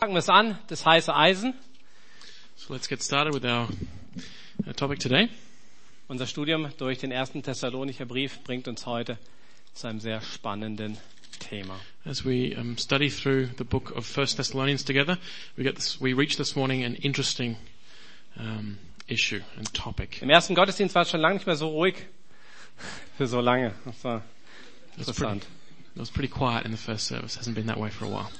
Fangen 0.00 0.14
wir 0.14 0.20
es 0.20 0.28
an, 0.28 0.56
das 0.68 0.86
heiße 0.86 1.12
Eisen. 1.12 1.54
So 2.54 2.72
let's 2.72 2.88
get 2.88 3.02
started 3.02 3.34
with 3.34 3.44
our 3.44 3.66
topic 4.76 5.00
today. 5.00 5.28
Unser 6.06 6.28
Studium 6.28 6.68
durch 6.78 6.98
den 6.98 7.10
ersten 7.10 7.42
Thessalonicher 7.42 8.06
Brief 8.06 8.38
bringt 8.44 8.68
uns 8.68 8.86
heute 8.86 9.18
zu 9.74 9.88
einem 9.88 9.98
sehr 9.98 10.20
spannenden 10.20 10.96
Thema. 11.40 11.80
As 12.04 12.24
we 12.24 12.56
um, 12.56 12.78
study 12.78 13.10
through 13.10 13.48
the 13.58 13.64
book 13.64 13.90
of 13.96 14.06
First 14.06 14.36
Thessalonians 14.36 14.84
together, 14.84 15.18
we 15.56 15.64
get 15.64 15.74
this, 15.74 16.00
we 16.00 16.12
reach 16.14 16.36
this 16.36 16.54
morning 16.54 16.84
an 16.84 16.94
interesting 16.94 17.56
um, 18.36 18.78
issue 19.08 19.40
and 19.56 19.74
topic. 19.74 20.22
Im 20.22 20.30
ersten 20.30 20.54
Gottesdienst 20.54 20.94
war 20.94 21.02
es 21.02 21.10
schon 21.10 21.20
lange 21.20 21.34
nicht 21.34 21.46
mehr 21.48 21.56
so 21.56 21.70
ruhig. 21.70 22.06
Für 23.16 23.26
so 23.26 23.40
lange. 23.40 23.74
Das 23.84 24.04
war 24.04 24.22
It 24.96 25.06
was, 25.08 25.16
pretty, 25.16 25.32
interessant. 25.32 25.42
it 25.96 26.00
was 26.00 26.10
pretty 26.12 26.28
quiet 26.28 26.64
in 26.64 26.70
the 26.70 26.78
first 26.78 27.08
service. 27.08 27.36
Hasn't 27.36 27.56
been 27.56 27.66
that 27.66 27.78
way 27.80 27.90
for 27.90 28.04
a 28.04 28.08
while. 28.08 28.30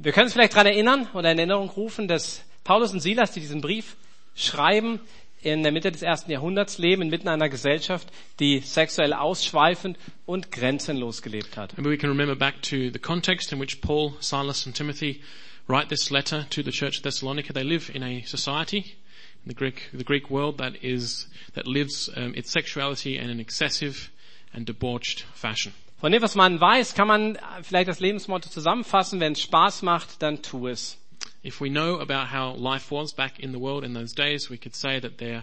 Wir 0.00 0.12
können 0.12 0.26
uns 0.26 0.32
vielleicht 0.32 0.52
daran 0.52 0.66
erinnern 0.66 1.08
oder 1.12 1.32
in 1.32 1.38
Erinnerung 1.38 1.70
rufen, 1.70 2.06
dass 2.06 2.44
Paulus 2.62 2.92
und 2.92 3.00
Silas, 3.00 3.32
die 3.32 3.40
diesen 3.40 3.60
Brief 3.60 3.96
schreiben, 4.36 5.00
in 5.42 5.64
der 5.64 5.72
Mitte 5.72 5.90
des 5.90 6.02
ersten 6.02 6.30
Jahrhunderts 6.30 6.78
leben, 6.78 7.02
inmitten 7.02 7.26
einer 7.26 7.48
Gesellschaft, 7.48 8.08
die 8.38 8.60
sexuell 8.60 9.12
ausschweifend 9.12 9.98
und 10.24 10.52
grenzenlos 10.52 11.20
gelebt 11.20 11.56
hat. 11.56 11.76
Maybe 11.76 11.90
we 11.90 11.98
can 11.98 12.10
remember 12.10 12.36
back 12.36 12.62
to 12.62 12.90
the 12.92 12.98
context 13.00 13.52
in 13.52 13.58
which 13.60 13.80
Paul, 13.80 14.14
Silas, 14.20 14.66
and 14.66 14.76
Timothy 14.76 15.20
write 15.66 15.88
this 15.88 16.10
letter 16.10 16.46
to 16.50 16.62
the 16.62 16.70
church 16.70 16.98
of 16.98 17.02
Thessalonica. 17.02 17.52
They 17.52 17.64
live 17.64 17.90
in 17.92 18.04
a 18.04 18.22
society 18.22 18.96
in 19.44 19.48
the 19.48 19.54
Greek, 19.54 19.90
the 19.92 20.04
Greek 20.04 20.30
world 20.30 20.58
that 20.58 20.76
is 20.80 21.26
that 21.54 21.66
lives 21.66 22.08
um, 22.14 22.34
its 22.36 22.52
sexuality 22.52 23.18
in 23.18 23.30
an 23.30 23.40
excessive 23.40 24.12
and 24.54 24.64
debauched 24.64 25.24
fashion. 25.34 25.72
Von 25.98 26.12
dem, 26.12 26.22
was 26.22 26.36
man 26.36 26.60
weiß, 26.60 26.94
kann 26.94 27.08
man 27.08 27.38
vielleicht 27.62 27.88
das 27.88 27.98
Lebensmotto 27.98 28.48
zusammenfassen, 28.48 29.18
wenn 29.18 29.32
es 29.32 29.40
Spaß 29.40 29.82
macht, 29.82 30.22
dann 30.22 30.42
tu 30.42 30.68
es. 30.68 30.96
If 31.44 31.60
we 31.60 31.68
know 31.68 31.98
about 31.98 32.32
how 32.32 32.56
life 32.56 32.94
was 32.94 33.12
back 33.12 33.40
in 33.40 33.52
the 33.52 33.58
world 33.58 33.84
in 33.84 33.94
those 33.94 34.14
days, 34.14 34.48
we 34.48 34.58
could 34.58 34.76
say 34.76 35.00
that 35.00 35.18
their, 35.18 35.42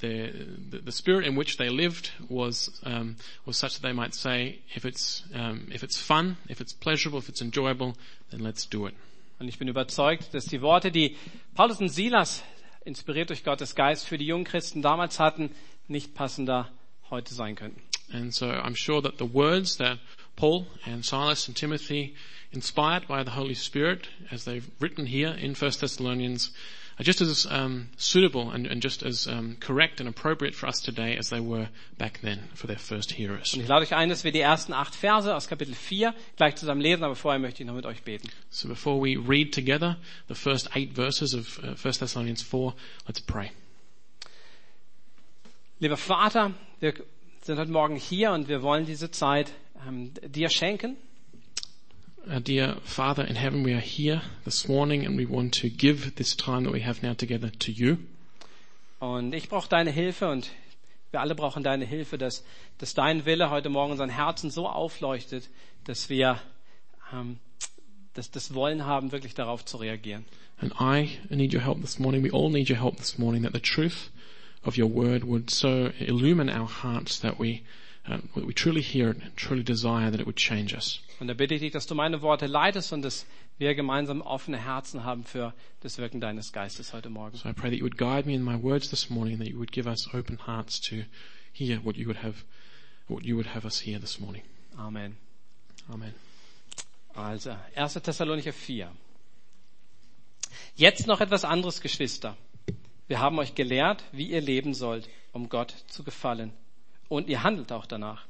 their, 0.00 0.30
the, 0.70 0.82
the 0.84 0.92
spirit 0.92 1.26
in 1.26 1.38
which 1.38 1.56
they 1.56 1.70
lived 1.70 2.12
was 2.28 2.82
um, 2.84 3.16
was 3.46 3.56
such 3.56 3.74
that 3.74 3.82
they 3.82 3.94
might 3.94 4.14
say, 4.14 4.58
if 4.74 4.84
it's 4.84 5.24
um, 5.34 5.66
if 5.72 5.82
it's 5.82 5.98
fun, 5.98 6.36
if 6.50 6.60
it's 6.60 6.74
pleasurable, 6.74 7.18
if 7.18 7.30
it's 7.30 7.40
enjoyable, 7.40 7.94
then 8.30 8.40
let's 8.40 8.66
do 8.66 8.86
it. 8.86 8.94
Und 9.38 9.48
ich 9.48 9.58
bin 9.58 9.68
überzeugt, 9.68 10.34
dass 10.34 10.44
die 10.44 10.60
Worte, 10.60 10.92
die 10.92 11.16
Paulus 11.54 11.80
und 11.80 11.88
Silas, 11.88 12.44
inspiriert 12.84 13.30
durch 13.30 13.42
Gottes 13.42 13.74
Geist, 13.74 14.06
für 14.06 14.18
die 14.18 14.26
jungen 14.26 14.44
Christen 14.44 14.82
damals 14.82 15.18
hatten, 15.18 15.50
nicht 15.88 16.14
passender 16.14 16.68
heute 17.10 17.34
sein 17.34 17.54
könnten. 17.54 17.80
And 18.12 18.34
so 18.34 18.50
I'm 18.50 18.74
sure 18.74 19.00
that 19.00 19.18
the 19.18 19.26
words 19.26 19.76
that 19.76 19.98
Paul 20.36 20.66
and 20.84 21.04
Silas 21.04 21.46
and 21.48 21.56
Timothy, 21.56 22.14
inspired 22.52 23.08
by 23.08 23.22
the 23.22 23.30
Holy 23.30 23.54
Spirit, 23.54 24.08
as 24.30 24.44
they've 24.44 24.68
written 24.80 25.06
here 25.06 25.30
in 25.30 25.54
First 25.54 25.80
Thessalonians, 25.80 26.50
are 26.98 27.04
just 27.04 27.20
as 27.20 27.46
um, 27.50 27.88
suitable 27.96 28.50
and, 28.50 28.66
and 28.66 28.82
just 28.82 29.02
as 29.02 29.26
um, 29.26 29.56
correct 29.60 30.00
and 30.00 30.08
appropriate 30.08 30.54
for 30.54 30.66
us 30.66 30.80
today 30.80 31.16
as 31.16 31.30
they 31.30 31.40
were 31.40 31.68
back 31.98 32.20
then 32.22 32.48
for 32.54 32.66
their 32.66 32.76
first 32.76 33.12
hearers. 33.12 33.54
Und 33.54 33.62
ich 33.62 33.68
lade 33.68 33.82
euch 33.82 33.94
ein, 33.94 34.08
dass 34.08 34.24
wir 34.24 34.32
die 34.32 34.40
ersten 34.40 34.72
acht 34.72 34.94
Verse 34.94 35.34
aus 35.34 35.48
Kapitel 35.48 35.74
4 35.74 36.14
gleich 36.36 36.56
zusammen 36.56 36.80
lesen, 36.80 37.02
aber 37.04 37.16
vorher 37.16 37.38
möchte 37.38 37.62
ich 37.62 37.66
noch 37.66 37.74
mit 37.74 37.86
euch 37.86 38.02
beten. 38.02 38.28
So 38.50 38.68
before 38.68 39.00
we 39.00 39.16
read 39.16 39.54
together 39.54 39.96
the 40.28 40.34
first 40.34 40.76
eight 40.76 40.94
verses 40.94 41.34
of 41.34 41.58
uh, 41.62 41.74
1 41.82 41.98
Thessalonians 41.98 42.42
4, 42.42 42.74
let's 43.06 43.20
pray. 43.20 43.50
Lieber 45.80 45.96
Vater, 45.96 46.52
wir 46.80 46.94
sind 47.44 47.58
heute 47.58 47.72
Morgen 47.72 47.96
hier 47.96 48.30
und 48.30 48.46
wir 48.46 48.62
wollen 48.62 48.86
diese 48.86 49.10
Zeit 49.10 49.50
ähm, 49.88 50.12
dir 50.24 50.48
schenken. 50.48 50.96
Uh, 52.24 52.38
dear 52.38 52.76
Father 52.84 53.26
in 53.26 53.34
heaven, 53.34 53.64
we 53.64 53.72
are 53.72 53.80
here 53.80 54.22
this 54.44 54.68
morning 54.68 55.04
and 55.04 55.18
we 55.18 55.28
want 55.28 55.60
to 55.60 55.68
give 55.68 56.12
this 56.14 56.36
time 56.36 56.62
that 56.62 56.72
we 56.72 56.86
have 56.86 57.04
now 57.04 57.14
together 57.14 57.50
to 57.58 57.72
you. 57.72 57.96
Und 59.00 59.34
ich 59.34 59.48
brauche 59.48 59.68
deine 59.68 59.90
Hilfe 59.90 60.30
und 60.30 60.50
wir 61.10 61.20
alle 61.20 61.34
brauchen 61.34 61.64
deine 61.64 61.84
Hilfe, 61.84 62.16
dass, 62.16 62.44
dass 62.78 62.94
dein 62.94 63.26
Wille 63.26 63.50
heute 63.50 63.70
Morgen 63.70 63.90
unseren 63.90 64.10
Herzen 64.10 64.48
so 64.52 64.68
aufleuchtet, 64.68 65.48
dass 65.82 66.08
wir 66.08 66.40
ähm, 67.12 67.40
das, 68.14 68.30
das 68.30 68.54
Wollen 68.54 68.86
haben, 68.86 69.10
wirklich 69.10 69.34
darauf 69.34 69.64
zu 69.64 69.78
reagieren. 69.78 70.24
And 70.60 70.72
I 70.80 71.18
need 71.28 71.52
your 71.52 71.62
help 71.62 71.80
this 71.80 71.98
morning. 71.98 72.22
We 72.22 72.32
all 72.32 72.50
need 72.50 72.70
your 72.70 72.78
help 72.78 72.98
this 72.98 73.18
morning 73.18 73.42
that 73.42 73.52
the 73.52 73.60
truth 73.60 74.12
of 74.64 74.76
your 74.76 74.88
word 74.88 75.24
would 75.24 75.50
so 75.50 75.90
illumine 75.98 76.48
our 76.48 76.66
hearts 76.66 77.18
that 77.20 77.38
we, 77.38 77.62
uh, 78.08 78.18
we 78.34 78.52
truly 78.52 78.80
hear 78.80 79.10
it 79.10 79.22
and 79.22 79.36
truly 79.36 79.62
desire 79.62 80.10
that 80.10 80.20
it 80.20 80.26
would 80.26 80.36
change 80.36 80.74
us. 80.74 81.00
Und 81.20 81.28
da 81.28 81.34
bitte 81.34 81.54
ich 81.54 81.60
dich, 81.60 81.72
dass 81.72 81.86
du 81.86 81.94
meine 81.94 82.20
Worte 82.22 82.46
leitest 82.46 82.92
und 82.92 83.02
dass 83.02 83.26
wir 83.58 83.74
gemeinsam 83.74 84.22
offene 84.22 84.58
Herzen 84.58 85.04
haben 85.04 85.24
für 85.24 85.54
das 85.80 85.98
Wirken 85.98 86.20
deines 86.20 86.52
Geistes 86.52 86.92
heute 86.92 87.10
Morgen. 87.10 87.36
So 87.36 87.48
I 87.48 87.52
pray 87.52 87.70
that 87.70 87.78
you 87.78 87.84
would 87.84 87.96
guide 87.96 88.26
me 88.26 88.34
in 88.34 88.42
my 88.42 88.60
words 88.60 88.90
this 88.90 89.08
morning, 89.08 89.38
that 89.38 89.48
you 89.48 89.58
would 89.58 89.72
give 89.72 89.88
us 89.88 90.08
open 90.12 90.38
hearts 90.46 90.80
to 90.88 91.04
hear 91.52 91.78
what 91.84 91.96
you 91.96 92.06
would 92.06 92.22
have, 92.22 92.44
what 93.08 93.24
you 93.24 93.36
would 93.36 93.54
have 93.54 93.64
us 93.64 93.80
hear 93.80 94.00
this 94.00 94.18
morning. 94.18 94.42
Amen. 94.78 95.16
Amen. 95.88 96.14
Also, 97.14 97.56
1. 97.76 98.02
Thessalonicher 98.02 98.52
4. 98.52 98.90
Jetzt 100.74 101.06
noch 101.06 101.20
etwas 101.20 101.44
anderes, 101.44 101.80
Geschwister. 101.80 102.36
Wir 103.12 103.20
haben 103.20 103.38
euch 103.38 103.54
gelehrt, 103.54 104.04
wie 104.12 104.30
ihr 104.30 104.40
leben 104.40 104.72
sollt, 104.72 105.06
um 105.34 105.50
Gott 105.50 105.74
zu 105.88 106.02
gefallen. 106.02 106.50
Und 107.10 107.28
ihr 107.28 107.42
handelt 107.42 107.70
auch 107.70 107.84
danach. 107.84 108.24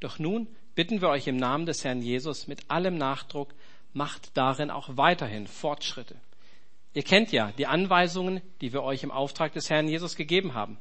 Doch 0.00 0.18
nun 0.18 0.48
bitten 0.74 1.00
wir 1.00 1.08
euch 1.08 1.28
im 1.28 1.36
Namen 1.36 1.66
des 1.66 1.84
Herrn 1.84 2.02
Jesus 2.02 2.48
mit 2.48 2.68
allem 2.68 2.98
Nachdruck, 2.98 3.54
macht 3.92 4.36
darin 4.36 4.72
auch 4.72 4.96
weiterhin 4.96 5.46
Fortschritte. 5.46 6.16
Ihr 6.94 7.04
kennt 7.04 7.30
ja 7.30 7.52
die 7.52 7.68
Anweisungen, 7.68 8.40
die 8.60 8.72
wir 8.72 8.82
euch 8.82 9.04
im 9.04 9.12
Auftrag 9.12 9.52
des 9.52 9.70
Herrn 9.70 9.86
Jesus 9.86 10.16
gegeben 10.16 10.54
haben. 10.54 10.78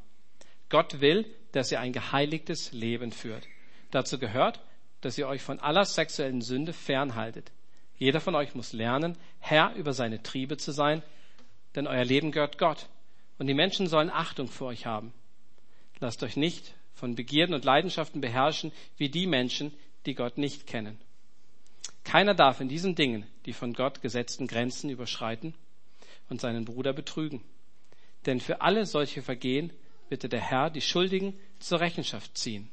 Gott 0.69 0.99
will, 0.99 1.27
dass 1.51 1.71
ihr 1.71 1.79
ein 1.79 1.93
geheiligtes 1.93 2.71
Leben 2.71 3.11
führt. 3.11 3.45
Dazu 3.91 4.17
gehört, 4.17 4.61
dass 5.01 5.15
ihr 5.19 5.27
euch 5.27 5.43
von 5.43 5.59
aller 5.59 5.85
sexuellen 5.85 6.41
Sünde 6.41 6.73
fernhaltet. 6.73 7.51
Jeder 7.99 8.19
von 8.19 8.33
euch 8.33 8.55
muss 8.55 8.73
lernen, 8.73 9.15
Herr 9.37 9.75
über 9.75 9.93
seine 9.93 10.23
Triebe 10.23 10.57
zu 10.57 10.71
sein, 10.71 11.03
denn 11.75 11.85
euer 11.85 12.03
Leben 12.03 12.31
gehört 12.31 12.57
Gott. 12.57 12.87
Und 13.41 13.47
die 13.47 13.55
Menschen 13.55 13.87
sollen 13.87 14.11
Achtung 14.11 14.47
vor 14.47 14.67
euch 14.67 14.85
haben. 14.85 15.11
Lasst 15.99 16.21
euch 16.21 16.37
nicht 16.37 16.75
von 16.93 17.15
Begierden 17.15 17.55
und 17.55 17.65
Leidenschaften 17.65 18.21
beherrschen 18.21 18.71
wie 18.97 19.09
die 19.09 19.25
Menschen, 19.25 19.73
die 20.05 20.13
Gott 20.13 20.37
nicht 20.37 20.67
kennen. 20.67 21.01
Keiner 22.03 22.35
darf 22.35 22.61
in 22.61 22.69
diesen 22.69 22.93
Dingen 22.93 23.25
die 23.47 23.53
von 23.53 23.73
Gott 23.73 24.03
gesetzten 24.03 24.45
Grenzen 24.45 24.91
überschreiten 24.91 25.55
und 26.29 26.39
seinen 26.39 26.65
Bruder 26.65 26.93
betrügen. 26.93 27.41
Denn 28.27 28.39
für 28.39 28.61
alle 28.61 28.85
solche 28.85 29.23
Vergehen 29.23 29.73
wird 30.09 30.31
der 30.31 30.39
Herr 30.39 30.69
die 30.69 30.79
Schuldigen 30.79 31.33
zur 31.57 31.79
Rechenschaft 31.79 32.37
ziehen. 32.37 32.69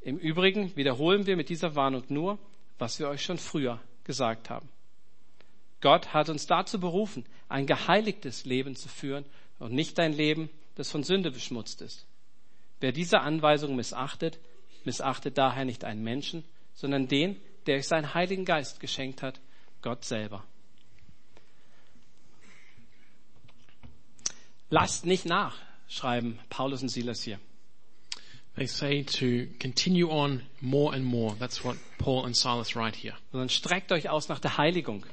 Im 0.00 0.16
Übrigen 0.16 0.76
wiederholen 0.76 1.26
wir 1.26 1.34
mit 1.34 1.48
dieser 1.48 1.74
Warnung 1.74 2.04
nur, 2.08 2.38
was 2.78 3.00
wir 3.00 3.08
euch 3.08 3.24
schon 3.24 3.38
früher 3.38 3.80
gesagt 4.04 4.48
haben. 4.48 4.68
Gott 5.80 6.14
hat 6.14 6.28
uns 6.28 6.46
dazu 6.46 6.78
berufen, 6.78 7.26
ein 7.48 7.66
geheiligtes 7.66 8.44
Leben 8.44 8.76
zu 8.76 8.88
führen 8.88 9.24
und 9.62 9.72
nicht 9.72 9.98
ein 10.00 10.12
Leben, 10.12 10.50
das 10.74 10.90
von 10.90 11.04
Sünde 11.04 11.30
beschmutzt 11.30 11.82
ist. 11.82 12.04
Wer 12.80 12.90
diese 12.90 13.20
Anweisung 13.20 13.76
missachtet, 13.76 14.40
missachtet 14.84 15.38
daher 15.38 15.64
nicht 15.64 15.84
einen 15.84 16.02
Menschen, 16.02 16.42
sondern 16.74 17.06
den, 17.06 17.40
der 17.66 17.76
euch 17.76 17.86
seinen 17.86 18.12
Heiligen 18.12 18.44
Geist 18.44 18.80
geschenkt 18.80 19.22
hat, 19.22 19.40
Gott 19.80 20.04
selber. 20.04 20.44
Lasst 24.68 25.06
nicht 25.06 25.26
nach, 25.26 25.56
schreiben 25.86 26.40
Paulus 26.50 26.82
und 26.82 26.88
Silas 26.88 27.22
hier. 27.22 27.38
They 28.56 28.66
say 28.66 29.04
to 29.04 29.46
continue 29.60 30.08
on 30.10 30.42
more 30.60 30.92
and 30.92 31.04
more. 31.04 31.36
That's 31.38 31.64
what 31.64 31.76
Paul 31.98 32.26
and 32.26 32.36
Silas 32.36 32.74
write 32.74 32.98
here. 32.98 33.14
Sondern 33.30 33.48
streckt 33.48 33.92
euch 33.92 34.10
aus 34.10 34.28
nach 34.28 34.40
der 34.40 34.58
Heiligung. 34.58 35.06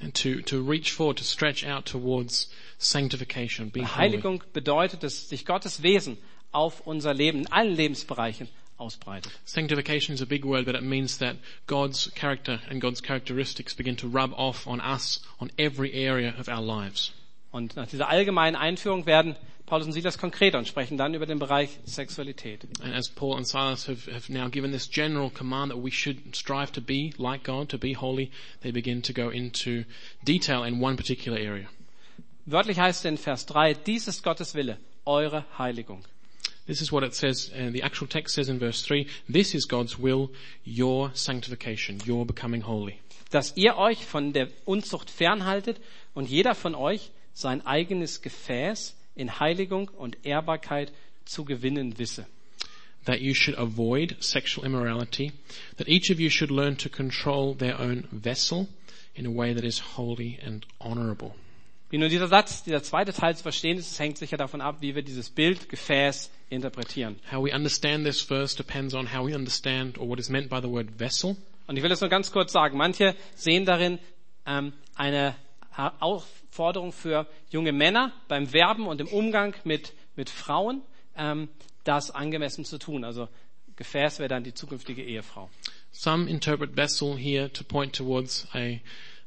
And 0.00 0.14
to, 0.16 0.42
to 0.42 0.62
reach 0.62 0.92
forward, 0.92 1.16
to 1.18 1.24
stretch 1.24 1.64
out 1.64 1.84
towards 1.84 2.48
sanctification, 2.78 3.68
being. 3.68 3.86
Heiligung 3.86 4.42
bedeutet, 4.52 5.02
dass 5.02 5.28
sich 5.28 5.44
Gottes 5.44 5.82
Wesen 5.82 6.16
auf 6.52 6.86
unser 6.86 7.14
Leben 7.14 7.40
in 7.40 7.52
allen 7.52 7.74
Lebensbereichen 7.74 8.48
ausbreitet. 8.78 9.32
Sanctification 9.44 10.14
is 10.14 10.22
a 10.22 10.26
big 10.26 10.44
word, 10.44 10.64
but 10.64 10.74
it 10.74 10.82
means 10.82 11.18
that 11.18 11.36
God's 11.66 12.10
character 12.14 12.60
and 12.70 12.80
God's 12.80 13.00
characteristics 13.00 13.74
begin 13.74 13.96
to 13.96 14.08
rub 14.08 14.32
off 14.34 14.66
on 14.66 14.80
us 14.80 15.20
on 15.40 15.50
every 15.58 15.92
area 15.92 16.34
of 16.38 16.48
our 16.48 16.62
lives. 16.62 17.12
Und 17.50 17.76
nach 17.76 17.86
dieser 17.86 18.08
allgemeinen 18.08 18.56
Einführung 18.56 19.06
werden 19.06 19.36
Paulus 19.66 19.86
und 19.86 19.92
Silas 19.92 20.16
konkreter 20.16 20.58
und 20.58 20.66
sprechen 20.66 20.96
dann 20.96 21.14
über 21.14 21.26
den 21.26 21.38
Bereich 21.38 21.78
Sexualität. 21.84 22.66
And 22.82 22.94
as 22.94 23.08
Paul 23.08 23.36
and 23.36 23.46
Silas 23.46 23.86
have, 23.86 24.10
have 24.12 24.32
now 24.32 24.48
given 24.48 24.72
this 24.72 24.88
general 24.88 25.30
command 25.30 25.72
that 25.72 25.82
we 25.82 25.90
should 25.90 26.34
strive 26.34 26.72
to 26.72 26.80
be 26.80 27.12
like 27.18 27.44
God, 27.44 27.68
to 27.68 27.78
be 27.78 27.94
holy, 27.94 28.30
they 28.62 28.72
begin 28.72 29.02
to 29.02 29.12
go 29.12 29.28
into 29.30 29.84
detail 30.22 30.64
in 30.64 30.82
one 30.82 30.96
particular 30.96 31.38
area. 31.38 31.68
Wörtlich 32.46 32.78
heißt 32.78 33.00
es 33.00 33.04
in 33.04 33.18
Vers 33.18 33.44
3, 33.44 33.74
dies 33.74 34.08
ist 34.08 34.22
Gottes 34.22 34.54
Wille, 34.54 34.78
eure 35.04 35.44
Heiligung. 35.58 36.02
This 36.66 36.80
is 36.80 36.90
what 36.90 37.02
it 37.02 37.14
says, 37.14 37.50
uh, 37.52 37.70
the 37.70 37.82
actual 37.82 38.08
text 38.08 38.34
says 38.34 38.48
in 38.48 38.58
verse 38.58 38.82
3, 38.82 39.06
this 39.28 39.54
is 39.54 39.68
God's 39.68 39.98
will, 39.98 40.30
your 40.66 41.10
sanctification, 41.14 41.98
your 42.06 42.24
becoming 42.26 42.62
holy. 42.62 42.98
dass 43.30 43.56
ihr 43.56 43.76
euch 43.76 44.06
von 44.06 44.32
der 44.32 44.48
Unzucht 44.64 45.10
fernhaltet 45.10 45.78
und 46.14 46.30
jeder 46.30 46.54
von 46.54 46.74
euch 46.74 47.10
sein 47.38 47.64
eigenes 47.64 48.22
Gefäß 48.22 48.94
in 49.14 49.40
Heiligung 49.40 49.88
und 49.88 50.24
Ehrbarkeit 50.24 50.92
zu 51.24 51.44
gewinnen 51.44 51.98
wisse. 51.98 52.26
that 53.04 53.22
you 53.22 53.32
should 53.32 53.54
avoid 53.56 54.16
sexual 54.20 54.66
immorality, 54.66 55.32
that 55.78 55.88
each 55.88 56.10
of 56.10 56.20
you 56.20 56.28
should 56.28 56.50
learn 56.50 56.76
to 56.76 56.90
control 56.90 57.54
their 57.54 57.80
own 57.80 58.06
vessel 58.12 58.68
in 59.14 59.24
a 59.24 59.30
way 59.30 59.54
that 59.54 59.64
is 59.64 59.78
holy 59.96 60.38
and 60.44 60.66
honorable. 60.78 61.34
Wie 61.90 61.96
nun 61.96 62.10
dieser 62.10 62.28
Satz, 62.28 62.64
dieser 62.64 62.82
zweite 62.82 63.14
Teil 63.14 63.34
zu 63.34 63.42
verstehen 63.42 63.78
ist, 63.78 63.98
hängt 63.98 64.18
sicher 64.18 64.36
davon 64.36 64.60
ab, 64.60 64.76
wie 64.80 64.94
wir 64.94 65.02
dieses 65.02 65.30
Bild, 65.30 65.70
Gefäß 65.70 66.30
interpretieren. 66.50 67.16
How 67.32 67.42
we 67.42 67.54
understand 67.54 68.04
this 68.04 68.20
verse 68.20 68.54
depends 68.54 68.94
on 68.94 69.10
how 69.10 69.26
we 69.26 69.34
understand 69.34 69.96
or 69.96 70.06
what 70.06 70.20
is 70.20 70.28
meant 70.28 70.50
by 70.50 70.60
the 70.60 70.68
word 70.68 70.88
vessel. 70.98 71.34
Und 71.66 71.78
ich 71.78 71.82
will 71.82 71.88
das 71.88 72.02
nur 72.02 72.10
ganz 72.10 72.30
kurz 72.30 72.52
sagen. 72.52 72.76
Manche 72.76 73.14
sehen 73.34 73.64
darin 73.64 73.98
ähm, 74.44 74.74
eine 74.96 75.34
Aufforderung 75.78 76.92
für 76.92 77.26
junge 77.50 77.72
Männer 77.72 78.12
beim 78.26 78.52
Werben 78.52 78.86
und 78.86 79.00
im 79.00 79.08
Umgang 79.08 79.54
mit, 79.64 79.92
mit 80.16 80.28
Frauen, 80.28 80.82
ähm, 81.16 81.48
das 81.84 82.10
angemessen 82.10 82.64
zu 82.64 82.78
tun. 82.78 83.04
Also 83.04 83.28
Gefäß 83.76 84.18
wäre 84.18 84.28
dann 84.28 84.42
die 84.42 84.54
zukünftige 84.54 85.04
Ehefrau. 85.04 85.48
Some 85.92 86.28
interpret 86.28 86.76
vessel 86.76 87.16
here 87.16 87.50
to 87.52 87.62
point 87.62 87.94
towards 87.94 88.46
a, 88.54 88.80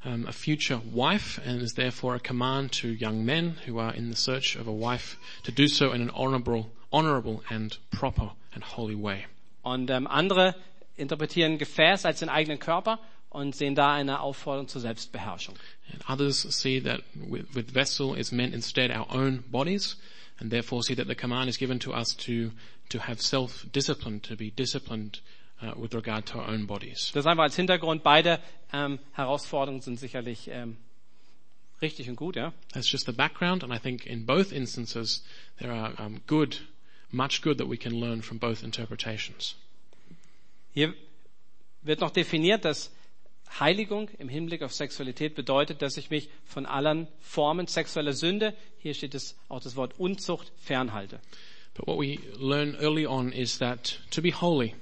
um, 0.06 0.27
a 0.27 0.31
future 0.31 0.81
wife 0.94 1.42
and 1.45 1.62
is 1.62 1.74
therefore 1.74 2.15
a 2.15 2.19
command 2.19 2.74
to 2.81 2.89
young 2.89 3.24
men 3.24 3.57
who 3.65 3.80
are 3.80 3.95
in 3.95 4.12
the 4.12 4.18
search 4.18 4.57
of 4.57 4.68
a 4.68 4.71
wife 4.71 5.18
to 5.44 5.51
do 5.51 5.68
so 5.68 5.92
in 5.94 6.01
an 6.01 6.12
honorable, 6.12 6.69
honorable 6.92 7.42
and 7.50 7.77
proper 7.92 8.31
and 8.54 8.63
holy 8.75 8.95
way. 8.95 9.25
Und 9.63 9.89
ähm, 9.89 10.06
andere 10.06 10.56
interpretieren 10.97 11.57
Gefäß 11.57 12.06
als 12.06 12.19
den 12.19 12.30
eigenen 12.30 12.59
Körper 12.59 13.00
und 13.31 13.56
sehen 13.56 13.75
da 13.75 13.94
eine 13.94 14.19
Aufforderung 14.19 14.68
zur 14.68 14.81
Selbstbeherrschung. 14.81 15.56
And 15.94 16.04
others 16.10 16.42
see 16.42 16.81
that 16.81 17.01
with, 17.16 17.45
with 17.56 17.74
vessel 17.74 18.13
is 18.16 18.31
meant 18.31 18.54
instead 18.54 18.92
our 18.92 19.07
own 19.10 19.44
bodies 19.50 19.98
and 20.39 20.51
therefore 20.51 20.83
see 20.83 20.95
that 20.95 21.07
the 21.07 21.16
command 21.16 21.50
is 21.50 21.57
given 21.57 21.80
to 21.80 21.94
us 21.94 22.16
to, 22.18 22.51
to 22.89 23.00
have 23.00 23.22
self-discipline, 23.22 24.19
to 24.22 24.36
be 24.36 24.51
disciplined 24.51 25.22
uh, 25.62 25.72
with 25.78 25.94
regard 25.94 26.25
to 26.25 26.39
our 26.39 26.48
own 26.50 26.66
bodies. 26.66 27.12
Das 27.13 27.25
einfach 27.25 27.44
als 27.44 27.56
Hintergrund. 27.56 28.04
Beide 28.04 28.39
ähm, 28.74 29.00
Herausforderungen 29.13 29.81
sind 29.81 29.98
sicherlich 29.98 30.50
ähm, 30.50 30.75
richtig 31.81 32.10
und 32.10 32.18
gut, 32.18 32.36
ja. 32.36 32.51
That's 32.74 32.92
just 32.92 33.06
the 33.06 33.13
background 33.13 33.63
and 33.63 33.74
I 33.74 33.80
think 33.80 34.06
in 34.06 34.25
both 34.25 34.51
instances 34.51 35.24
there 35.57 35.72
are 35.72 35.94
um, 36.06 36.19
good, 36.28 36.62
much 37.12 37.42
good 37.42 37.57
that 37.60 37.69
we 37.69 37.78
can 37.78 37.94
learn 37.98 38.22
from 38.22 38.39
both 38.39 38.62
interpretations. 38.62 39.56
Hier 40.74 40.94
wird 41.81 42.01
noch 42.01 42.12
definiert, 42.12 42.66
dass 42.66 42.92
Heiligung 43.59 44.09
im 44.18 44.30
Hinblick 44.30 44.63
auf 44.63 44.74
Sexualität 44.74 45.36
bedeutet, 45.36 45.81
dass 45.81 45.98
ich 45.98 46.09
mich 46.09 46.30
von 46.45 46.65
allen 46.65 47.07
Formen 47.19 47.68
sexueller 47.68 48.13
Sünde, 48.13 48.53
hier 48.80 48.94
steht 48.94 49.13
es 49.13 49.38
auch 49.50 49.59
das 49.59 49.75
Wort 49.75 50.00
Unzucht, 50.00 50.51
fernhalte. 50.57 51.19
But 51.74 51.88
what 51.88 52.00
we 52.00 52.19
learn 52.39 52.75
early 52.75 53.06
on 53.06 53.31
is 53.31 53.57
that 53.59 54.00
to 54.12 54.21
be 54.21 54.31
holy 54.31 54.75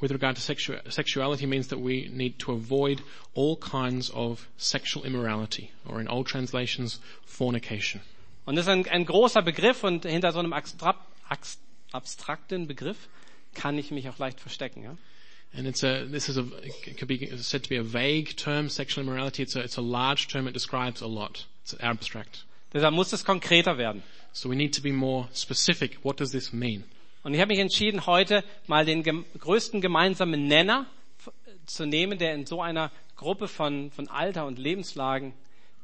with 0.00 0.10
regard 0.10 0.36
to 0.36 0.42
sexu- 0.42 0.80
sexuality 0.90 1.46
means 1.46 1.68
that 1.68 1.78
we 1.78 2.08
need 2.10 2.38
to 2.38 2.52
avoid 2.52 3.02
all 3.34 3.56
kinds 3.56 4.10
of 4.10 4.46
sexual 4.56 5.04
immorality, 5.04 5.70
or 5.86 6.00
in 6.00 6.08
old 6.08 6.26
translations, 6.26 7.00
fornication. 7.24 8.00
Und 8.46 8.56
das 8.56 8.66
ist 8.66 8.70
ein, 8.70 8.86
ein 8.88 9.04
großer 9.04 9.42
Begriff 9.42 9.84
und 9.84 10.04
hinter 10.06 10.32
so 10.32 10.38
einem 10.38 10.52
abstra 10.52 10.94
abs- 11.28 11.58
abstrakten 11.92 12.66
Begriff 12.66 13.08
kann 13.54 13.78
ich 13.78 13.90
mich 13.90 14.08
auch 14.08 14.18
leicht 14.18 14.40
verstecken. 14.40 14.82
Ja? 14.82 14.96
And 15.52 15.66
it's 15.66 15.82
a, 15.82 16.04
this 16.04 16.28
is 16.28 16.36
a, 16.36 16.46
it 16.62 16.96
could 16.96 17.08
be 17.08 17.36
said 17.38 17.64
to 17.64 17.68
be 17.68 17.76
a 17.76 17.82
vague 17.82 18.36
term, 18.36 18.68
sexual 18.68 19.02
immorality. 19.02 19.42
It's 19.42 19.56
a, 19.56 19.60
it's 19.60 19.76
a 19.76 19.82
large 19.82 20.28
term. 20.28 20.46
It 20.46 20.52
describes 20.52 21.00
a 21.00 21.08
lot. 21.08 21.44
It's 21.62 21.74
abstract. 21.80 22.44
Deshalb 22.72 22.94
muss 22.94 23.12
es 23.12 23.24
konkreter 23.24 23.76
werden. 23.76 24.02
So 24.32 24.48
we 24.48 24.54
need 24.54 24.72
to 24.74 24.82
be 24.82 24.92
more 24.92 25.28
specific. 25.34 25.98
What 26.04 26.18
does 26.18 26.30
this 26.30 26.52
mean? 26.52 26.84
Und 27.22 27.34
ich 27.34 27.40
habe 27.40 27.48
mich 27.48 27.58
entschieden, 27.58 28.06
heute 28.06 28.44
mal 28.66 28.84
den 28.84 29.02
gem 29.02 29.24
größten 29.38 29.80
gemeinsamen 29.80 30.46
Nenner 30.46 30.86
zu 31.66 31.84
nehmen, 31.84 32.18
der 32.18 32.34
in 32.34 32.46
so 32.46 32.62
einer 32.62 32.90
Gruppe 33.16 33.48
von, 33.48 33.90
von 33.90 34.08
Alter 34.08 34.46
und 34.46 34.58
Lebenslagen 34.58 35.34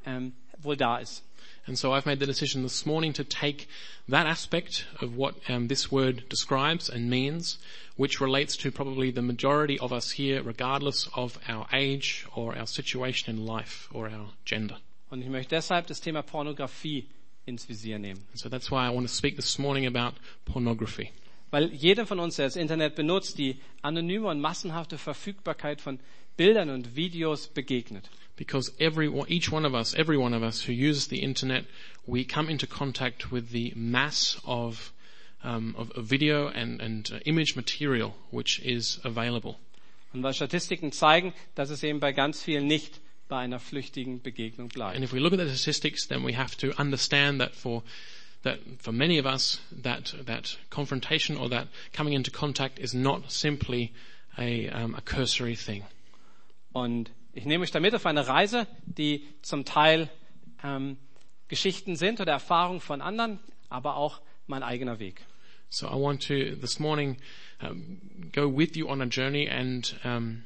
ähm, 0.07 0.33
wohl 0.59 0.77
da 0.77 0.99
ist. 0.99 1.25
And 1.67 1.77
so 1.77 1.93
I've 1.93 2.07
made 2.07 2.21
the 2.21 2.27
decision 2.27 2.63
this 2.63 2.87
morning 2.87 3.13
to 3.15 3.25
take 3.25 3.69
that 4.09 4.27
aspect 4.27 4.87
of 5.01 5.17
what 5.17 5.35
um, 5.49 5.67
this 5.67 5.91
word 5.91 6.29
describes 6.29 6.89
and 6.89 7.11
means, 7.11 7.59
which 7.97 8.21
relates 8.21 8.57
to 8.59 8.71
probably 8.71 9.11
the 9.11 9.23
majority 9.23 9.79
of 9.81 9.93
us 9.93 10.13
here, 10.13 10.43
regardless 10.43 11.09
of 11.15 11.39
our 11.49 11.67
age 11.73 12.25
or 12.37 12.57
our 12.57 12.67
situation 12.67 13.35
in 13.35 13.45
life 13.45 13.89
or 13.93 14.09
our 14.09 14.29
gender. 14.45 14.77
Und 15.11 15.23
ich 15.23 15.29
möchte 15.29 15.57
deshalb 15.57 15.87
das 15.89 16.01
Thema 16.01 16.23
Pornografie 16.23 17.07
ins 17.47 17.69
Visier 17.69 17.99
nehmen. 17.99 18.23
And 18.31 18.39
so 18.39 18.49
that's 18.49 18.71
why 18.71 18.87
I 18.87 18.91
want 18.91 19.09
to 19.09 19.13
speak 19.13 19.37
this 19.37 19.59
morning 19.59 19.87
about 19.87 20.15
pornography. 20.45 21.11
Weil 21.51 21.73
jeder 21.73 22.07
von 22.07 22.21
uns, 22.21 22.37
der 22.37 22.47
das 22.47 22.57
Internet 22.57 22.97
benutzt, 22.97 23.39
die 23.39 23.61
anonyme 23.83 24.29
und 24.29 24.41
massenhafte 24.41 24.99
Verfügbarkeit 24.99 25.81
von 25.81 25.99
Bildern 26.37 26.71
und 26.71 26.97
Videos 26.97 27.49
begegnet. 27.49 28.11
Because 28.37 28.71
every, 28.79 29.11
each 29.29 29.51
one 29.51 29.65
of 29.65 29.75
us, 29.75 29.95
every 29.95 30.19
one 30.19 30.35
of 30.35 30.43
us 30.43 30.63
who 30.63 30.73
uses 30.73 31.09
the 31.09 31.23
internet, 31.23 31.65
we 32.07 32.25
come 32.25 32.49
into 32.49 32.67
contact 32.67 33.33
with 33.33 33.51
the 33.51 33.73
mass 33.75 34.39
of, 34.45 34.93
um, 35.43 35.75
of, 35.79 35.91
of 35.93 36.05
video 36.05 36.49
and, 36.49 36.81
and 36.81 37.11
uh, 37.15 37.19
image 37.25 37.57
material 37.57 38.15
which 38.31 38.61
is 38.61 39.01
available. 39.05 39.59
Und 40.13 40.23
weil 40.23 40.33
Statistiken 40.33 40.93
zeigen, 40.93 41.35
dass 41.55 41.71
es 41.71 41.83
eben 41.83 42.01
bei 42.01 42.13
ganz 42.13 42.43
vielen 42.43 42.67
nicht 42.67 43.01
bei 43.29 43.39
einer 43.39 43.59
flüchtigen 43.59 44.23
Begegnung 44.23 44.71
And 44.77 45.03
if 45.03 45.13
we 45.13 45.19
look 45.19 45.33
at 45.33 45.39
the 45.39 45.49
statistics, 45.49 46.07
then 46.07 46.23
we 46.23 46.33
have 46.33 46.57
to 46.59 46.73
understand 46.79 47.41
that 47.41 47.55
for 47.55 47.83
that 48.43 48.59
for 48.79 48.93
many 48.93 49.19
of 49.19 49.27
us, 49.27 49.61
that 49.73 50.15
that 50.25 50.57
confrontation 50.71 51.37
or 51.37 51.49
that 51.49 51.69
coming 51.93 52.13
into 52.15 52.31
contact 52.31 52.79
is 52.79 52.95
not 52.95 53.33
simply 53.33 53.93
a, 54.39 54.69
um, 54.69 54.95
a 54.95 55.01
cursory 55.01 55.57
thing. 55.57 55.83
Und 56.73 57.11
ich 57.37 57.45
nehme 57.45 57.63
euch 57.63 57.71
damit 57.71 57.95
auf 57.95 58.07
eine 58.07 58.27
Reise, 58.27 58.67
die 58.87 59.23
zum 59.43 59.67
Teil 59.67 60.09
ähm, 60.65 60.97
Geschichten 61.49 61.95
sind 61.95 62.21
oder 62.21 62.33
Erfahrungen 62.33 62.81
von 62.81 63.03
anderen, 63.03 63.39
aber 63.69 63.97
auch 63.97 64.21
mein 64.47 64.63
eigener 64.63 64.99
Weg. 64.99 65.21
So 65.69 65.87
I 65.87 66.01
want 66.01 66.27
to 66.29 66.57
this 66.57 66.79
morning 66.79 67.19
um, 67.61 68.01
go 68.33 68.49
with 68.49 68.75
you 68.75 68.89
on 68.89 69.03
a 69.03 69.07
journey, 69.07 69.49
and 69.49 69.95
um, 70.03 70.45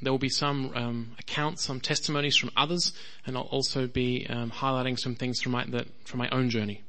there 0.00 0.12
will 0.12 0.18
be 0.18 0.30
some 0.30 0.72
um, 0.74 1.12
accounts, 1.20 1.62
some 1.62 1.80
testimonies 1.80 2.36
from 2.36 2.50
others, 2.56 2.92
and 3.24 3.36
I'll 3.36 3.48
also 3.50 3.86
be 3.86 4.26
highlighting 4.28 4.98
some 4.98 5.14
things 5.14 5.40
from 5.40 5.52
my 5.52 5.64
that 5.66 5.86
from 6.04 6.18
my 6.18 6.28
own 6.30 6.50
journey. 6.50 6.82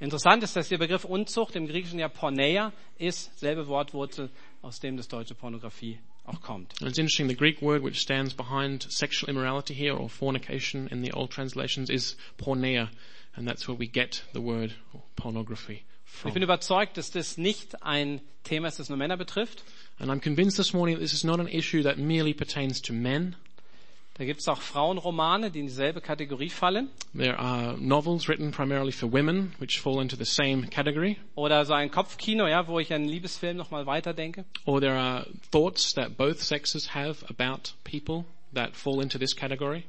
Interessant 0.00 0.42
ist, 0.42 0.56
dass 0.56 0.68
der 0.68 0.78
Begriff 0.78 1.04
Unzucht 1.04 1.56
im 1.56 1.66
Griechischen 1.66 2.00
ja 2.00 2.08
Porneia 2.08 2.72
ist, 2.98 3.38
selbe 3.38 3.66
Wortwurzel, 3.68 4.28
aus 4.60 4.80
dem 4.80 4.96
das 4.98 5.08
deutsche 5.08 5.34
Pornografie 5.34 5.98
kommt. 6.42 6.80
And 6.80 6.88
it's 6.88 6.98
interesting, 6.98 7.28
the 7.28 7.34
Greek 7.34 7.60
word 7.60 7.82
which 7.82 8.00
stands 8.00 8.34
behind 8.34 8.86
sexual 8.88 9.28
immorality 9.30 9.74
here 9.74 9.94
or 9.94 10.08
fornication 10.08 10.88
in 10.90 11.02
the 11.02 11.12
old 11.12 11.30
translations 11.30 11.90
is 11.90 12.16
porneia, 12.38 12.88
and 13.36 13.46
that's 13.46 13.68
where 13.68 13.76
we 13.76 13.86
get 13.86 14.22
the 14.32 14.40
word 14.40 14.74
pornography 15.16 15.84
Ich 16.06 16.22
bin 16.22 16.32
from. 16.34 16.42
überzeugt, 16.42 16.96
dass 16.96 17.10
das 17.10 17.36
nicht 17.36 17.82
ein 17.82 18.20
Thema 18.44 18.68
ist, 18.68 18.78
das 18.78 18.88
nur 18.88 18.98
Männer 18.98 19.16
betrifft. 19.16 19.62
And 19.98 20.10
I'm 20.10 20.20
convinced 20.20 20.56
this 20.56 20.72
morning 20.72 20.96
that 20.96 21.00
this 21.02 21.12
is 21.12 21.24
not 21.24 21.40
an 21.40 21.48
issue 21.48 21.82
that 21.82 21.98
merely 21.98 22.32
pertains 22.34 22.80
to 22.82 22.92
men. 22.92 23.36
Da 24.16 24.24
gibt 24.24 24.40
es 24.40 24.48
auch 24.48 24.60
Frauenromane, 24.60 25.50
die 25.50 25.58
in 25.58 25.66
dieselbe 25.66 26.00
Kategorie 26.00 26.48
fallen. 26.48 26.88
There 27.16 27.36
are 27.36 27.76
novels 27.78 28.28
written 28.28 28.52
primarily 28.52 28.92
for 28.92 29.12
women 29.12 29.52
which 29.58 29.80
fall 29.80 30.00
into 30.00 30.14
the 30.14 30.24
same 30.24 30.68
category. 30.68 31.16
Oder 31.34 31.64
so 31.64 31.72
ein 31.72 31.90
Kopfkino, 31.90 32.46
ja, 32.46 32.68
wo 32.68 32.78
ich 32.78 32.92
einen 32.92 33.06
Liebesfilm 33.06 33.56
nochmal 33.56 33.86
weiterdenke. 33.86 34.44
Or 34.66 34.80
there 34.80 34.94
are 34.94 35.26
thoughts 35.50 35.92
that 35.94 36.16
both 36.16 36.40
sexes 36.40 36.94
have 36.94 37.26
about 37.28 37.74
people 37.82 38.24
that 38.54 38.76
fall 38.76 39.02
into 39.02 39.18
this 39.18 39.34
category. 39.34 39.82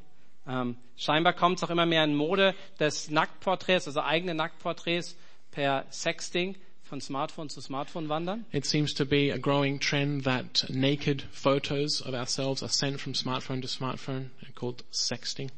Ähm, 0.48 0.76
scheinbar 0.98 1.34
kommt 1.34 1.58
es 1.58 1.64
auch 1.64 1.70
immer 1.70 1.86
mehr 1.86 2.04
in 2.04 2.16
Mode 2.16 2.56
des 2.80 3.12
Nacktporträts, 3.12 3.86
also 3.88 4.02
eigene 4.02 4.34
Nacktporträts 4.34 5.16
per 5.52 5.86
Sexting 5.92 6.56
von 6.86 7.02
Smartphone 7.02 7.50
zu 7.50 7.62
Smartphone 7.62 8.10
wandern. 8.10 8.46
It 8.52 8.66
seems 8.66 8.94
to 8.94 9.06
be 9.06 9.32
a 9.32 9.38
growing 9.38 9.80
trend 9.80 10.24
that 10.24 10.66
naked 10.70 11.24
photos 11.32 12.02
of 12.02 12.14
ourselves 12.14 12.62
are 12.62 12.70
sent 12.70 13.00
from 13.02 13.14
smartphone 13.14 13.62
to 13.62 13.68
smartphone, 13.68 14.30
called 14.56 14.84
sexting. 14.92 15.50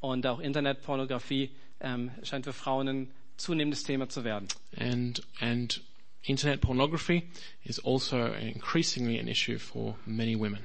Und 0.00 0.26
auch 0.26 0.38
Internetpornografie 0.40 1.50
ähm, 1.80 2.10
scheint 2.22 2.44
für 2.44 2.52
Frauen 2.52 2.88
ein 2.88 3.10
zunehmendes 3.36 3.82
Thema 3.82 4.08
zu 4.08 4.24
werden. 4.24 4.48
And, 4.76 5.22
and 5.40 5.80
internet 6.22 6.60
pornography 6.60 7.28
is 7.64 7.78
also 7.80 8.26
increasingly 8.26 9.18
an 9.18 9.28
issue 9.28 9.58
for 9.58 9.96
many 10.06 10.36
women. 10.36 10.64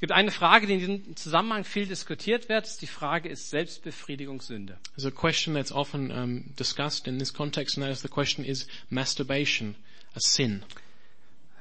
Es 0.00 0.08
gibt 0.08 0.12
eine 0.12 0.30
Frage, 0.30 0.66
die 0.66 0.72
in 0.72 0.78
diesem 0.78 1.16
Zusammenhang 1.16 1.62
viel 1.62 1.84
diskutiert 1.84 2.48
wird. 2.48 2.80
Die 2.80 2.86
Frage 2.86 3.28
ist 3.28 3.50
Selbstbefriedigung 3.50 4.40
Sünde. 4.40 4.78
There's 4.96 5.04
a 5.04 5.10
question 5.10 5.52
that's 5.52 5.70
often 5.70 6.10
um, 6.10 6.56
discussed 6.56 7.06
in 7.06 7.18
this 7.18 7.34
context, 7.34 7.76
and 7.76 7.84
that 7.84 7.92
is 7.92 8.00
the 8.00 8.08
question, 8.08 8.42
is 8.42 8.66
masturbation 8.88 9.74
a 10.14 10.20
sin? 10.20 10.62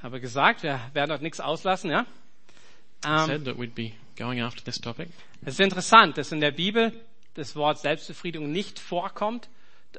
Habe 0.01 0.21
gesagt, 0.21 0.63
wir 0.63 0.79
werden 0.93 1.11
heute 1.11 1.21
nichts 1.21 1.41
auslassen, 1.41 1.91
ja? 1.91 2.05
Ähm, 3.05 3.25
said 3.25 3.43
that 3.43 3.57
we'd 3.57 3.75
be 3.75 3.91
going 4.17 4.39
after 4.39 4.63
this 4.63 4.79
topic. 4.79 5.09
Es 5.41 5.55
ist 5.55 5.59
interessant, 5.59 6.17
dass 6.17 6.31
in 6.31 6.39
der 6.39 6.51
Bibel 6.51 6.93
das 7.33 7.57
Wort 7.57 7.79
Selbstbefriedigung 7.79 8.49
nicht 8.49 8.79
vorkommt 8.79 9.49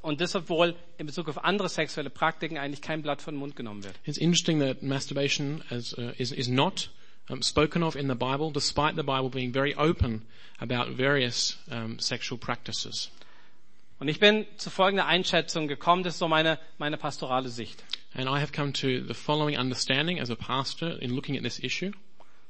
und 0.01 0.23
das, 0.23 0.35
obwohl 0.35 0.77
in 0.97 1.05
Bezug 1.05 1.29
auf 1.29 1.45
andere 1.45 1.69
sexuelle 1.69 2.09
Praktiken 2.09 2.57
eigentlich 2.57 2.81
kein 2.81 3.03
Blatt 3.03 3.21
von 3.21 3.35
den 3.35 3.39
Mund 3.39 3.55
genommen 3.55 3.85
wird. 3.85 3.97
It's 4.07 4.17
interesting 4.17 4.61
that 4.61 4.83
masturbation 4.83 5.63
as, 5.69 5.93
uh, 5.99 6.13
is, 6.17 6.33
is 6.33 6.49
not 6.49 6.89
um, 7.31 7.43
spoken 7.43 7.83
of 7.83 7.97
in 7.97 8.09
the 8.09 8.15
Bible, 8.15 8.51
despite 8.51 8.97
the 8.97 9.03
Bible 9.03 9.31
being 9.31 9.53
very 9.53 9.75
open 9.75 10.23
about 10.61 10.91
various 10.91 11.57
um, 11.71 11.99
sexual 11.99 12.39
practices. 12.39 13.11
Und 13.99 14.09
ich 14.09 14.19
bin 14.19 14.47
zu 14.57 14.71
folgender 14.71 15.07
Einschätzung 15.07 15.69
gekommen, 15.69 16.03
das 16.03 16.15
ist 16.15 16.21
so 16.21 16.29
meine, 16.29 16.59
meine 16.79 16.97
pastorale 16.97 17.51
Sicht. 17.51 17.85
And 18.15 18.29
I 18.29 18.41
have 18.41 18.51
come 18.53 18.73
to 18.73 19.07
the 19.07 19.15
following 19.15 19.59
understanding 19.59 20.19
as 20.19 20.31
a 20.31 20.37
pastor 20.37 21.01
in 21.01 21.11
looking 21.11 21.37
at 21.37 21.43
this 21.43 21.59
issue. 21.63 21.93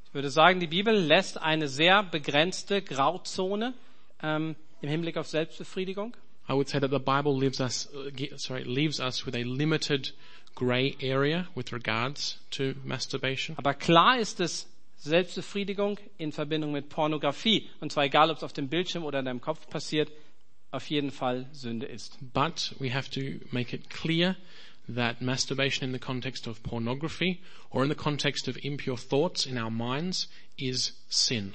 Ich 0.07 0.15
würde 0.15 0.31
sagen, 0.31 0.61
die 0.61 0.67
Bibel 0.67 0.95
lässt 0.95 1.41
eine 1.41 1.69
sehr 1.69 2.03
begrenzte 2.03 2.83
Grauzone 2.83 3.75
ähm, 4.23 4.57
im 4.81 4.89
Hinblick 4.89 5.17
auf 5.17 5.29
Selbstbefriedigung. 5.29 6.17
I 6.49 6.53
would 6.53 6.69
say 6.69 6.81
that 6.81 6.91
the 6.91 6.99
Bible 6.99 7.37
leaves 7.37 7.61
us, 7.61 7.89
uh, 7.95 8.11
sorry, 8.37 8.65
leaves 8.65 8.99
us 8.99 9.25
with 9.25 9.37
a 9.37 9.43
limited 9.45 10.13
grey 10.54 10.97
area 11.00 11.47
with 11.54 11.73
regards 11.73 12.38
to 12.50 12.75
masturbation. 12.85 13.57
Aber 13.59 13.75
klar 13.75 14.19
ist 14.19 14.40
es 14.40 14.66
Selbstbefriedigung 14.99 15.99
in 16.19 16.33
Verbindung 16.33 16.73
mit 16.73 16.88
Pornografie. 16.90 17.69
Und 17.80 17.92
zwar 17.92 18.04
egal, 18.04 18.30
ob 18.30 18.37
es 18.37 18.42
auf 18.42 18.52
dem 18.52 18.69
Bildschirm 18.69 19.04
oder 19.04 19.21
in 19.21 19.25
deinem 19.25 19.40
Kopf 19.40 19.69
passiert, 19.69 20.11
auf 20.71 20.88
jeden 20.88 21.11
Fall 21.11 21.47
Sünde 21.52 21.87
ist. 21.87 22.19
But 22.33 22.75
we 22.78 22.92
have 22.92 23.11
to 23.11 23.45
make 23.50 23.75
it 23.75 23.88
clear 23.90 24.37
that 24.95 25.21
masturbation 25.23 25.85
in 25.85 25.92
the 25.92 25.99
context 25.99 26.47
of 26.47 26.62
pornography 26.62 27.40
or 27.71 27.83
in 27.83 27.88
the 27.88 27.97
context 27.97 28.49
of 28.49 28.57
impure 28.62 28.97
thoughts 28.97 29.47
in 29.47 29.59
our 29.59 29.71
minds 29.71 30.28
is 30.57 30.92
sin. 31.09 31.54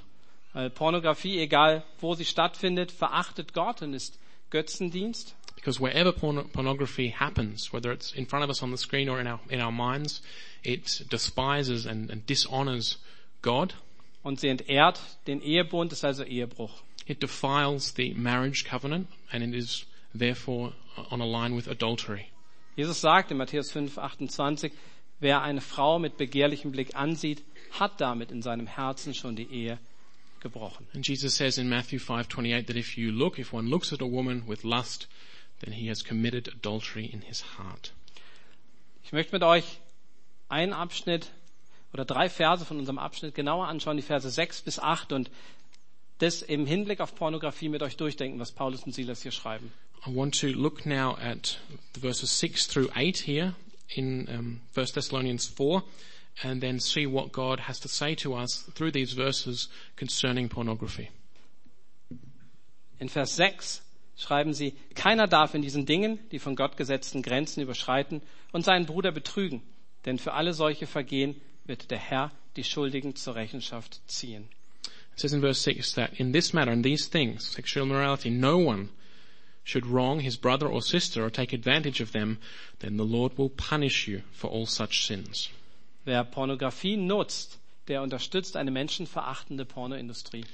Weil 0.56 0.70
Pornografie, 0.70 1.38
egal 1.40 1.84
wo 2.00 2.16
sie 2.16 2.24
stattfindet, 2.24 2.90
verachtet 2.90 3.54
Gott 3.54 3.82
und 3.82 3.94
ist 3.94 4.18
Götzendienst. 4.52 5.36
Because 5.54 5.82
wherever 5.82 6.14
porn- 6.14 6.48
pornography 6.50 7.10
happens, 7.10 7.74
whether 7.74 7.92
it's 7.92 8.14
in 8.14 8.26
front 8.26 8.46
of 8.46 8.50
us 8.50 8.64
on 8.64 8.72
the 8.72 8.78
screen 8.78 9.10
or 9.10 9.20
in 9.20 9.28
our, 9.28 9.42
in 9.50 9.60
our 9.60 9.72
minds, 9.72 10.22
it 10.64 11.12
despises 11.12 11.86
and, 11.86 12.10
and 12.10 12.26
dishonors 12.30 13.00
God. 13.42 13.74
Und 14.24 14.40
sie 14.40 14.48
entehrt 14.48 15.02
den 15.28 15.42
Ehebund, 15.42 15.92
ist 15.92 16.06
also 16.06 16.24
Ehebruch. 16.24 16.84
It 17.06 17.22
defiles 17.22 17.94
the 17.98 18.14
marriage 18.14 18.64
covenant 18.64 19.10
and 19.34 19.44
it 19.44 19.54
is 19.54 19.86
therefore 20.18 20.72
on 21.12 21.20
a 21.20 21.26
line 21.26 21.58
with 21.58 21.68
adultery. 21.68 22.28
Jesus 22.78 23.02
sagt 23.02 23.30
in 23.30 23.38
Matthäus 23.38 23.74
5, 23.74 23.98
28, 23.98 24.72
wer 25.20 25.42
eine 25.42 25.60
Frau 25.60 26.00
mit 26.00 26.16
begehrlichem 26.16 26.72
Blick 26.72 26.96
ansieht, 26.96 27.44
hat 27.78 28.00
damit 28.00 28.32
in 28.32 28.42
seinem 28.42 28.68
Herzen 28.68 29.14
schon 29.14 29.36
die 29.36 29.52
Ehe 29.52 29.80
gebrochen. 30.46 30.88
And 30.94 31.08
Jesus 31.08 31.36
says 31.36 31.58
in 31.58 31.68
Matthew 31.68 32.00
5:28 32.00 32.68
that 32.68 32.76
if 32.76 32.98
you 32.98 33.12
look, 33.12 33.40
if 33.40 33.52
one 33.52 33.68
looks 33.68 33.92
at 33.92 34.02
a 34.02 34.06
woman 34.06 34.44
with 34.48 34.64
lust, 34.64 35.08
then 35.62 35.74
he 35.74 35.90
has 35.90 36.04
committed 36.04 36.48
adultery 36.48 37.06
in 37.06 37.22
his 37.22 37.44
heart. 37.58 37.92
Ich 39.04 39.12
möchte 39.12 39.34
mit 39.34 39.44
euch 39.44 39.80
einen 40.48 40.74
Abschnitt 40.74 41.32
oder 41.94 42.06
drei 42.06 42.30
Verse 42.30 42.66
von 42.66 42.78
unserem 42.78 43.00
Abschnitt 43.00 43.34
genauer 43.34 43.68
anschauen, 43.68 43.98
die 43.98 44.04
Verse 44.04 44.30
6 44.30 44.62
bis 44.62 44.80
8 44.80 45.12
und 45.14 45.32
das 46.20 46.42
im 46.42 46.66
Hinblick 46.66 47.02
auf 47.02 47.16
Pornografie 47.16 47.70
mit 47.70 47.82
euch 47.82 47.98
durchdenken, 47.98 48.40
was 48.40 48.52
Paulus 48.52 48.84
und 48.84 48.94
Silas 48.94 49.24
hier 49.24 49.32
schreiben. 49.32 49.72
I 50.06 50.16
want 50.16 50.40
to 50.40 50.48
look 50.48 50.86
now 50.86 51.18
at 51.18 51.60
the 51.96 52.00
verses 52.02 52.40
6 52.40 52.68
through 52.68 52.90
8 52.96 53.18
here 53.26 53.56
in 53.88 54.28
um, 54.28 54.62
1 54.76 54.94
Thessalonians 54.94 55.48
4 55.48 55.84
and 56.44 56.62
then 56.62 56.80
see 56.80 57.06
what 57.06 57.32
God 57.32 57.62
has 57.62 57.80
to 57.80 57.88
say 57.88 58.16
to 58.16 58.34
us 58.34 58.66
through 58.74 58.92
these 58.92 59.14
verses 59.14 59.70
concerning 59.96 60.50
pornography. 60.50 61.10
In 63.00 63.10
Vers 63.10 63.36
6 63.36 63.82
schreiben 64.18 64.54
sie, 64.54 64.74
keiner 64.96 65.28
darf 65.28 65.54
in 65.54 65.62
diesen 65.62 65.86
Dingen 65.86 66.20
die 66.32 66.40
von 66.40 66.56
Gott 66.56 66.78
gesetzten 66.78 67.22
Grenzen 67.22 67.62
überschreiten 67.62 68.22
und 68.52 68.64
seinen 68.64 68.86
Bruder 68.86 69.12
betrügen, 69.12 69.62
denn 70.06 70.18
für 70.18 70.34
alle 70.34 70.54
solche 70.54 70.88
Vergehen 70.88 71.40
wird 71.66 71.92
der 71.92 72.00
Herr 72.00 72.32
die 72.56 72.64
Schuldigen 72.64 73.16
zur 73.16 73.36
Rechenschaft 73.36 74.02
ziehen. 74.08 74.48
It 75.14 75.22
says 75.22 75.34
in 75.34 75.42
verse 75.42 75.62
6 75.62 75.94
that 75.94 76.20
in 76.20 76.34
this 76.34 76.54
matter, 76.54 76.74
in 76.74 76.84
these 76.84 77.10
things, 77.10 77.54
sexual 77.54 77.86
immorality, 77.86 78.30
no 78.30 78.58
one 78.58 78.90
should 79.64 79.86
wrong 79.86 80.20
his 80.20 80.38
brother 80.38 80.68
or 80.68 80.82
sister 80.82 81.24
or 81.24 81.32
take 81.32 81.54
advantage 81.54 82.02
of 82.02 82.12
them, 82.12 82.38
then 82.80 82.98
the 82.98 83.06
Lord 83.06 83.38
will 83.38 83.50
punish 83.50 84.08
you 84.08 84.24
for 84.32 84.50
all 84.50 84.66
such 84.66 85.06
sins. 85.06 85.50
Wer 86.06 86.24
Pornografie 86.24 86.98
nutzt, 86.98 87.60
der 87.88 88.02
unterstützt 88.02 88.56
eine 88.56 88.72
menschenverachtende 88.72 89.66
Pornoindustrie. 89.66 90.46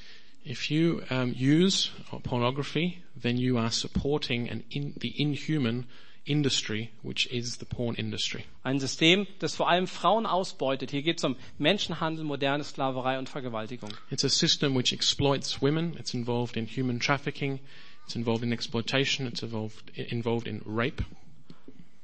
If 0.46 0.72
you 0.72 1.02
um, 1.12 1.36
use 1.40 1.92
pornography, 2.24 2.98
then 3.22 3.38
you 3.38 3.58
are 3.60 3.70
supporting 3.70 4.50
an 4.50 4.64
in, 4.70 4.96
the 5.00 5.10
inhuman 5.10 5.86
industry, 6.26 6.90
which 7.04 7.28
is 7.28 7.58
the 7.60 7.66
porn 7.66 7.96
industry. 7.96 8.44
Ein 8.64 8.80
System, 8.80 9.28
das 9.40 9.56
vor 9.56 9.70
allem 9.70 9.88
Frauen 9.88 10.26
ausbeutet. 10.26 10.92
Hier 10.92 11.04
geht 11.04 11.18
es 11.18 11.24
um 11.24 11.36
Menschenhandel, 11.60 12.24
moderne 12.24 12.64
Sklaverei 12.64 13.20
und 13.20 13.30
Vergewaltigung. 13.30 13.92
It's 14.10 14.24
a 14.24 14.30
system 14.30 14.76
which 14.76 14.94
exploits 14.94 15.62
women. 15.62 15.96
It's 16.00 16.14
involved 16.14 16.58
in 16.58 16.66
human 16.66 17.00
trafficking. 17.00 17.60
It's 18.06 18.16
involved 18.16 18.44
in 18.44 18.52
exploitation. 18.52 19.28
It's 19.28 19.44
involved 19.44 19.92
involved 19.96 20.48
in 20.48 20.62
rape. 20.66 21.04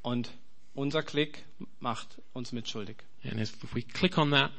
Und 0.04 0.30
unser 0.78 1.04
Klick 1.04 1.44
macht 1.80 2.22
uns 2.34 2.52
mitschuldig. 2.52 2.98
And 3.24 3.42
if, 3.42 3.54
we 3.74 3.82
click 3.82 4.18
on 4.18 4.32
that, 4.32 4.52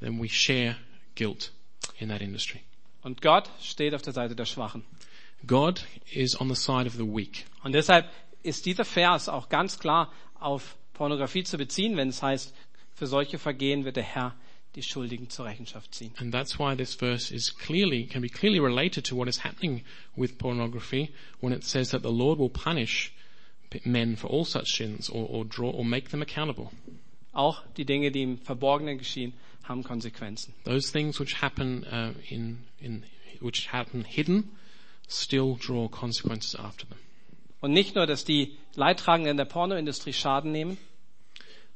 then 0.00 0.20
we 0.20 0.28
share 0.28 0.76
guilt 1.14 1.52
in 1.98 2.08
that 2.08 2.22
industry. 2.22 2.60
Und 3.02 3.20
Gott 3.20 3.50
steht 3.60 3.94
auf 3.94 4.02
der 4.02 4.12
Seite 4.12 4.34
der 4.34 4.46
Schwachen. 4.46 4.84
God 5.46 5.84
is 6.10 6.40
on 6.40 6.48
the 6.48 6.54
side 6.54 6.86
of 6.86 6.94
the 6.94 7.04
weak. 7.04 7.44
Und 7.62 7.72
deshalb 7.72 8.08
ist 8.42 8.64
dieser 8.64 8.84
Vers 8.84 9.28
auch 9.28 9.48
ganz 9.48 9.78
klar 9.78 10.10
auf 10.40 10.76
Pornografie 10.94 11.44
zu 11.44 11.58
beziehen, 11.58 11.96
wenn 11.96 12.08
es 12.08 12.22
heißt, 12.22 12.54
für 12.94 13.06
solche 13.06 13.38
Vergehen 13.38 13.84
wird 13.84 13.96
der 13.96 14.04
Herr 14.04 14.34
die 14.74 14.82
Schuldigen 14.82 15.28
zur 15.28 15.44
Rechenschaft 15.44 15.94
ziehen. 15.94 16.14
And 16.16 16.32
that's 16.32 16.58
why 16.58 16.74
this 16.74 16.94
verse 16.94 17.34
is 17.34 17.54
clearly, 17.54 18.06
can 18.06 18.22
be 18.22 18.28
clearly 18.28 18.58
related 18.58 19.04
to 19.06 19.16
what 19.16 19.28
is 19.28 19.44
happening 19.44 19.84
with 20.16 20.38
pornography 20.38 21.12
when 21.40 21.52
it 21.52 21.64
says 21.64 21.90
that 21.90 22.02
the 22.02 22.10
Lord 22.10 22.38
will 22.38 22.48
punish 22.48 23.12
men 23.84 24.16
for 24.16 24.30
all 24.30 24.44
such 24.44 24.76
sins 24.76 25.10
or, 25.10 25.28
or 25.28 25.44
draw 25.44 25.70
or 25.70 25.84
make 25.84 26.10
them 26.10 26.22
accountable. 26.22 26.70
Auch 27.32 27.62
die 27.76 27.84
Dinge, 27.84 28.10
die 28.10 28.22
im 28.22 28.38
Verborgenen 28.38 28.98
geschehen, 28.98 29.32
haben 29.64 29.82
Konsequenzen. 29.84 30.54
Those 30.64 30.92
things 30.92 31.18
which 31.18 31.40
happen 31.40 31.84
uh, 31.84 32.12
in, 32.28 32.58
in, 32.80 33.04
which 33.40 33.72
happen 33.72 34.04
hidden 34.04 34.50
still 35.08 35.56
draw 35.56 35.88
consequences 35.88 36.54
after 36.54 36.86
them. 36.86 36.98
Und 37.60 37.72
nicht 37.72 37.94
nur, 37.94 38.06
dass 38.06 38.24
die 38.24 38.56
Leidtragenden 38.74 39.36
der 39.36 39.44
Pornoindustrie 39.44 40.12
Schaden 40.12 40.50
nehmen, 40.50 40.78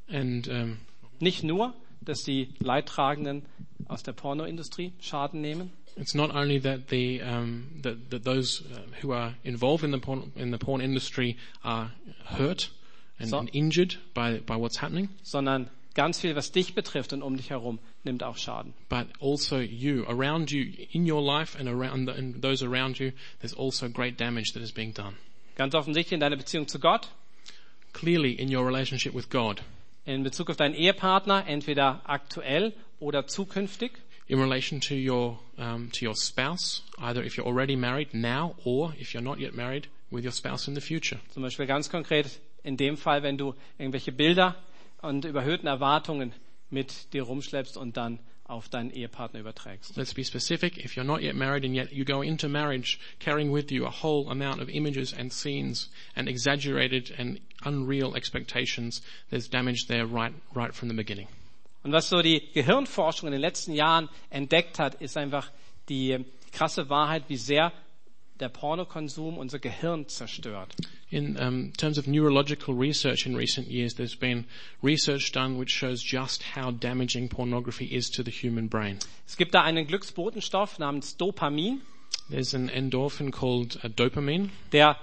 And 0.09 0.47
um, 0.49 0.79
nicht 1.19 1.43
nur, 1.43 1.75
dass 2.01 2.23
die 2.23 2.55
Leidtragenden 2.61 3.45
aus 3.89 4.03
der 4.03 4.13
Pornoindustrie 4.13 4.93
Schaden 5.01 5.41
nehmen, 5.41 5.73
it's 5.97 6.15
not 6.15 6.35
only 6.35 6.59
that 6.61 6.89
the 6.89 7.23
um, 7.23 7.69
that, 7.83 8.11
that 8.11 8.25
those 8.25 8.63
uh, 8.73 8.81
who 9.01 9.13
are 9.13 9.35
involved 9.45 9.85
in 9.85 9.91
the 9.93 9.99
porn 9.99 10.33
in 10.37 10.51
the 10.51 10.59
porn 10.59 10.81
industry 10.81 11.37
are 11.65 11.93
hurt 12.25 12.71
and, 13.19 13.29
So- 13.31 13.39
and 13.39 13.51
injured 13.53 13.97
by 14.15 14.39
by 14.41 14.57
what's 14.57 14.77
happening, 14.79 15.09
sondern 15.23 15.69
ganz 15.95 16.21
viel, 16.21 16.35
was 16.37 16.53
dich 16.53 16.75
betrifft 16.75 17.13
und 17.15 17.23
um 17.23 17.37
dich 17.37 17.49
herum, 17.51 17.79
nimmt 18.05 18.23
auch 18.23 18.37
Schaden. 18.37 18.75
but 18.91 19.07
also 19.21 19.59
you 19.59 20.05
around 20.09 20.51
you 20.51 20.67
in 20.93 21.11
your 21.11 21.23
life 21.23 21.57
and 21.59 21.69
around 21.69 22.07
the, 22.09 22.13
and 22.13 22.43
those 22.43 22.63
around 22.63 22.99
you. 22.99 23.13
There's 23.41 23.55
also 23.55 23.89
great 23.89 24.19
damage 24.19 24.53
that 24.53 24.63
is 24.63 24.73
being 24.73 24.93
done. 24.93 25.15
Ganz 25.57 25.75
offensichtlich 25.75 26.13
in 26.13 26.21
deiner 26.21 26.37
Beziehung 26.37 26.69
zu 26.69 26.79
Gott, 26.79 27.09
Clearly, 27.95 28.33
in 28.33 28.55
your 28.55 28.67
relationship 28.67 29.15
with 29.15 29.31
God, 29.31 29.63
in 30.05 30.23
Bezug 30.23 30.51
auf 30.51 30.57
deinen 30.59 30.75
Ehepartner, 30.75 31.47
entweder 31.47 32.03
aktuell 32.05 32.75
oder 33.01 33.27
zukünftig, 33.27 33.93
in 34.29 34.41
relation 34.41 34.81
to 34.81 34.95
your 34.95 35.39
um, 35.59 35.91
to 35.93 36.05
your 36.05 36.15
spouse, 36.15 36.83
either 36.99 37.23
if 37.23 37.37
you're 37.37 37.47
already 37.47 37.77
married 37.77 38.13
now 38.13 38.55
or 38.65 38.93
if 38.99 39.15
you're 39.15 39.23
not 39.23 39.39
yet 39.39 39.55
married 39.55 39.87
with 40.11 40.25
your 40.25 40.33
spouse 40.33 40.69
in 40.69 40.75
the 40.75 40.81
future. 40.81 41.19
Zum 41.33 41.43
Beispiel 41.43 41.67
ganz 41.67 41.89
konkret 41.89 42.39
in 42.65 42.77
dem 42.77 42.97
Fall, 42.97 43.23
wenn 43.23 43.37
du 43.37 43.55
irgendwelche 43.79 44.13
Bilder 44.13 44.57
und 45.03 45.25
überhöhten 45.25 45.67
Erwartungen 45.69 46.33
mit 46.71 47.13
dir 47.13 47.23
rumschleppst 47.23 47.77
und 47.77 47.97
dann 47.97 48.19
auf 48.49 48.69
deinen 48.69 48.91
Ehepartner 48.91 49.41
überträgst. 49.41 49.97
Let's 49.97 50.15
be 50.15 50.25
specific. 50.25 50.77
If 50.79 50.97
you're 50.97 51.05
not 51.05 51.21
yet 51.23 51.35
married 51.35 51.65
and 51.65 51.75
yet 51.75 51.93
you 51.93 52.05
go 52.05 52.23
into 52.23 52.49
marriage 52.49 52.99
carrying 53.19 53.53
with 53.53 53.71
you 53.73 53.87
a 53.87 53.91
whole 53.91 54.31
amount 54.31 54.61
of 54.61 54.69
images 54.69 55.13
and 55.13 55.33
scenes 55.33 55.91
and 56.15 56.29
exaggerated 56.29 57.13
and 57.19 57.41
unreal 57.65 58.15
expectations, 58.15 59.03
there's 59.31 59.49
damage 59.49 59.87
there 59.89 60.07
right, 60.07 60.33
right 60.55 60.75
from 60.75 60.89
the 60.89 60.95
beginning. 60.95 61.27
Und 61.87 61.93
was 61.93 62.09
so 62.09 62.21
die 62.21 62.43
Gehirnforschung 62.53 63.29
in 63.29 63.33
den 63.33 63.41
letzten 63.41 63.73
Jahren 63.73 64.09
entdeckt 64.29 64.81
hat, 64.81 64.97
ist 64.97 65.17
einfach 65.17 65.53
die 65.89 66.19
krasse 66.51 66.91
Wahrheit, 66.91 67.23
wie 67.29 67.37
sehr 67.37 67.73
der 68.41 68.49
Pornokonsum 68.49 69.39
unser 69.39 69.61
Gehirn 69.61 70.09
zerstört. 70.09 70.75
In 71.11 71.39
um, 71.39 71.73
terms 71.75 71.97
of 71.97 72.09
neurological 72.09 72.75
research 72.75 73.25
in 73.25 73.37
recent 73.37 73.69
years, 73.69 73.95
there's 73.95 74.17
been 74.17 74.47
research 74.83 75.31
done 75.31 75.61
which 75.61 75.71
shows 75.71 76.03
just 76.03 76.43
how 76.57 76.73
damaging 76.73 77.29
pornography 77.29 77.85
is 77.85 78.11
to 78.11 78.25
the 78.25 78.33
human 78.33 78.69
brain. 78.69 78.99
Es 79.25 79.37
gibt 79.37 79.55
da 79.55 79.63
einen 79.63 79.87
Glücksbotenstoff 79.87 80.81
namens 80.81 81.17
Dopamin, 81.17 81.83
There's 82.29 82.53
an 82.53 82.69
endorphin 82.69 83.31
called 83.31 83.79
uh, 83.85 83.89
dopamine, 83.89 84.51
der 84.73 84.97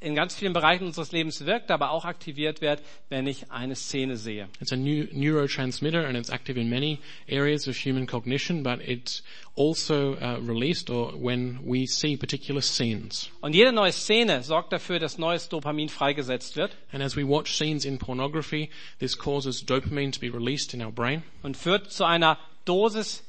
in 0.00 0.14
ganz 0.14 0.34
vielen 0.34 0.52
Bereichen 0.52 0.86
unseres 0.86 1.12
Lebens 1.12 1.44
wirkt, 1.44 1.70
aber 1.70 1.90
auch 1.90 2.04
aktiviert 2.04 2.60
wird, 2.60 2.82
wenn 3.08 3.26
ich 3.26 3.50
eine 3.50 3.74
Szene 3.74 4.16
sehe. 4.16 4.48
It's 4.60 4.72
a 4.72 4.76
new 4.76 5.06
neurotransmitter 5.12 6.06
and 6.06 6.16
it's 6.16 6.30
active 6.30 6.58
in 6.58 6.68
many 6.68 6.98
areas 7.28 7.66
of 7.66 7.76
human 7.76 8.06
cognition, 8.06 8.62
but 8.62 8.80
it's 8.80 9.22
also 9.56 10.14
uh, 10.14 10.38
released 10.40 10.88
or 10.88 11.12
when 11.14 11.58
we 11.64 11.86
see 11.86 12.16
particular 12.16 12.62
scenes. 12.62 13.30
Und 13.40 13.54
jede 13.54 13.72
neue 13.72 13.92
Szene 13.92 14.42
sorgt 14.42 14.72
dafür, 14.72 15.00
dass 15.00 15.18
neues 15.18 15.48
Dopamin 15.48 15.88
freigesetzt 15.88 16.56
wird 16.56 16.76
And 16.92 17.02
as 17.02 17.16
we 17.16 17.26
watch 17.26 17.54
scenes 17.54 17.84
in 17.84 17.98
pornography, 17.98 18.70
this 18.98 19.16
causes 19.16 19.64
dopamine 19.64 20.12
to 20.12 20.20
be 20.20 20.28
released 20.28 20.74
in 20.74 20.82
our 20.82 20.92
brain 20.92 21.22
und 21.42 21.56
führt 21.56 21.90
zu 21.90 22.04
einer 22.04 22.38
Dosis, 22.64 23.24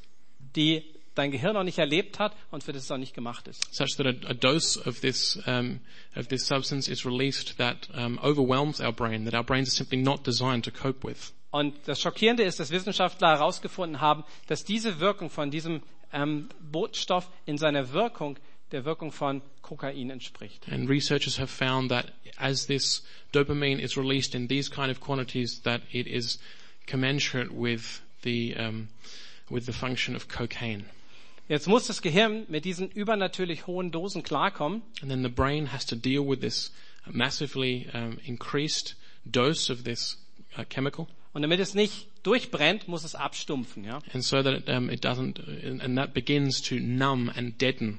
die 0.56 0.84
dein 1.20 1.30
Gehirn 1.30 1.54
noch 1.54 1.64
nicht 1.64 1.78
erlebt 1.78 2.18
hat 2.18 2.34
und 2.50 2.64
für 2.64 2.72
das 2.72 2.84
es 2.84 2.90
auch 2.90 2.96
nicht 2.96 3.14
gemacht 3.14 3.46
ist. 3.46 3.62
such 3.74 3.96
that 3.96 4.06
a, 4.06 4.30
a 4.30 4.34
dose 4.34 4.80
of 4.86 5.00
this, 5.00 5.38
um, 5.46 5.80
of 6.16 6.28
this 6.28 6.46
substance 6.46 6.90
is 6.90 7.04
released 7.04 7.56
that 7.58 7.88
um, 7.94 8.18
overwhelms 8.22 8.80
our 8.80 8.92
brain, 8.92 9.24
that 9.24 9.34
our 9.34 9.44
brains 9.44 9.68
are 9.68 9.76
simply 9.76 9.98
not 9.98 10.26
designed 10.26 10.64
to 10.64 10.70
cope 10.70 11.06
with. 11.06 11.32
Und 11.52 11.74
das 11.86 12.00
Schockierende 12.00 12.44
ist, 12.44 12.60
dass 12.60 12.70
Wissenschaftler 12.70 13.28
herausgefunden 13.28 14.00
haben, 14.00 14.24
dass 14.46 14.64
diese 14.64 15.00
Wirkung 15.00 15.30
von 15.30 15.50
diesem 15.50 15.82
ähm, 16.12 16.48
Botenstoff 16.60 17.28
in 17.44 17.58
seiner 17.58 17.92
Wirkung 17.92 18.38
der 18.72 18.84
Wirkung 18.84 19.10
von 19.10 19.42
Kokain 19.62 20.10
entspricht. 20.10 20.68
And 20.70 20.88
researchers 20.88 21.38
have 21.38 21.48
found 21.48 21.90
that 21.90 22.12
as 22.36 22.66
this 22.66 23.02
dopamine 23.32 23.80
is 23.80 23.96
released 23.96 24.34
in 24.34 24.46
these 24.48 24.70
kind 24.70 24.90
of 24.90 25.00
quantities, 25.00 25.60
that 25.62 25.82
it 25.92 26.06
is 26.06 26.38
commensurate 26.86 27.50
with 27.52 28.00
the, 28.22 28.56
um, 28.56 28.88
with 29.50 29.66
the 29.66 29.72
function 29.72 30.14
of 30.14 30.28
cocaine. 30.28 30.84
Jetzt 31.50 31.66
muss 31.66 31.88
das 31.88 32.00
Gehirn 32.00 32.44
mit 32.46 32.64
diesen 32.64 32.88
übernatürlich 32.92 33.66
hohen 33.66 33.90
Dosen 33.90 34.22
klarkommen 34.22 34.82
And 35.02 35.10
then 35.10 35.24
the 35.24 35.28
brain 35.28 35.72
has 35.72 35.84
to 35.86 35.96
deal 35.96 36.24
with 36.24 36.38
this 36.42 36.72
massively 37.10 37.88
um, 37.92 38.18
increased 38.24 38.94
dose 39.24 39.72
of 39.72 39.82
this 39.82 40.16
uh, 40.56 40.62
chemical. 40.64 41.08
und 41.32 41.42
damit 41.42 41.58
es 41.58 41.74
nicht 41.74 42.06
durchbrennt, 42.22 42.86
muss 42.86 43.02
es 43.02 43.16
abstumpfen. 43.16 43.82
Ja? 43.82 43.98
And 44.12 44.22
so 44.22 44.44
that 44.44 44.54
it, 44.54 44.68
um, 44.68 44.90
it 44.90 45.04
doesn't, 45.04 45.40
and, 45.40 45.82
and 45.82 45.98
that 45.98 46.14
begins 46.14 46.62
to 46.62 46.76
numb 46.76 47.28
and 47.34 47.60
deaden 47.60 47.98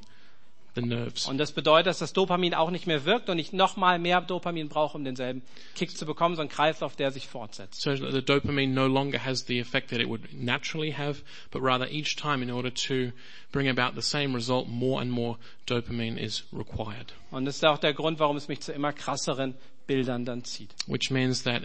the 0.76 0.82
nerves. 0.82 1.28
Und 1.28 1.38
das 1.38 1.52
bedeutet, 1.52 1.88
dass 1.88 2.00
das 2.00 2.14
Dopamin 2.14 2.54
auch 2.54 2.72
nicht 2.72 2.88
mehr 2.88 3.06
wirkt 3.06 3.30
und 3.30 3.40
ich 3.40 3.54
nochmal 3.54 4.00
mehr 4.00 4.22
Dopamin 4.22 4.70
brauche, 4.70 4.98
um 4.98 5.04
denselben 5.04 5.42
Kick 5.76 5.96
zu 5.98 6.06
bekommen, 6.06 6.36
so 6.36 6.42
ein 6.42 6.50
Kreislauf, 6.50 6.96
der 6.96 7.12
sich 7.12 7.28
fortsetzt. 7.28 7.82
So 7.82 7.96
the 7.96 8.22
dopamine 8.22 8.74
no 8.74 8.88
longer 8.88 9.24
has 9.24 9.46
the 9.48 9.60
effect 9.60 9.90
that 9.90 10.00
it 10.00 10.08
would 10.08 10.34
naturally 10.34 10.94
have, 10.94 11.22
but 11.52 11.62
rather 11.62 11.90
each 11.90 12.16
time 12.16 12.44
in 12.44 12.52
order 12.52 12.74
to 12.74 13.12
bring 13.52 13.68
about 13.68 14.00
the 14.00 14.02
same 14.02 14.36
result, 14.36 14.68
more 14.68 15.02
and 15.02 15.12
more 15.12 15.38
dopamine 15.68 16.18
is 16.18 16.44
required. 16.52 17.14
Und 17.32 17.46
das 17.46 17.56
ist 17.58 17.66
auch 17.66 17.78
der 17.78 17.94
Grund, 17.94 18.20
warum 18.20 18.38
es 18.38 18.48
mich 18.48 18.62
zu 18.62 18.72
immer 18.72 18.94
krasseren 18.94 19.56
Bildern 19.88 20.26
dann 20.26 20.44
zieht. 20.44 20.74
Which 20.88 21.12
means 21.12 21.44
that 21.44 21.64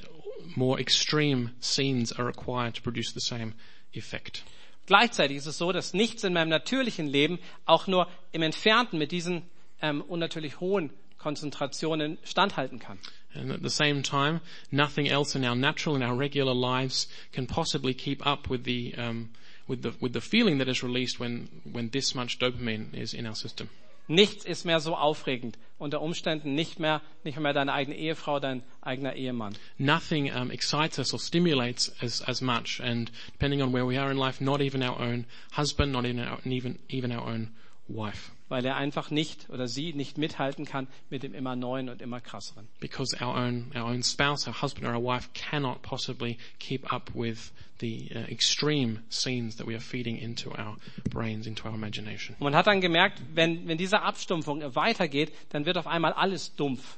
more 0.54 0.80
extreme 0.80 1.50
scenes 1.60 2.12
are 2.12 2.26
required 2.26 2.74
to 2.74 2.82
produce 2.82 3.12
the 3.12 3.20
same 3.20 3.54
effect. 3.92 4.42
Gleichzeitig 4.86 5.38
ist 5.38 5.46
es 5.46 5.58
so, 5.58 5.72
dass 5.72 5.94
nichts 5.94 6.24
in 6.24 6.32
meinem 6.32 6.48
natürlichen 6.48 7.06
Leben 7.06 7.38
auch 7.64 7.86
nur 7.86 8.08
im 8.32 8.42
Entfernten 8.42 8.98
mit 8.98 9.12
diesen 9.12 9.42
ähm, 9.82 10.00
unnatürlich 10.02 10.60
hohen 10.60 10.90
Konzentrationen 11.18 12.18
standhalten 12.24 12.78
kann. 12.78 12.98
And 13.34 13.50
at 13.50 13.62
the 13.62 13.68
same 13.68 14.02
time, 14.02 14.40
nothing 14.70 15.06
else 15.06 15.36
in 15.36 15.44
our 15.44 15.54
natural 15.54 15.94
and 15.96 16.04
our 16.04 16.16
regular 16.16 16.54
lives 16.54 17.08
can 17.32 17.46
possibly 17.46 17.92
keep 17.92 18.24
up 18.24 18.48
with 18.48 18.64
the, 18.64 18.94
um, 18.96 19.30
with 19.68 19.82
the, 19.82 19.92
with 20.00 20.14
the 20.14 20.20
feeling 20.20 20.58
that 20.58 20.68
is 20.68 20.82
released 20.82 21.20
when, 21.20 21.48
when 21.70 21.90
this 21.90 22.14
much 22.14 22.38
dopamine 22.38 22.94
is 22.94 23.12
in 23.12 23.26
our 23.26 23.34
system. 23.34 23.68
Nichts 24.08 24.44
ist 24.44 24.64
mehr 24.64 24.80
so 24.80 24.94
aufregend. 24.94 25.58
Unter 25.78 26.00
Umständen 26.00 26.54
nicht 26.54 26.78
mehr, 26.78 27.02
nicht 27.24 27.38
mehr 27.38 27.52
deine 27.52 27.72
eigene 27.72 27.96
Ehefrau, 27.96 28.40
dein 28.40 28.62
eigener 28.80 29.14
Ehemann. 29.14 29.56
Nothing 29.78 30.32
um, 30.32 30.50
excites 30.50 30.98
us 30.98 31.12
or 31.12 31.18
stimulates 31.18 31.92
as, 32.00 32.22
as 32.22 32.40
much, 32.40 32.80
and 32.80 33.10
depending 33.32 33.62
on 33.62 33.72
where 33.72 33.84
we 33.84 33.98
are 33.98 34.10
in 34.10 34.16
life, 34.16 34.40
not 34.40 34.60
even 34.60 34.82
our 34.82 34.98
own 34.98 35.26
husband, 35.52 35.92
not 35.92 36.04
even 36.06 36.20
our, 36.20 36.38
even, 36.44 36.78
even 36.88 37.12
our 37.12 37.28
own 37.28 37.50
wife. 37.88 38.30
Weil 38.48 38.64
er 38.64 38.76
einfach 38.76 39.10
nicht 39.10 39.50
oder 39.50 39.66
sie 39.66 39.92
nicht 39.92 40.18
mithalten 40.18 40.64
kann 40.64 40.86
mit 41.10 41.24
dem 41.24 41.34
immer 41.34 41.56
neuen 41.56 41.88
und 41.88 42.00
immer 42.00 42.20
krasseren. 42.20 42.68
Because 42.78 43.16
our 43.20 43.34
own, 43.34 43.72
our 43.74 43.84
own 43.84 44.02
spouse, 44.04 44.46
our 44.46 44.62
husband 44.62 44.86
or 44.86 44.94
our 44.94 45.02
wife 45.02 45.30
cannot 45.34 45.82
possibly 45.82 46.38
keep 46.60 46.92
up 46.92 47.10
with 47.14 47.52
the 47.80 48.08
uh, 48.14 48.20
extreme 48.30 49.00
scenes 49.10 49.56
that 49.56 49.66
we 49.66 49.74
are 49.74 49.80
feeding 49.80 50.16
into 50.16 50.50
our 50.50 50.76
brains, 51.10 51.46
into 51.46 51.66
our 51.68 51.74
imagination. 51.74 52.36
Und 52.38 52.44
man 52.44 52.54
hat 52.54 52.66
dann 52.68 52.80
gemerkt, 52.80 53.20
wenn, 53.34 53.66
wenn 53.66 53.78
diese 53.78 54.02
Abstumpfung 54.02 54.62
weitergeht, 54.76 55.32
dann 55.50 55.66
wird 55.66 55.76
auf 55.76 55.86
einmal 55.88 56.12
alles 56.12 56.54
dumpf. 56.54 56.96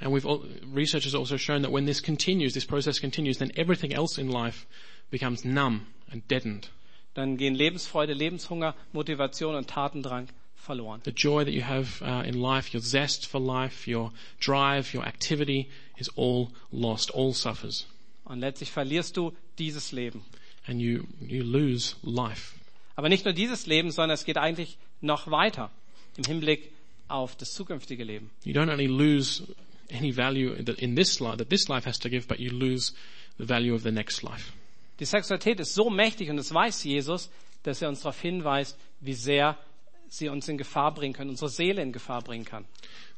And 0.00 0.12
we've 0.12 0.28
al- 0.28 0.44
research 0.74 1.04
has 1.06 1.14
also 1.14 1.36
shown 1.38 1.62
that 1.62 1.72
when 1.72 1.86
this 1.86 2.02
continues, 2.02 2.54
this 2.54 2.66
process 2.66 3.00
continues, 3.00 3.38
then 3.38 3.50
everything 3.56 3.92
else 3.92 4.20
in 4.20 4.28
life 4.30 4.66
becomes 5.10 5.44
numb 5.44 5.86
and 6.10 6.28
deadened. 6.30 6.70
Dann 7.14 7.36
gehen 7.36 7.54
Lebensfreude, 7.54 8.12
Lebenshunger, 8.12 8.74
Motivation 8.92 9.56
und 9.56 9.68
Tatendrang 9.68 10.28
verloren. 10.68 11.00
The 11.04 11.12
joy 11.14 11.44
that 11.44 11.54
you 11.54 11.64
have 11.64 12.02
uh, 12.02 12.28
in 12.28 12.40
life, 12.40 12.74
your 12.74 12.82
zest 12.82 13.26
for 13.26 13.40
life, 13.40 13.90
your 13.90 14.12
drive, 14.38 14.94
your 14.94 15.04
activity 15.06 15.68
is 15.96 16.10
all 16.16 16.48
lost, 16.70 17.10
all 17.14 17.32
suffers. 17.32 17.86
Und 18.24 18.40
letztlich 18.40 18.70
verlierst 18.70 19.16
du 19.16 19.32
dieses 19.58 19.92
Leben. 19.92 20.22
And 20.66 20.80
you, 20.80 21.04
you 21.20 21.42
lose 21.42 21.96
life. 22.02 22.54
Aber 22.94 23.08
nicht 23.08 23.24
nur 23.24 23.32
dieses 23.32 23.66
Leben, 23.66 23.90
sondern 23.90 24.14
es 24.14 24.24
geht 24.24 24.36
eigentlich 24.36 24.76
noch 25.00 25.30
weiter 25.30 25.70
im 26.16 26.24
Hinblick 26.24 26.70
auf 27.08 27.36
das 27.36 27.54
zukünftige 27.54 28.04
Leben. 28.04 28.30
You 28.44 28.52
don't 28.52 28.70
only 28.70 28.86
lose 28.86 29.42
any 29.90 30.14
value 30.14 30.52
in 30.52 30.94
this 30.94 31.20
life, 31.20 31.38
that 31.38 31.48
this 31.48 31.68
life 31.68 31.88
has 31.88 31.98
to 32.00 32.10
give, 32.10 32.26
but 32.28 32.38
you 32.38 32.50
lose 32.50 32.92
the 33.38 33.48
value 33.48 33.74
of 33.74 33.82
the 33.82 33.92
next 33.92 34.22
life. 34.22 34.52
Die 35.00 35.06
Sexualität 35.06 35.60
ist 35.60 35.74
so 35.74 35.88
mächtig 35.88 36.28
und 36.28 36.36
das 36.36 36.52
weiß 36.52 36.84
Jesus, 36.84 37.30
dass 37.62 37.80
er 37.80 37.88
uns 37.88 38.00
darauf 38.00 38.20
hinweist, 38.20 38.76
wie 39.00 39.14
sehr 39.14 39.56
sie 40.08 40.28
uns 40.28 40.48
in 40.48 40.58
Gefahr 40.58 40.92
bringen 40.94 41.14
können, 41.14 41.30
unsere 41.30 41.48
Seele 41.48 41.82
in 41.82 41.92
Gefahr 41.92 42.22
bringen 42.22 42.44
kann. 42.44 42.64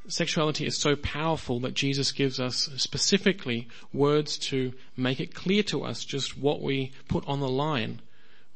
Sexuality 0.07 0.64
is 0.64 0.81
so 0.81 0.96
powerful 0.96 1.61
that 1.61 1.74
Jesus 1.74 2.14
gives 2.14 2.40
us 2.40 2.70
specifically 2.79 3.68
words 3.92 4.38
to 4.38 4.72
make 4.96 5.20
it 5.20 5.35
clear 5.35 5.62
to 5.64 5.85
us 5.85 6.05
just 6.05 6.40
what 6.40 6.62
we 6.62 6.90
put 7.09 7.26
on 7.29 7.40
the 7.40 7.48
line 7.48 8.00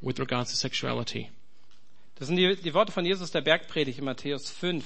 with 0.01 0.19
regards 0.19 0.51
to 0.51 0.57
sexuality. 0.57 1.31
Das 2.17 2.29
sind 2.29 2.37
die, 2.37 2.57
die 2.57 2.73
Worte 2.73 2.93
von 2.93 3.05
Jesus 3.05 3.31
der 3.31 3.43
Bergpredigt 3.43 3.99
in 3.99 4.05
Matthäus 4.05 4.51
5. 4.51 4.85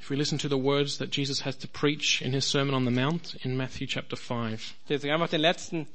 If 0.00 0.10
we 0.10 0.16
listen 0.16 0.38
to 0.38 0.48
the 0.48 0.58
words 0.58 0.98
that 0.98 1.14
Jesus 1.16 1.44
has 1.44 1.56
to 1.58 1.68
preach 1.68 2.20
in 2.20 2.32
his 2.32 2.44
Sermon 2.44 2.74
on 2.74 2.84
the 2.84 2.90
Mount 2.90 3.36
in 3.42 3.56
Matthew 3.56 3.86
chapter 3.86 4.16
5, 4.16 4.74
Ich 4.84 4.88
lese 4.90 5.12
einfach 5.12 5.28
den 5.28 5.40
letzten 5.40 5.86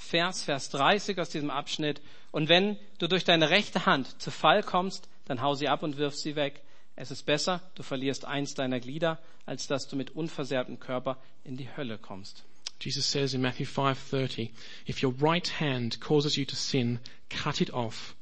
Vers, 0.00 0.42
Vers 0.42 0.70
30 0.70 1.18
aus 1.18 1.28
diesem 1.28 1.50
Abschnitt. 1.50 2.00
Und 2.32 2.48
wenn 2.48 2.78
du 2.98 3.06
durch 3.06 3.24
deine 3.24 3.50
rechte 3.50 3.86
Hand 3.86 4.20
zu 4.20 4.30
Fall 4.30 4.62
kommst, 4.62 5.08
dann 5.26 5.42
hau 5.42 5.54
sie 5.54 5.68
ab 5.68 5.82
und 5.82 5.98
wirf 5.98 6.16
sie 6.16 6.36
weg. 6.36 6.62
Es 6.96 7.10
ist 7.10 7.24
besser, 7.24 7.60
du 7.74 7.82
verlierst 7.82 8.24
eins 8.24 8.54
deiner 8.54 8.80
Glieder, 8.80 9.18
als 9.46 9.66
dass 9.66 9.88
du 9.88 9.96
mit 9.96 10.10
unversehrtem 10.10 10.80
Körper 10.80 11.18
in 11.44 11.56
die 11.56 11.68
Hölle 11.76 11.98
kommst. 11.98 12.44
Jesus 12.80 13.10
says 13.10 13.34
in 13.34 13.42
Matthew 13.42 13.66
5:30, 13.66 14.50
if 14.86 15.02
your 15.02 15.14
right 15.20 15.60
hand 15.60 16.00
causes 16.00 16.36
you 16.36 16.46
to 16.46 16.56
sin, 16.56 16.98
cut 17.28 17.60
it 17.60 17.72
off 17.72 18.16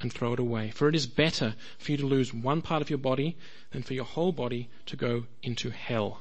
and 0.00 0.12
throw 0.12 0.32
it 0.32 0.40
away. 0.40 0.72
For 0.72 0.88
it 0.88 0.94
is 0.94 1.06
better 1.06 1.54
for 1.78 1.92
you 1.92 1.98
to 1.98 2.08
lose 2.08 2.32
one 2.32 2.62
part 2.62 2.82
of 2.82 2.90
your 2.90 2.98
body 2.98 3.36
than 3.72 3.82
for 3.82 3.94
your 3.94 4.06
whole 4.06 4.32
body 4.32 4.68
to 4.86 4.96
go 4.96 5.26
into 5.42 5.70
hell. 5.70 6.16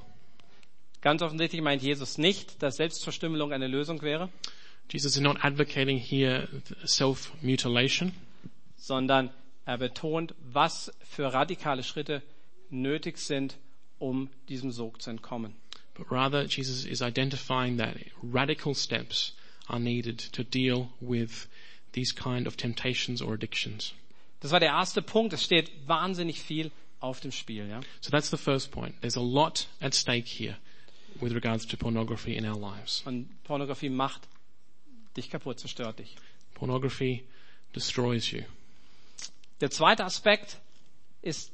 Ganz 1.02 1.22
offensichtlich 1.22 1.62
meint 1.62 1.82
Jesus 1.82 2.18
nicht, 2.18 2.62
dass 2.62 2.76
Selbstverstümmelung 2.76 3.54
eine 3.54 3.68
Lösung 3.68 4.02
wäre, 4.02 4.30
Jesus 4.92 5.16
is 5.16 5.22
not 5.22 5.38
advocating 5.44 5.98
here 6.00 6.48
self-mutilation, 6.86 8.12
sondern 8.78 9.30
er 9.66 9.78
betont, 9.78 10.34
was 10.42 10.92
für 11.04 11.32
radikale 11.34 11.84
Schritte 11.84 12.22
nötig 12.72 13.18
sind, 13.20 13.58
um 14.00 14.30
diesem 14.48 14.72
Sog 14.72 15.02
zu 15.02 15.12
entkommen. 15.12 15.56
but 16.00 16.10
rather 16.12 16.46
Jesus 16.46 16.86
is 16.86 17.02
identifying 17.02 17.78
that 17.78 17.98
radical 18.24 18.74
steps 18.74 19.34
are 19.68 19.80
needed 19.80 20.18
to 20.18 20.44
deal 20.44 20.90
with 21.02 21.48
these 21.92 22.14
kind 22.14 22.48
of 22.48 22.56
temptations 22.56 23.22
or 23.22 23.34
addictions. 23.34 23.94
Das 24.40 24.52
war 24.52 24.60
der 24.62 24.70
erste 24.70 25.02
Punkt. 25.02 25.34
Es 25.34 25.44
steht 25.44 25.70
wahnsinnig 25.86 26.40
viel 26.42 26.72
auf 27.02 27.20
dem 27.20 27.32
Spiel. 27.34 27.68
Ja? 27.68 27.82
So 28.00 28.10
that's 28.10 28.30
the 28.30 28.38
first 28.38 28.72
point. 28.72 28.96
There's 29.02 29.18
a 29.18 29.22
lot 29.22 29.68
at 29.82 29.94
stake 29.94 30.26
here 30.26 30.56
with 31.20 31.34
regards 31.34 31.66
to 31.68 31.78
pornography 31.78 32.36
in 32.38 32.46
our 32.46 32.58
lives. 32.58 33.04
Und 33.06 33.28
Pornografie 33.44 33.90
macht 33.90 34.28
dich 35.18 35.30
kaputt, 35.30 35.60
zerstört 35.60 36.00
dich. 36.00 36.16
Pornography 36.54 37.24
destroys 37.76 38.32
you. 38.32 38.42
Der 39.62 39.72
zweite 39.72 40.06
Aspekt 40.06 40.60
ist, 41.22 41.52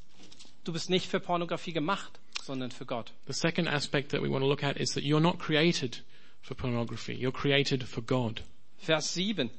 du 0.63 0.73
bist 0.73 0.89
nicht 0.89 1.07
für 1.07 1.19
Pornografie 1.19 1.73
gemacht. 1.73 2.19
sondern 2.45 2.71
für 2.71 2.85
Gott. 2.85 3.11
The 3.27 3.33
second 3.33 3.67
aspect 3.67 4.11
that 4.11 4.21
we 4.21 4.29
want 4.29 4.43
to 4.43 4.47
look 4.47 4.63
at 4.63 4.77
is 4.77 4.91
that 4.91 5.03
you're 5.03 5.19
not 5.19 5.39
created 5.39 6.03
for 6.41 6.55
pornography. 6.55 7.13
You're 7.13 7.33
created 7.33 7.83
for 7.83 8.03
God. 8.03 8.43
Vers 8.77 9.13
7, 9.13 9.49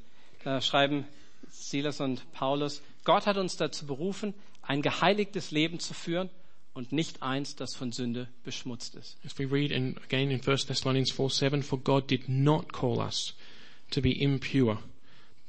da 0.45 0.61
schreiben 0.61 1.05
Silas 1.51 2.01
und 2.01 2.31
Paulus, 2.33 2.83
Gott 3.05 3.27
hat 3.27 3.37
uns 3.37 3.57
dazu 3.57 3.87
berufen, 3.87 4.35
ein 4.63 4.83
geheiligtes 4.83 5.51
Leben 5.51 5.81
zu 5.81 5.95
führen 5.95 6.31
und 6.75 6.93
nicht 6.93 7.23
eins, 7.23 7.57
das 7.57 7.75
von 7.75 7.91
Sünde 7.93 8.29
beschmutzt 8.45 8.95
ist. 8.95 9.17
As 9.25 9.39
we 9.39 9.51
read 9.51 9.71
in, 9.73 9.97
again 9.99 10.31
in 10.31 10.41
1 10.41 10.67
Thessalonians 10.67 11.11
4 11.11 11.31
7, 11.31 11.63
for 11.63 11.79
God 11.79 12.09
did 12.09 12.29
not 12.29 12.73
call 12.73 12.99
us 12.99 13.35
to 13.91 14.01
be 14.01 14.23
impure, 14.23 14.79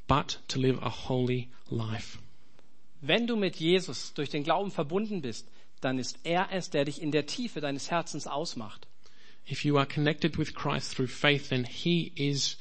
but 0.07 0.39
to 0.47 0.59
live 0.59 0.79
a 0.81 0.89
holy 0.89 1.49
life. 1.69 2.19
Wenn 3.01 3.27
du 3.27 3.35
mit 3.35 3.57
Jesus 3.57 4.13
durch 4.13 4.29
den 4.29 4.43
Glauben 4.43 4.71
verbunden 4.71 5.21
bist, 5.21 5.47
dann 5.81 5.99
ist 5.99 6.19
er 6.23 6.49
es, 6.51 6.69
der 6.69 6.85
dich 6.85 7.01
in 7.01 7.11
der 7.11 7.25
Tiefe 7.25 7.61
deines 7.61 7.91
Herzens 7.91 8.27
ausmacht. 8.27 8.87
If 9.49 9.63
you 9.63 9.77
are 9.77 9.85
connected 9.85 10.37
with 10.37 10.53
Christ 10.53 10.95
through 10.95 11.09
faith, 11.09 11.49
then 11.49 11.63
He 11.63 12.11
is 12.15 12.57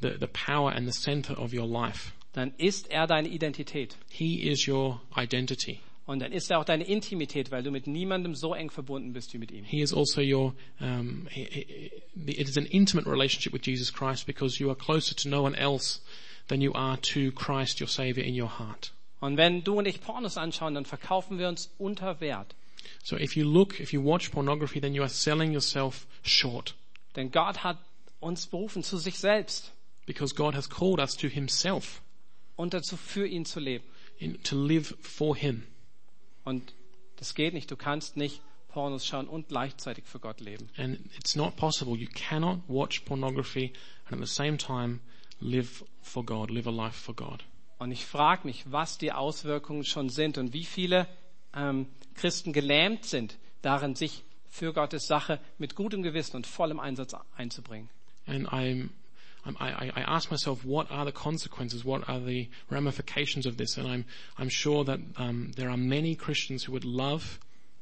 the, 0.00 0.16
the 0.18 0.28
power 0.28 0.72
and 0.72 0.86
the 0.86 0.98
center 0.98 1.38
of 1.38 1.52
your 1.52 1.66
life. 1.66 2.12
Dann 2.32 2.54
ist 2.56 2.90
er 2.90 3.06
deine 3.06 3.28
Identität. 3.28 3.96
He 4.10 4.48
is 4.48 4.66
your 4.66 5.02
identity. 5.16 5.80
Und 6.04 6.18
dann 6.20 6.32
ist 6.32 6.50
er 6.50 6.58
auch 6.58 6.64
deine 6.64 6.84
Intimität, 6.84 7.50
weil 7.52 7.62
du 7.62 7.70
mit 7.70 7.86
niemandem 7.86 8.34
so 8.34 8.54
eng 8.54 8.70
verbunden 8.70 9.12
bist 9.12 9.32
wie 9.34 9.38
mit 9.38 9.52
ihm. 9.52 9.64
He 9.64 9.80
is 9.82 9.94
also 9.94 10.20
your, 10.20 10.54
um, 10.80 11.28
he- 11.30 11.44
he- 11.44 11.90
it 12.32 12.48
is 12.48 12.56
an 12.58 12.66
intimate 12.66 13.08
relationship 13.08 13.52
with 13.52 13.62
Jesus 13.64 13.92
Christ 13.92 14.26
because 14.26 14.58
you 14.60 14.68
are 14.68 14.76
closer 14.76 15.14
to 15.14 15.28
no 15.28 15.42
one 15.44 15.56
else 15.56 16.00
than 16.48 16.60
you 16.60 16.72
are 16.74 17.00
to 17.00 17.30
Christ, 17.32 17.80
your 17.80 17.88
Savior, 17.88 18.24
in 18.24 18.34
your 18.40 18.58
heart. 18.58 18.92
Und 19.20 19.36
wenn 19.36 19.62
du 19.62 19.78
und 19.78 19.86
ich 19.86 20.00
Pornos 20.00 20.36
anschauen, 20.36 20.74
dann 20.74 20.84
verkaufen 20.84 21.38
wir 21.38 21.48
uns 21.48 21.70
unter 21.78 22.20
Wert. 22.20 22.56
So 23.04 23.16
if 23.16 23.36
you 23.36 23.44
look, 23.48 23.78
if 23.78 23.92
you 23.92 24.02
watch 24.04 24.30
pornography, 24.32 24.80
then 24.80 24.94
you 24.94 25.02
are 25.02 25.08
selling 25.08 25.52
yourself 25.52 26.08
short 26.24 26.74
Denn 27.14 27.30
Gott 27.30 27.62
hat 27.62 27.78
uns 28.18 28.48
berufen 28.48 28.82
zu 28.82 28.98
sich 28.98 29.18
selbst 29.20 29.70
because 30.06 30.34
God 30.34 30.56
has 30.56 30.68
called 30.68 30.98
us 30.98 31.16
to 31.16 31.28
Himself 31.28 32.02
und 32.56 32.74
dazu 32.74 32.96
für 32.96 33.24
ihn 33.28 33.44
zu 33.44 33.60
leben. 33.60 33.84
in, 34.18 34.42
to 34.42 34.56
live 34.60 34.96
for 35.00 35.36
Him. 35.36 35.62
Und 36.44 36.74
das 37.16 37.34
geht 37.34 37.54
nicht. 37.54 37.70
Du 37.70 37.76
kannst 37.76 38.16
nicht 38.16 38.42
Pornos 38.68 39.06
schauen 39.06 39.28
und 39.28 39.48
gleichzeitig 39.48 40.04
für 40.06 40.18
Gott 40.18 40.40
leben. 40.40 40.68
And 40.76 40.98
it's 41.16 41.36
not 41.36 41.56
possible. 41.56 41.94
You 41.96 42.08
cannot 42.12 42.60
watch 42.68 43.04
pornography 43.04 43.72
and 44.06 44.20
at 44.20 44.26
the 44.26 44.32
same 44.32 44.56
time 44.56 45.00
live 45.40 45.84
for 46.00 46.24
God, 46.24 46.50
live 46.50 46.66
a 46.66 46.70
life 46.70 46.98
for 46.98 47.14
God. 47.14 47.44
Und 47.78 47.90
ich 47.90 48.06
frage 48.06 48.46
mich, 48.46 48.64
was 48.70 48.96
die 48.98 49.12
Auswirkungen 49.12 49.84
schon 49.84 50.08
sind 50.08 50.38
und 50.38 50.52
wie 50.52 50.64
viele 50.64 51.06
ähm, 51.54 51.86
Christen 52.14 52.52
gelähmt 52.52 53.04
sind, 53.04 53.38
darin 53.60 53.94
sich 53.94 54.22
für 54.48 54.72
Gottes 54.72 55.06
Sache 55.06 55.40
mit 55.58 55.74
gutem 55.74 56.02
Gewissen 56.02 56.36
und 56.36 56.46
vollem 56.46 56.78
Einsatz 56.78 57.14
einzubringen. 57.36 57.88
And 58.26 58.48
I'm, 58.48 58.90
I, 59.44 59.90
I 59.96 60.00
ask 60.02 60.30
myself, 60.30 60.64
what 60.64 60.90
are 60.90 61.04
the 61.04 61.12
consequences? 61.12 61.84
What 61.84 62.08
are 62.08 62.20
the 62.20 62.48
ramifications 62.70 63.44
of 63.44 63.56
this? 63.56 63.76
And 63.76 63.88
I'm, 63.88 64.04
I'm 64.38 64.48
sure 64.48 64.84
that 64.84 65.00
um, 65.16 65.52
there 65.56 65.68
are 65.68 65.76
many 65.76 66.14
Christians 66.14 66.64
who 66.64 66.72
would 66.72 66.84
love 66.84 67.40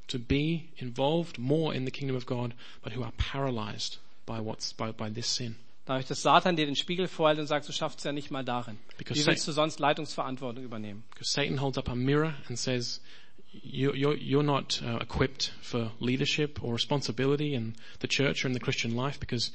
to 0.09 0.19
be 0.19 0.71
involved 0.79 1.39
more 1.39 1.75
in 1.75 1.85
the 1.85 1.91
kingdom 1.91 2.17
of 2.17 2.27
God, 2.27 2.55
but 2.83 2.93
who 2.93 3.03
are 3.03 3.13
paralyzed 3.19 3.99
by 4.27 4.41
what's 4.41 4.73
by, 4.73 4.91
by 4.91 5.09
this 5.11 5.27
sin. 5.27 5.57
Dadurch, 5.87 6.07
dass 6.07 6.23
Satan 6.23 6.57
dir 6.57 6.67
den 6.67 6.77
Spiegel 6.77 7.09
vorhält 7.09 7.39
und 7.39 7.47
sagt, 7.47 7.69
du 7.69 7.73
schaffst 7.73 8.05
ja 8.05 8.13
nicht 8.13 8.31
mal 8.31 8.45
darin. 8.45 8.79
Because 8.97 9.21
Wie 9.21 9.27
willst 9.27 9.47
du 9.49 9.53
sonst 9.53 9.81
Leitungsverantwortung 9.81 10.63
übernehmen? 10.63 11.03
Because 11.11 11.33
Satan 11.33 11.61
holds 11.61 11.79
up 11.79 11.89
a 11.89 11.95
mirror 11.95 12.35
and 12.49 12.59
says, 12.59 13.01
you, 13.53 13.93
you're, 13.95 14.17
you're 14.17 14.45
not 14.45 14.81
uh, 14.85 14.99
equipped 15.01 15.53
for 15.63 15.91
leadership 15.99 16.63
or 16.63 16.73
responsibility 16.73 17.55
in 17.55 17.75
the 18.01 18.09
church 18.09 18.45
or 18.45 18.49
in 18.49 18.55
the 18.55 18.61
Christian 18.61 18.95
life 18.95 19.19
because 19.19 19.51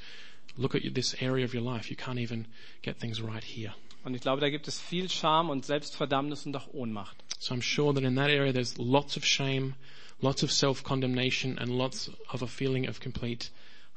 look 0.56 0.74
at 0.74 0.82
this 0.94 1.14
area 1.20 1.44
of 1.44 1.54
your 1.54 1.62
life. 1.62 1.90
You 1.90 1.96
can't 1.96 2.18
even 2.18 2.46
get 2.82 2.98
things 2.98 3.22
right 3.22 3.44
here. 3.44 3.74
Und 4.04 4.14
ich 4.14 4.20
glaube, 4.20 4.40
da 4.40 4.50
gibt 4.50 4.68
es 4.68 4.78
viel 4.78 5.10
Scham 5.10 5.50
und 5.50 5.64
Selbstverdammnis 5.64 6.46
und 6.46 6.56
auch 6.56 6.72
Ohnmacht. 6.72 7.16
So 7.40 7.54
I'm 7.54 7.62
sure 7.62 7.92
that 7.92 8.04
in 8.04 8.14
that 8.16 8.30
area 8.30 8.52
there's 8.52 8.78
lots 8.78 9.16
of 9.16 9.24
shame, 9.24 9.74
lots 10.20 10.42
of 10.42 10.52
self-condemnation 10.52 11.58
and 11.58 11.70
lots 11.70 12.10
of 12.32 12.42
a 12.42 12.46
feeling 12.46 12.88
of 12.88 13.00
complete 13.00 13.50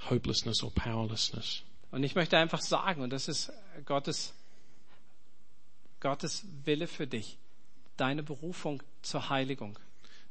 hopelessness 0.10 0.64
or 0.64 0.72
powerlessness. 0.72 1.64
Und 1.92 2.04
ich 2.04 2.16
möchte 2.16 2.38
einfach 2.38 2.62
sagen, 2.62 3.02
und 3.02 3.12
das 3.12 3.28
ist 3.28 3.52
Gottes, 3.86 4.34
Gottes 6.00 6.44
Wille 6.66 6.88
für 6.88 7.08
dich, 7.08 7.38
deine 7.98 8.24
Berufung 8.24 8.82
zur 9.02 9.30
Heiligung. 9.30 9.78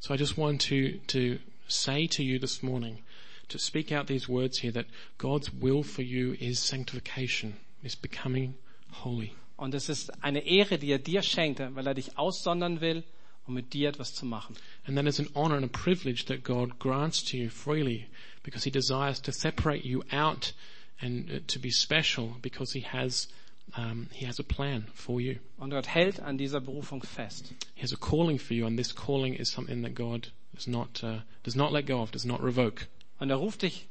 So 0.00 0.14
I 0.14 0.16
just 0.16 0.36
want 0.36 0.62
to, 0.68 0.98
to 1.08 1.38
say 1.66 2.06
to 2.08 2.22
you 2.22 2.38
this 2.38 2.62
morning, 2.62 3.02
to 3.48 3.58
speak 3.58 3.92
out 3.92 4.06
these 4.06 4.28
words 4.28 4.58
here 4.58 4.72
that 4.72 4.86
God's 5.18 5.52
will 5.52 5.82
for 5.82 6.02
you 6.02 6.36
is 6.40 6.58
sanctification, 6.58 7.54
is 7.82 7.94
becoming 7.94 8.54
holy. 8.90 9.32
Und 9.56 9.74
es 9.74 9.88
ist 9.88 10.10
eine 10.22 10.46
Ehre, 10.46 10.78
die 10.78 10.92
er 10.92 10.98
dir 10.98 11.22
schenkt, 11.22 11.58
weil 11.58 11.86
er 11.86 11.94
dich 11.94 12.16
aussondern 12.16 12.80
will, 12.80 13.02
um 13.46 13.54
mit 13.54 13.72
dir 13.72 13.88
etwas 13.88 14.14
zu 14.14 14.24
machen. 14.24 14.56
And 14.86 14.96
that 14.96 15.06
is 15.06 15.18
an 15.18 15.28
honor 15.34 15.56
and 15.56 15.64
a 15.64 15.68
privilege 15.68 16.26
that 16.26 16.44
God 16.44 16.78
grants 16.78 17.24
to 17.24 17.36
you 17.36 17.50
freely 17.50 18.06
because 18.44 18.64
he 18.64 18.70
desires 18.70 19.20
to 19.22 19.32
separate 19.32 19.84
you 19.84 20.04
out 20.12 20.52
and 21.00 21.30
uh, 21.30 21.40
to 21.48 21.58
be 21.58 21.70
special 21.70 22.36
because 22.40 22.72
he 22.72 22.80
has, 22.80 23.28
um, 23.76 24.08
he 24.12 24.26
has 24.26 24.38
a 24.38 24.44
plan 24.44 24.86
for 24.94 25.20
you. 25.20 25.38
Und 25.58 25.70
Gott 25.70 25.86
hält 25.88 26.20
an 26.20 26.38
dieser 26.38 26.60
Berufung 26.60 27.02
fest. 27.02 27.52
He 27.74 27.82
has 27.82 27.92
a 27.92 27.96
calling 27.96 28.38
for 28.38 28.54
you 28.54 28.66
and 28.66 28.78
this 28.78 28.92
calling 28.94 29.34
is 29.34 29.50
something 29.50 29.82
that 29.82 29.94
God 29.94 30.28
does 30.54 30.68
not, 30.68 31.02
uh, 31.02 31.20
does 31.42 31.56
not 31.56 31.72
let 31.72 31.86
go 31.86 32.00
of, 32.00 32.12
does 32.12 32.24
not 32.24 32.42
revoke. 32.42 32.86
Und 33.18 33.30
er 33.30 33.36
ruft 33.36 33.62
dich 33.62 33.88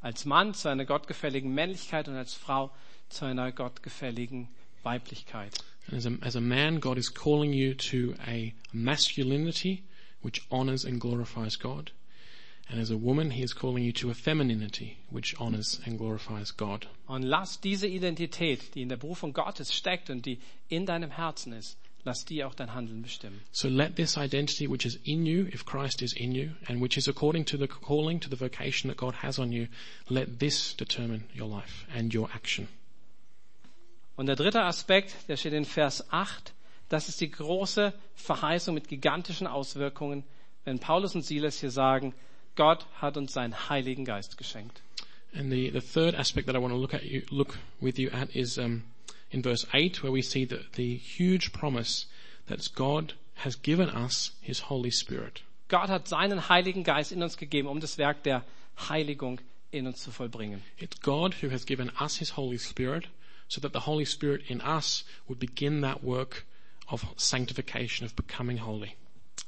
als 0.00 0.24
Mann 0.24 0.54
zu 0.54 0.68
einer 0.68 0.84
gottgefälligen 0.84 1.52
Männlichkeit 1.52 2.08
und 2.08 2.14
als 2.14 2.34
Frau 2.34 2.70
zu 3.08 3.24
einer 3.24 3.52
gottgefälligen 3.52 4.48
Weiblichkeit. 4.82 5.52
And 5.88 5.96
as 5.98 6.06
a, 6.06 6.10
as 6.20 6.36
a 6.36 6.40
man, 6.40 6.80
God 6.80 6.98
is 6.98 7.12
calling 7.12 7.52
you 7.52 7.74
to 7.74 8.14
a 8.26 8.52
masculinity 8.72 9.82
which 10.22 10.42
honors 10.50 10.84
and 10.84 11.00
glorifies 11.00 11.58
God. 11.58 11.92
And 12.68 12.80
as 12.80 12.90
a 12.92 12.96
woman, 12.96 13.32
he 13.32 13.42
is 13.42 13.52
calling 13.52 13.82
you 13.82 13.92
to 13.94 14.10
a 14.10 14.14
femininity 14.14 14.98
which 15.10 15.34
honors 15.40 15.80
and 15.84 15.98
glorifies 15.98 16.56
God. 16.56 16.86
Und 17.06 17.22
lass 17.22 17.60
diese 17.60 17.88
Identität, 17.88 18.74
die 18.74 18.82
in 18.82 18.88
der 18.88 18.96
Berufung 18.96 19.32
Gottes 19.32 19.74
steckt 19.74 20.08
und 20.08 20.24
die 20.24 20.38
in 20.68 20.86
deinem 20.86 21.10
Herzen 21.10 21.52
ist, 21.52 21.79
lass 22.04 22.24
die 22.24 22.44
auch 22.44 22.54
dein 22.54 22.74
Handeln 22.74 23.02
bestimmen. 23.02 23.40
So 23.52 23.68
let 23.68 23.96
this 23.96 24.16
identity 24.16 24.68
which 24.70 24.84
is 24.84 24.98
in 25.04 25.26
you, 25.26 25.46
if 25.46 25.64
Christ 25.64 26.02
is 26.02 26.12
in 26.12 26.32
you, 26.32 26.50
and 26.66 26.80
which 26.80 26.96
is 26.96 27.08
according 27.08 27.46
to 27.46 27.56
the 27.56 27.66
calling, 27.66 28.20
to 28.20 28.28
the 28.28 28.38
vocation 28.38 28.88
that 28.88 28.96
God 28.96 29.22
has 29.22 29.38
on 29.38 29.52
you, 29.52 29.66
let 30.08 30.38
this 30.38 30.76
determine 30.76 31.24
your 31.36 31.48
life 31.48 31.86
and 31.94 32.14
your 32.14 32.28
action. 32.34 32.68
Und 34.16 34.26
der 34.26 34.36
dritte 34.36 34.62
Aspekt, 34.62 35.14
der 35.28 35.36
steht 35.36 35.54
in 35.54 35.64
Vers 35.64 36.12
8, 36.12 36.52
das 36.90 37.08
ist 37.08 37.20
die 37.20 37.30
große 37.30 37.94
Verheißung 38.14 38.74
mit 38.74 38.88
gigantischen 38.88 39.46
Auswirkungen, 39.46 40.24
wenn 40.64 40.78
Paulus 40.78 41.14
und 41.14 41.22
Silas 41.22 41.60
hier 41.60 41.70
sagen, 41.70 42.14
Gott 42.56 42.84
hat 42.96 43.16
uns 43.16 43.32
seinen 43.32 43.70
Heiligen 43.70 44.04
Geist 44.04 44.36
geschenkt. 44.36 44.82
And 45.32 45.50
the, 45.50 45.70
the 45.70 45.80
third 45.80 46.16
aspect 46.16 46.48
that 46.48 46.56
I 46.56 46.58
want 46.58 46.72
to 46.72 46.78
look 46.78 46.92
at 46.92 47.04
you, 47.04 47.22
look 47.30 47.56
with 47.80 47.98
you 47.98 48.10
at 48.10 48.34
is 48.34 48.58
um, 48.58 48.82
in 49.30 49.42
verse 49.42 49.66
8 49.72 50.02
where 50.02 50.12
we 50.12 50.22
see 50.22 50.44
the, 50.44 50.64
the 50.74 50.96
huge 50.96 51.52
promise 51.52 52.06
that 52.46 52.68
God 52.74 53.14
has 53.36 53.56
given 53.56 53.88
us 53.88 54.32
His 54.40 54.60
Holy 54.60 54.90
Spirit. 54.90 55.42
Gott 55.68 55.88
hat 55.88 56.08
seinen 56.08 56.48
Heiligen 56.48 56.82
Geist 56.84 57.12
in 57.12 57.22
uns 57.22 57.36
gegeben, 57.36 57.68
um 57.68 57.80
das 57.80 57.96
Werk 57.96 58.22
der 58.24 58.44
Heiligung 58.88 59.40
in 59.70 59.86
uns 59.86 60.02
zu 60.02 60.10
vollbringen. 60.10 60.62
It's 60.78 61.00
God 61.00 61.34
who 61.40 61.50
has 61.50 61.64
given 61.64 61.90
us 62.00 62.16
His 62.16 62.30
Holy 62.30 62.58
Spirit 62.58 63.06
so 63.48 63.60
that 63.60 63.72
the 63.72 63.80
Holy 63.80 64.04
Spirit 64.04 64.42
in 64.48 64.60
us 64.60 65.04
would 65.28 65.38
begin 65.38 65.80
that 65.80 66.02
work 66.02 66.44
of 66.88 67.04
sanctification, 67.16 68.04
of 68.04 68.14
becoming 68.16 68.58
holy. 68.58 68.96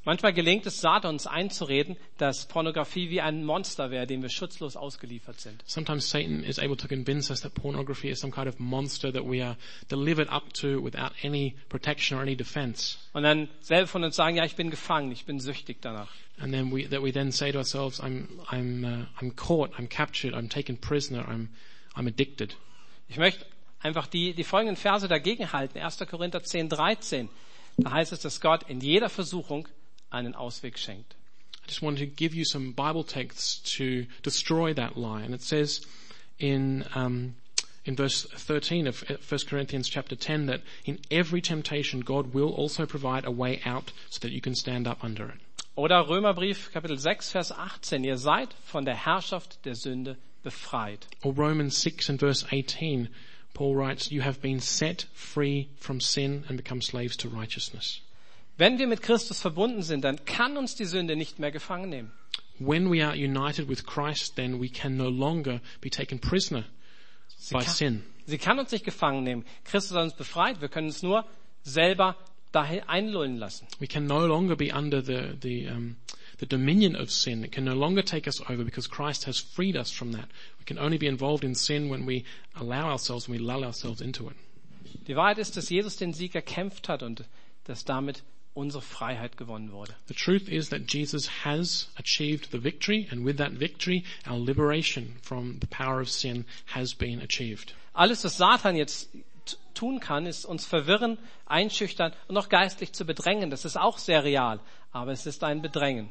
Manchmal 0.04 0.32
gelingt 0.32 0.66
es 0.66 0.80
Satan 0.80 1.14
uns 1.14 1.28
einzureden, 1.28 1.96
dass 2.18 2.46
Pornografie 2.46 3.08
wie 3.08 3.20
ein 3.20 3.44
Monster 3.44 3.92
wäre, 3.92 4.04
dem 4.04 4.22
wir 4.22 4.30
schutzlos 4.30 4.76
ausgeliefert 4.76 5.40
sind. 5.40 5.62
Sometimes 5.64 6.10
Satan 6.10 6.42
is 6.42 6.58
able 6.58 6.76
to 6.76 6.88
convince 6.88 7.30
us 7.30 7.40
that 7.42 7.54
pornography 7.54 8.08
is 8.08 8.18
some 8.18 8.32
kind 8.32 8.48
of 8.48 8.58
monster 8.58 9.12
that 9.12 9.24
we 9.24 9.44
are 9.44 9.56
delivered 9.88 10.28
up 10.28 10.52
to 10.54 10.82
without 10.82 11.12
any 11.22 11.54
protection 11.68 12.18
or 12.18 12.22
any 12.22 12.34
defense. 12.34 12.98
Und 13.12 13.22
dann 13.22 13.48
selber 13.60 13.86
von 13.86 14.02
uns 14.02 14.16
sagen, 14.16 14.36
ja, 14.36 14.44
ich 14.44 14.56
bin 14.56 14.70
gefangen, 14.70 15.12
ich 15.12 15.24
bin 15.24 15.38
süchtig 15.38 15.80
danach. 15.80 16.08
And 16.40 16.52
then 16.52 16.72
we, 16.72 16.88
that 16.88 17.00
we 17.00 17.12
then 17.12 17.30
say 17.30 17.52
to 17.52 17.58
ourselves, 17.58 18.00
I'm, 18.00 18.26
I'm, 18.50 18.84
uh, 18.84 19.06
I'm 19.20 19.36
caught, 19.36 19.78
I'm 19.78 19.88
captured, 19.88 20.34
I'm 20.34 20.48
taken 20.48 20.76
prisoner, 20.78 21.28
I'm, 21.28 21.50
I'm 21.94 22.08
addicted. 22.08 22.56
Ich 23.08 23.18
möchte 23.18 23.46
einfach 23.78 24.08
die, 24.08 24.34
die 24.34 24.42
folgenden 24.42 24.76
Verse 24.76 25.06
dagegen 25.06 25.52
halten. 25.52 25.78
1. 25.78 25.98
Korinther 26.10 26.42
10, 26.42 26.70
13. 26.70 27.28
Da 27.76 27.92
heißt 27.92 28.12
es, 28.12 28.20
dass 28.20 28.40
Gott 28.40 28.64
in 28.68 28.80
jeder 28.80 29.08
Versuchung 29.08 29.68
einen 30.12 30.34
Ausweg 30.34 30.78
schenkt. 30.78 31.14
I 31.64 31.68
just 31.68 31.82
wanted 31.82 32.00
to 32.00 32.06
give 32.06 32.34
you 32.34 32.44
some 32.44 32.72
Bible 32.72 33.04
texts 33.04 33.76
to 33.76 34.06
destroy 34.22 34.74
that 34.74 34.96
lie. 34.96 35.22
And 35.22 35.34
it 35.34 35.42
says 35.42 35.80
in, 36.38 36.84
um, 36.94 37.36
in 37.84 37.94
verse 37.94 38.24
13 38.24 38.86
of 38.88 39.04
1 39.08 39.40
Corinthians 39.48 39.88
chapter 39.88 40.16
10 40.16 40.46
that 40.46 40.60
in 40.84 40.98
every 41.10 41.40
temptation 41.40 42.00
God 42.00 42.34
will 42.34 42.50
also 42.50 42.84
provide 42.84 43.24
a 43.24 43.30
way 43.30 43.60
out 43.64 43.92
so 44.10 44.18
that 44.20 44.32
you 44.32 44.40
can 44.40 44.54
stand 44.54 44.86
up 44.86 45.04
under 45.04 45.28
it. 45.28 45.40
Oder 45.74 46.04
Römerbrief 46.04 46.70
Kapitel 46.72 46.98
6, 46.98 47.30
Vers 47.32 47.50
18. 47.50 48.04
Ihr 48.04 48.18
seid 48.18 48.52
von 48.64 48.84
der 48.84 48.96
Herrschaft 48.96 49.64
der 49.64 49.74
Sünde 49.74 50.16
befreit. 50.42 51.06
Or 51.22 51.32
Romans 51.32 51.76
6 51.78 52.10
and 52.10 52.20
verse 52.20 52.44
18, 52.50 53.08
Paul 53.54 53.76
writes, 53.76 54.10
you 54.10 54.20
have 54.20 54.42
been 54.42 54.60
set 54.60 55.06
free 55.14 55.68
from 55.78 56.00
sin 56.00 56.44
and 56.48 56.56
become 56.58 56.82
slaves 56.82 57.16
to 57.18 57.28
righteousness. 57.28 58.00
Wenn 58.62 58.78
wir 58.78 58.86
mit 58.86 59.02
Christus 59.02 59.40
verbunden 59.40 59.82
sind, 59.82 60.04
dann 60.04 60.24
kann 60.24 60.56
uns 60.56 60.76
die 60.76 60.84
Sünde 60.84 61.16
nicht 61.16 61.40
mehr 61.40 61.50
gefangen 61.50 61.88
nehmen. 61.88 62.12
When 62.60 62.92
we 62.92 63.04
are 63.04 63.12
united 63.12 63.68
with 63.68 63.84
Christ, 63.84 64.36
then 64.36 64.60
we 64.60 64.68
can 64.68 64.96
no 64.96 65.08
longer 65.08 65.60
be 65.80 65.90
taken 65.90 66.20
prisoner 66.20 66.62
Sie 67.38 67.54
by 67.54 67.64
kann, 67.64 67.74
sin. 67.74 68.02
sie 68.24 68.38
kann 68.38 68.60
uns 68.60 68.70
nicht 68.70 68.84
gefangen 68.84 69.24
nehmen. 69.24 69.44
Christus 69.64 69.96
hat 69.96 70.04
uns 70.04 70.14
befreit. 70.14 70.60
Wir 70.60 70.68
können 70.68 70.86
uns 70.86 71.02
nur 71.02 71.24
selber 71.64 72.16
dahin 72.52 72.82
einlullen 72.86 73.36
lassen. 73.36 73.66
We 73.80 73.88
can 73.88 74.06
no 74.06 74.24
longer 74.24 74.54
be 74.54 74.72
under 74.72 75.02
the, 75.02 75.36
the, 75.42 75.66
um, 75.66 75.96
the 76.38 76.46
dominion 76.46 76.94
of 76.94 77.10
sin. 77.10 77.42
It 77.42 77.50
can 77.50 77.64
no 77.64 77.74
longer 77.74 78.04
take 78.04 78.28
us 78.28 78.40
over 78.42 78.62
because 78.62 78.88
Christ 78.88 79.26
has 79.26 79.40
freed 79.40 79.76
us 79.76 79.90
from 79.90 80.12
that. 80.12 80.28
We 80.60 80.64
can 80.66 80.78
only 80.78 80.98
be 80.98 81.08
involved 81.08 81.42
in 81.42 81.56
sin 81.56 81.90
when 81.90 82.06
we 82.06 82.24
allow 82.54 82.92
ourselves, 82.92 83.28
when 83.28 83.40
we 83.40 83.44
lull 83.44 83.64
ourselves 83.64 84.00
into 84.00 84.28
it. 84.28 84.36
Die 85.08 85.16
Wahrheit 85.16 85.38
ist, 85.38 85.56
dass 85.56 85.68
Jesus 85.68 85.96
den 85.96 86.12
Sieg 86.12 86.36
erkämpft 86.36 86.88
hat 86.88 87.02
und 87.02 87.24
dass 87.64 87.84
damit 87.84 88.22
unsere 88.54 88.82
Freiheit 88.82 89.36
gewonnen 89.36 89.72
wurde. 89.72 89.94
The 90.08 90.14
truth 90.14 90.48
is 90.48 90.68
that 90.68 90.82
Jesus 90.86 91.44
has 91.44 91.88
achieved 91.96 92.50
the 92.52 92.58
victory 92.62 93.08
and 93.10 93.24
with 93.24 93.38
that 93.38 93.52
victory 93.52 94.04
our 94.26 94.38
liberation 94.38 95.16
from 95.22 95.58
the 95.60 95.66
power 95.66 96.00
of 96.00 96.10
sin 96.10 96.44
has 96.66 96.94
been 96.94 97.20
achieved. 97.20 97.74
Alles, 97.94 98.24
was 98.24 98.36
Satan 98.36 98.76
jetzt 98.76 99.08
tun 99.74 100.00
kann, 100.00 100.26
ist 100.26 100.44
uns 100.44 100.66
verwirren, 100.66 101.18
einschüchtern 101.46 102.12
und 102.28 102.36
auch 102.36 102.48
geistlich 102.48 102.92
zu 102.92 103.04
bedrängen. 103.04 103.50
Das 103.50 103.64
ist 103.64 103.76
auch 103.76 103.98
sehr 103.98 104.24
real, 104.24 104.60
aber 104.92 105.12
es 105.12 105.26
ist 105.26 105.42
ein 105.44 105.62
Bedrängen. 105.62 106.08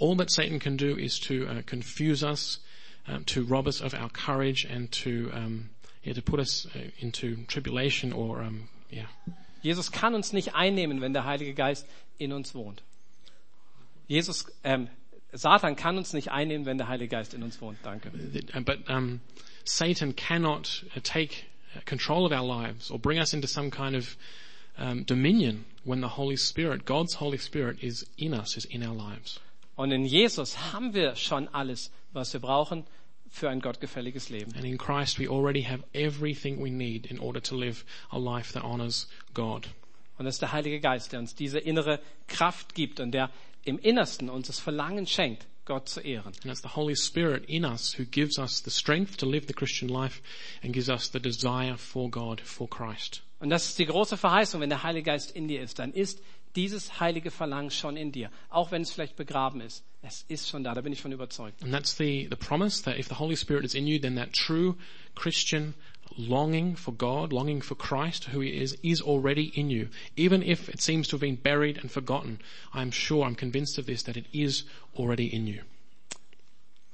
All 0.00 0.16
that 0.16 0.30
Satan 0.30 0.58
can 0.58 0.76
do 0.76 0.96
is 0.96 1.20
to 1.20 1.44
uh, 1.44 1.62
confuse 1.66 2.22
us, 2.22 2.60
um, 3.06 3.24
to 3.26 3.42
rob 3.42 3.66
us 3.66 3.82
of 3.82 3.94
our 3.94 4.08
courage 4.08 4.64
and 4.64 4.90
to, 4.92 5.30
um, 5.32 5.70
yeah, 6.02 6.14
to 6.14 6.22
put 6.22 6.40
us 6.40 6.66
uh, 6.74 6.90
into 7.00 7.44
tribulation 7.46 8.12
or, 8.12 8.42
um, 8.42 8.68
yeah. 8.90 9.06
Jesus 9.64 9.90
kann 9.90 10.14
uns 10.14 10.34
nicht 10.34 10.54
einnehmen, 10.54 11.00
wenn 11.00 11.14
der 11.14 11.24
Heilige 11.24 11.54
Geist 11.54 11.86
in 12.18 12.34
uns 12.34 12.54
wohnt. 12.54 12.82
Jesus, 14.06 14.44
ähm, 14.62 14.88
Satan 15.32 15.74
kann 15.74 15.96
uns 15.96 16.12
nicht 16.12 16.30
einnehmen, 16.30 16.66
wenn 16.66 16.76
der 16.76 16.88
Heilige 16.88 17.08
Geist 17.08 17.32
in 17.32 17.42
uns 17.42 17.58
wohnt. 17.62 17.78
Danke. 17.82 18.10
Uh, 18.54 18.60
But 18.60 18.88
um, 18.90 19.20
Satan 19.64 20.14
cannot 20.14 20.84
uh, 20.94 21.00
take 21.02 21.44
uh, 21.74 21.80
control 21.86 22.26
of 22.26 22.32
our 22.32 22.46
lives 22.46 22.90
or 22.90 22.98
bring 22.98 23.18
us 23.18 23.32
into 23.32 23.48
some 23.48 23.70
kind 23.70 23.96
of 23.96 24.18
um, 24.76 25.06
dominion 25.06 25.64
when 25.84 26.02
the 26.02 26.18
Holy 26.18 26.36
Spirit, 26.36 26.84
God's 26.84 27.14
Holy 27.14 27.38
Spirit, 27.38 27.82
is 27.82 28.04
in 28.18 28.34
us, 28.34 28.58
is 28.58 28.66
in 28.66 28.82
our 28.82 28.94
lives. 28.94 29.40
Und 29.76 29.92
in 29.92 30.04
Jesus 30.04 30.72
haben 30.72 30.92
wir 30.92 31.16
schon 31.16 31.48
alles, 31.48 31.90
was 32.12 32.34
wir 32.34 32.40
brauchen 32.40 32.84
für 33.34 33.50
ein 33.50 33.60
gottgefälliges 33.60 34.28
Leben. 34.28 34.54
And 34.54 34.64
in 34.64 34.78
Christ, 34.78 35.18
we 35.18 35.28
already 35.28 35.64
have 35.64 35.82
everything 35.92 36.62
we 36.62 36.70
need 36.70 37.06
in 37.06 37.18
order 37.18 37.42
to 37.42 37.56
live 37.56 37.84
a 38.10 38.18
life 38.18 38.52
that 38.52 38.62
honors 38.62 39.08
God. 39.34 39.68
Und 40.16 40.26
es 40.26 40.36
ist 40.36 40.42
der 40.42 40.52
Heilige 40.52 40.78
Geist, 40.78 41.10
der 41.10 41.18
uns 41.18 41.34
diese 41.34 41.58
innere 41.58 41.98
Kraft 42.28 42.76
gibt 42.76 43.00
und 43.00 43.10
der 43.10 43.30
im 43.64 43.80
Innersten 43.80 44.30
uns 44.30 44.46
das 44.46 44.60
Verlangen 44.60 45.08
schenkt, 45.08 45.48
Gott 45.64 45.88
zu 45.88 46.00
ehren. 46.00 46.32
And 46.44 46.46
it's 46.46 46.62
the 46.62 46.76
Holy 46.76 46.94
Spirit 46.94 47.44
in 47.48 47.64
us 47.64 47.98
who 47.98 48.04
gives 48.04 48.38
us 48.38 48.62
the 48.62 48.70
strength 48.70 49.16
to 49.18 49.26
live 49.26 49.46
the 49.48 49.54
Christian 49.54 49.88
life 49.88 50.22
and 50.62 50.72
gives 50.72 50.88
us 50.88 51.10
the 51.10 51.18
desire 51.18 51.76
for 51.76 52.08
God, 52.08 52.40
for 52.40 52.68
Christ. 52.68 53.24
Und 53.40 53.50
das 53.50 53.66
ist 53.66 53.80
die 53.80 53.86
große 53.86 54.16
Verheißung, 54.16 54.60
wenn 54.60 54.70
der 54.70 54.84
Heilige 54.84 55.10
Geist 55.10 55.32
in 55.32 55.48
dir 55.48 55.60
ist, 55.60 55.80
dann 55.80 55.92
ist 55.92 56.22
dieses 56.54 57.00
heilige 57.00 57.32
Verlangen 57.32 57.72
schon 57.72 57.96
in 57.96 58.12
dir, 58.12 58.30
auch 58.48 58.70
wenn 58.70 58.82
es 58.82 58.92
vielleicht 58.92 59.16
begraben 59.16 59.60
ist. 59.60 59.84
Es 60.06 60.24
ist 60.28 60.48
schon 60.50 60.62
da, 60.62 60.74
da 60.74 60.82
bin 60.82 60.92
ich 60.92 61.00
von 61.00 61.12
überzeugt. 61.12 61.62
And 61.62 61.72
that's 61.72 61.96
the, 61.96 62.26
the 62.28 62.36
promise 62.36 62.82
that 62.82 62.98
if 62.98 63.08
the 63.08 63.14
Holy 63.14 63.36
Spirit 63.36 63.64
is 63.64 63.74
in 63.74 63.86
you, 63.86 63.98
then 63.98 64.16
that 64.16 64.34
true 64.34 64.76
Christian 65.14 65.74
longing 66.18 66.76
for 66.76 66.92
God, 66.92 67.32
longing 67.32 67.62
for 67.62 67.74
Christ, 67.74 68.24
who 68.26 68.40
He 68.40 68.50
is, 68.50 68.76
is 68.82 69.00
already 69.00 69.50
in 69.58 69.70
you. 69.70 69.88
Even 70.16 70.42
if 70.42 70.68
it 70.68 70.82
seems 70.82 71.08
to 71.08 71.12
have 71.16 71.22
been 71.22 71.36
buried 71.36 71.78
and 71.78 71.90
forgotten, 71.90 72.38
I'm 72.74 72.90
sure, 72.90 73.24
I'm 73.24 73.34
convinced 73.34 73.78
of 73.78 73.86
this, 73.86 74.02
that 74.02 74.18
it 74.18 74.26
is 74.32 74.64
already 74.94 75.26
in 75.26 75.46
you. 75.46 75.62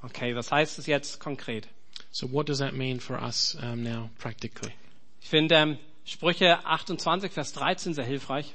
Okay, 0.04 0.32
was 0.32 0.48
heißt 0.50 0.78
es 0.78 0.86
jetzt 0.86 1.18
konkret? 1.18 1.66
So 2.12 2.28
what 2.28 2.46
does 2.46 2.60
that 2.60 2.74
mean 2.74 3.00
for 3.00 3.16
us 3.16 3.56
um, 3.60 3.82
now 3.82 4.10
practically? 4.18 4.72
Ich 5.20 5.28
finde 5.28 5.56
ähm, 5.56 5.78
Sprüche 6.04 6.64
28, 6.64 7.32
Vers 7.32 7.52
13 7.52 7.94
sehr 7.94 8.04
hilfreich. 8.04 8.54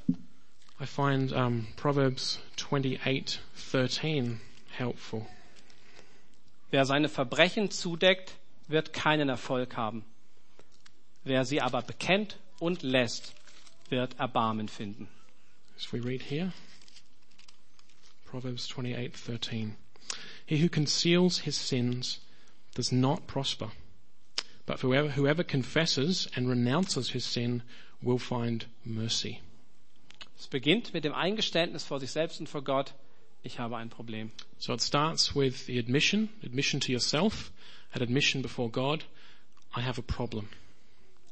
I 0.77 0.85
find 0.85 1.31
um, 1.31 1.67
Proverbs 1.77 2.39
28:13 2.57 4.39
helpful. 4.71 5.25
Wer 6.69 6.85
seine 6.85 7.07
Verbrechen 7.07 7.71
zudeckt, 7.71 8.33
wird 8.67 8.91
keinen 8.91 9.29
Erfolg 9.29 9.77
haben. 9.77 10.03
Wer 11.23 11.45
sie 11.45 11.61
aber 11.61 11.81
bekennt 11.81 12.37
und 12.59 12.83
lässt, 12.83 13.33
wird 13.89 14.19
Erbarmen 14.19 14.67
finden. 14.67 15.07
As 15.77 15.93
we 15.93 16.03
read 16.03 16.21
here, 16.23 16.51
Proverbs 18.25 18.67
28:13. 18.67 19.75
He 20.45 20.61
who 20.61 20.67
conceals 20.67 21.39
his 21.39 21.55
sins 21.55 22.19
does 22.73 22.91
not 22.91 23.27
prosper, 23.27 23.71
but 24.65 24.81
whoever, 24.83 25.15
whoever 25.15 25.43
confesses 25.43 26.27
and 26.35 26.49
renounces 26.49 27.11
his 27.11 27.25
sin 27.25 27.63
will 28.01 28.19
find 28.19 28.65
mercy. 28.83 29.39
Es 30.37 30.47
beginnt 30.47 30.93
mit 30.93 31.03
dem 31.05 31.13
Eingeständnis 31.13 31.83
vor 31.85 31.99
sich 31.99 32.11
selbst 32.11 32.39
und 32.39 32.47
vor 32.49 32.63
Gott, 32.63 32.93
ich 33.43 33.59
habe 33.59 33.77
ein 33.77 33.89
Problem. 33.89 34.31
So 34.57 34.73
it 34.73 34.81
starts 34.81 35.35
with 35.35 35.65
the 35.65 35.77
admission, 35.79 36.29
admission 36.43 36.79
to 36.81 36.91
yourself, 36.91 37.51
and 37.91 38.01
admission 38.01 38.41
before 38.41 38.69
God, 38.69 39.05
I 39.77 39.81
have 39.81 39.99
a 39.99 40.03
problem. 40.03 40.47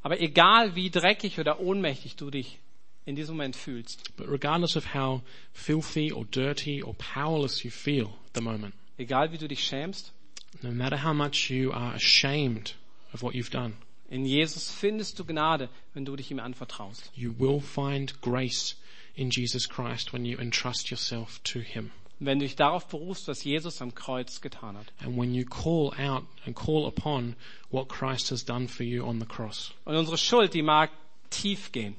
Aber 0.02 0.20
egal 0.22 0.76
wie 0.76 0.90
dreckig 0.90 1.40
oder 1.40 1.60
ohnmächtig 1.60 2.16
du 2.16 2.30
dich 2.30 2.60
in 3.06 3.16
diesem 3.16 3.36
Moment 3.36 3.56
fühlst, 3.56 4.16
But 4.16 4.30
regardless 4.30 4.76
of 4.78 4.94
how 4.94 5.22
filthy 5.54 6.12
or 6.14 6.26
dirty 6.26 6.84
or 6.84 6.94
powerless 6.96 7.64
you 7.64 7.72
feel 7.72 8.06
at 8.28 8.36
the 8.36 8.42
moment, 8.42 8.74
egal 8.98 9.32
wie 9.32 9.38
du 9.38 9.48
dich 9.48 9.64
schämst, 9.64 10.14
no 10.62 10.72
matter 10.72 11.04
how 11.04 11.14
much 11.14 11.50
you 11.50 11.72
are 11.72 11.94
ashamed 11.96 12.76
of 13.14 13.22
what 13.24 13.34
you've 13.34 13.52
done, 13.52 13.74
in 14.10 14.26
Jesus 14.26 14.70
findest 14.70 15.18
du 15.20 15.26
Gnade, 15.26 15.70
wenn 15.94 16.06
du 16.06 16.16
dich 16.16 16.30
ihm 16.32 16.40
anvertraust. 16.40 17.12
you 17.16 17.34
will 17.40 17.60
find 17.60 18.22
grace 18.22 18.76
in 19.16 19.30
Jesus 19.30 19.68
Christ 19.68 20.12
when 20.14 20.26
you 20.26 20.38
entrust 20.40 20.90
yourself 20.90 21.42
to 21.44 21.60
Him. 21.60 21.92
Wenn 22.20 22.40
du 22.40 22.46
dich 22.46 22.56
darauf 22.56 22.88
berufst, 22.88 23.28
was 23.28 23.44
Jesus 23.44 23.82
am 23.82 23.94
Kreuz 23.94 24.40
getan 24.42 24.78
hat. 24.78 24.92
And 25.02 25.18
when 25.18 25.34
you 25.34 25.44
call 25.46 25.94
out 26.00 26.24
and 26.46 26.56
call 26.56 26.86
upon 26.88 27.36
what 27.70 27.90
Christ 27.90 28.30
has 28.30 28.44
done 28.46 28.68
for 28.68 28.84
you 28.84 29.04
on 29.06 29.20
the 29.20 29.26
cross. 29.26 29.74
Und 29.86 29.96
unsere 29.96 30.18
Schuld, 30.18 30.54
die 30.54 30.62
mag 30.62 30.90
tief 31.30 31.72
gehen, 31.72 31.96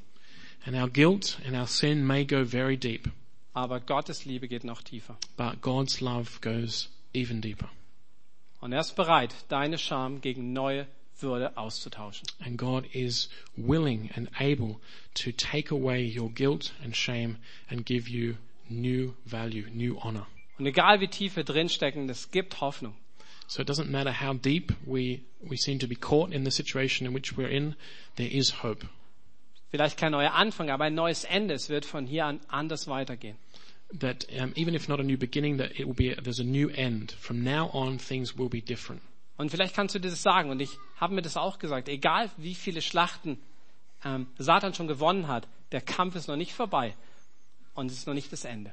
And 0.67 0.75
our 0.77 0.89
guilt 0.89 1.39
and 1.45 1.55
our 1.55 1.67
sin 1.67 2.07
may 2.07 2.25
go 2.25 2.43
very 2.45 2.77
deep, 2.79 3.11
aber 3.53 3.81
Gottes 3.81 4.25
Liebe 4.25 4.49
geht 4.49 4.65
noch 4.65 4.81
tiefer. 4.83 5.17
but 5.37 5.61
God's 5.61 6.01
love 6.01 6.41
goes 6.41 6.89
even 7.13 7.41
deeper. 7.43 7.69
Und 8.61 8.73
er 8.73 8.81
ist 8.81 8.97
bereit, 8.97 9.35
deine 9.49 9.77
Scham 9.77 10.23
gegen 10.23 10.55
neue 10.55 10.87
Würde 11.21 11.57
auszutauschen. 11.57 12.27
And 12.45 12.59
God 12.59 12.87
is 12.93 13.29
willing 13.57 14.11
and 14.15 14.29
able 14.39 14.81
to 15.15 15.31
take 15.33 15.71
away 15.71 16.03
your 16.05 16.29
guilt 16.29 16.73
and 16.83 16.95
shame 16.97 17.37
and 17.71 17.87
give 17.87 18.09
you 18.09 18.37
new 18.69 19.15
value, 19.25 19.67
new 19.73 19.99
honor. 20.01 20.27
Und 20.59 20.67
egal 20.67 21.01
wie 21.01 21.09
tief 21.09 21.37
wir 21.37 21.45
drinstecken, 21.45 22.09
es 22.09 22.31
gibt 22.31 22.61
Hoffnung. 22.61 22.95
So 23.47 23.63
it 23.63 23.69
doesn't 23.69 23.91
matter 23.91 24.13
how 24.13 24.33
deep 24.33 24.73
we, 24.87 25.23
we 25.43 25.57
seem 25.57 25.79
to 25.81 25.87
be 25.87 25.97
caught 25.97 26.33
in 26.33 26.45
the 26.45 26.51
situation 26.51 27.07
in 27.07 27.15
which 27.15 27.37
we're 27.37 27.49
in, 27.49 27.77
there 28.17 28.29
is 28.29 28.63
hope. 28.63 28.87
Vielleicht 29.71 29.99
kein 29.99 30.13
neuer 30.13 30.35
Anfang, 30.35 30.71
aber 30.71 30.85
ein 30.85 30.95
neues 30.95 31.25
Ende. 31.25 31.55
Es 31.55 31.69
wird 31.69 31.85
von 31.85 32.07
hier 32.07 32.27
an 32.27 32.41
anders 32.49 32.87
weitergehen. 32.87 33.37
That 33.93 34.25
um, 34.41 34.53
even 34.57 34.75
if 34.75 34.89
not 34.89 34.99
a 34.99 35.03
new 35.03 35.17
beginning, 35.17 35.59
that 35.59 35.79
it 35.79 35.87
will 35.87 35.95
be, 35.95 36.15
there's 36.15 36.41
a 36.41 36.45
new 36.45 36.69
end. 36.71 37.13
From 37.13 37.43
now 37.43 37.71
on, 37.73 37.99
things 37.99 38.37
will 38.37 38.49
be 38.49 38.61
different. 38.61 39.03
Und 39.37 39.51
vielleicht 39.51 39.75
kannst 39.75 39.95
du 39.95 39.99
dir 39.99 40.11
das 40.11 40.23
sagen. 40.23 40.51
Und 40.51 40.61
ich 40.61 40.79
habe 40.97 41.15
mir 41.15 41.23
das 41.23 41.37
auch 41.37 41.59
gesagt. 41.59 41.89
Egal 41.89 42.31
wie 42.37 42.55
viele 42.55 42.83
Schlachten 42.83 43.39
ähm, 44.05 44.27
Satan 44.39 44.75
schon 44.75 44.87
gewonnen 44.87 45.29
hat, 45.29 45.49
der 45.73 45.81
Kampf 45.81 46.15
ist 46.15 46.29
noch 46.29 46.37
nicht 46.37 46.53
vorbei. 46.53 46.95
Und 47.75 47.91
es 47.91 47.99
ist 47.99 48.07
noch 48.07 48.15
nicht 48.15 48.33
das 48.33 48.45
Ende. 48.45 48.73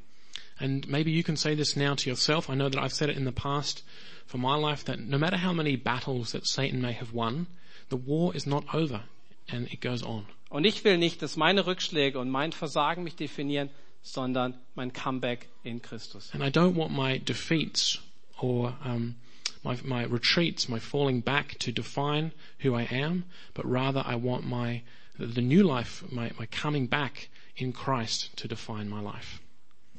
And 0.59 0.87
maybe 0.87 1.09
you 1.09 1.23
can 1.23 1.35
say 1.35 1.55
this 1.55 1.75
now 1.75 1.95
to 1.95 2.07
yourself. 2.07 2.47
I 2.47 2.53
know 2.53 2.69
that 2.69 2.79
I've 2.79 2.93
said 2.93 3.09
it 3.09 3.17
in 3.17 3.25
the 3.25 3.31
past 3.31 3.83
for 4.27 4.37
my 4.37 4.55
life 4.55 4.85
that 4.85 4.99
no 4.99 5.17
matter 5.17 5.37
how 5.37 5.53
many 5.53 5.75
battles 5.75 6.33
that 6.33 6.45
Satan 6.45 6.81
may 6.81 6.93
have 6.93 7.13
won, 7.13 7.47
the 7.89 7.97
war 7.97 8.35
is 8.35 8.45
not 8.45 8.63
over 8.73 9.03
and 9.49 9.67
it 9.71 9.81
goes 9.81 10.03
on. 10.03 10.27
Und 10.49 10.65
ich 10.65 10.83
will 10.83 10.97
nicht, 10.97 11.21
dass 11.21 11.35
meine 11.35 11.65
Rückschläge 11.65 12.19
und 12.19 12.29
mein 12.29 12.51
Versagen 12.51 13.03
mich 13.03 13.15
definieren, 13.15 13.69
sondern 14.03 14.55
mein 14.75 14.93
Comeback 14.93 15.47
in 15.63 15.81
Christus. 15.81 16.29
And 16.33 16.43
I 16.43 16.49
don't 16.49 16.75
want 16.75 16.91
my 16.91 17.17
defeats 17.17 17.99
or 18.39 18.75
um, 18.85 19.15
my, 19.63 19.77
my 19.83 20.03
retreats, 20.03 20.67
my 20.67 20.79
falling 20.79 21.21
back 21.21 21.57
to 21.59 21.71
define 21.71 22.31
who 22.59 22.75
I 22.75 22.83
am, 22.83 23.25
but 23.53 23.65
rather 23.65 24.03
I 24.05 24.15
want 24.15 24.45
my 24.45 24.83
the 25.17 25.41
new 25.41 25.63
life, 25.63 26.03
my, 26.11 26.31
my 26.39 26.47
coming 26.47 26.87
back 26.87 27.29
in 27.57 27.73
Christ 27.73 28.35
to 28.37 28.47
define 28.47 28.89
my 28.89 29.01
life. 29.01 29.39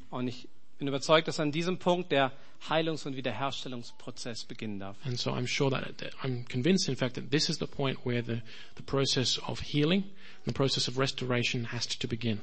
Und 0.09 0.27
ich 0.27 0.47
bin 0.77 0.87
überzeugt, 0.87 1.27
dass 1.27 1.39
an 1.39 1.51
diesem 1.51 1.77
Punkt 1.77 2.11
der 2.11 2.31
Heilungs- 2.69 3.05
und 3.05 3.15
Wiederherstellungsprozess 3.15 4.45
beginnen 4.45 4.79
darf. 4.79 4.97
And 5.05 5.19
so 5.19 5.31
I'm 5.31 5.47
sure 5.47 5.69
that, 5.71 5.97
that 5.99 6.13
I'm 6.23 6.45
convinced, 6.47 6.89
in 6.89 6.95
fact, 6.95 7.15
that 7.15 7.31
this 7.31 7.49
is 7.49 7.57
the 7.57 7.67
point 7.67 8.05
where 8.05 8.21
the, 8.21 8.41
the 8.75 8.83
process 8.83 9.39
of 9.47 9.61
healing, 9.61 10.03
the 10.45 10.53
process 10.53 10.87
of 10.87 10.97
restoration 10.97 11.65
has 11.65 11.87
to 11.87 12.07
begin. 12.07 12.41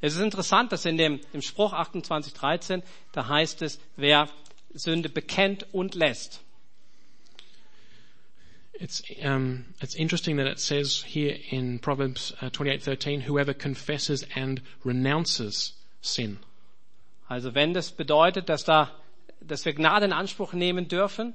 Es 0.00 0.14
ist 0.14 0.20
interessant, 0.20 0.72
dass 0.72 0.84
in 0.84 0.96
dem 0.96 1.20
im 1.32 1.42
Spruch 1.42 1.72
28,13, 1.72 2.82
da 3.12 3.28
heißt 3.28 3.62
es, 3.62 3.78
wer 3.96 4.28
Sünde 4.74 5.08
bekennt 5.08 5.66
und 5.72 5.94
lässt. 5.94 6.40
It's 8.74 9.02
um, 9.22 9.66
it's 9.80 9.94
interesting 9.94 10.38
that 10.38 10.46
it 10.46 10.58
says 10.58 11.04
here 11.06 11.38
in 11.50 11.78
Proverbs 11.78 12.34
uh, 12.42 12.46
28:13, 12.46 13.28
whoever 13.28 13.54
confesses 13.54 14.26
and 14.34 14.60
renounces 14.84 15.74
sin. 16.00 16.38
Also 17.28 17.54
wenn 17.54 17.74
das 17.74 17.92
bedeutet, 17.92 18.48
dass 18.48 18.64
da, 18.64 18.90
dass 19.40 19.64
wir 19.64 19.72
Gnade 19.72 20.06
in 20.06 20.12
Anspruch 20.12 20.52
nehmen 20.52 20.88
dürfen, 20.88 21.34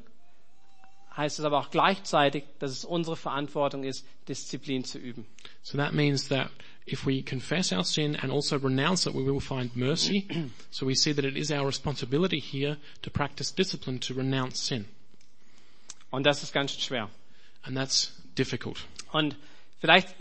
heißt 1.15 1.39
es 1.39 1.45
aber 1.45 1.59
auch 1.59 1.71
gleichzeitig, 1.71 2.43
dass 2.59 2.71
es 2.71 2.85
unsere 2.85 3.15
Verantwortung 3.15 3.83
ist, 3.83 4.05
Disziplin 4.27 4.83
zu 4.83 4.99
üben. 4.99 5.25
So 5.63 5.77
that 5.77 5.93
means 5.93 6.27
that 6.29 6.49
if 6.87 7.05
we 7.05 7.21
confess 7.21 7.71
our 7.71 7.83
sin 7.83 8.15
and 8.15 8.31
also 8.31 8.57
renounce 8.57 9.05
it, 9.05 9.13
we 9.13 9.23
will 9.23 9.39
find 9.39 9.75
mercy. 9.75 10.27
so 10.71 10.85
we 10.85 10.95
see 10.95 11.11
that 11.11 11.25
it 11.25 11.37
is 11.37 11.51
our 11.51 11.65
responsibility 11.65 12.39
here 12.39 12.77
to 13.01 13.09
practice 13.09 13.51
discipline 13.51 13.99
to 13.99 14.13
renounce 14.13 14.59
sin. 14.59 14.85
Und 16.09 16.25
das 16.25 16.43
ist 16.43 16.53
ganz 16.53 16.71
schwer. 16.71 17.09
And 17.63 17.75
that's 17.75 18.13
difficult. 18.35 18.77
Und 19.11 19.35
vielleicht 19.79 20.15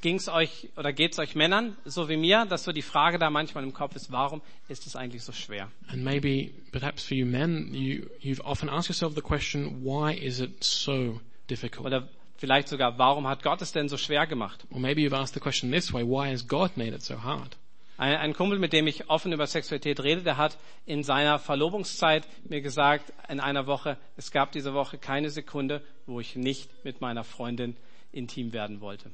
ging 0.00 0.16
es 0.16 0.28
euch 0.28 0.68
oder 0.76 0.92
geht 0.92 1.12
es 1.12 1.18
euch 1.18 1.34
Männern 1.34 1.76
so 1.84 2.08
wie 2.08 2.16
mir, 2.16 2.46
dass 2.46 2.64
so 2.64 2.72
die 2.72 2.82
Frage 2.82 3.18
da 3.18 3.28
manchmal 3.28 3.64
im 3.64 3.72
Kopf 3.72 3.96
ist, 3.96 4.12
warum 4.12 4.40
ist 4.68 4.86
es 4.86 4.94
eigentlich 4.94 5.24
so 5.24 5.32
schwer? 5.32 5.70
And 5.88 6.04
maybe, 6.04 6.52
perhaps 6.70 7.04
for 7.04 7.16
you 7.16 7.26
men, 7.26 7.74
you, 7.74 8.06
you've 8.20 8.44
often 8.44 8.68
asked 8.68 8.88
yourself 8.88 9.14
the 9.14 9.20
question, 9.20 9.82
why 9.82 10.14
is 10.14 10.40
it 10.40 10.62
so 10.62 11.20
difficult? 11.48 11.86
Oder 11.86 12.08
vielleicht 12.40 12.68
sogar, 12.68 12.98
warum 12.98 13.26
hat 13.28 13.42
Gott 13.42 13.62
es 13.62 13.72
denn 13.72 13.88
so 13.88 13.96
schwer 13.96 14.26
gemacht? 14.26 14.64
Or 14.70 14.80
maybe 14.80 15.02
you've 15.02 15.16
asked 15.16 15.34
the 15.34 15.40
question 15.40 15.70
this 15.70 15.92
way, 15.92 16.02
why 16.02 16.30
has 16.30 16.46
God 16.46 16.76
made 16.76 16.94
it 16.94 17.02
so 17.02 17.22
hard? 17.22 17.56
Ein, 17.98 18.16
ein 18.16 18.32
Kumpel, 18.32 18.58
mit 18.58 18.72
dem 18.72 18.86
ich 18.86 19.10
offen 19.10 19.30
über 19.30 19.46
Sexualität 19.46 20.02
rede, 20.02 20.22
der 20.22 20.38
hat 20.38 20.56
in 20.86 21.04
seiner 21.04 21.38
Verlobungszeit 21.38 22.26
mir 22.48 22.62
gesagt, 22.62 23.12
in 23.28 23.40
einer 23.40 23.66
Woche, 23.66 23.98
es 24.16 24.30
gab 24.30 24.52
diese 24.52 24.72
Woche 24.72 24.96
keine 24.96 25.28
Sekunde, 25.28 25.82
wo 26.06 26.18
ich 26.18 26.34
nicht 26.34 26.70
mit 26.82 27.02
meiner 27.02 27.24
Freundin 27.24 27.76
intim 28.10 28.54
werden 28.54 28.80
wollte. 28.80 29.10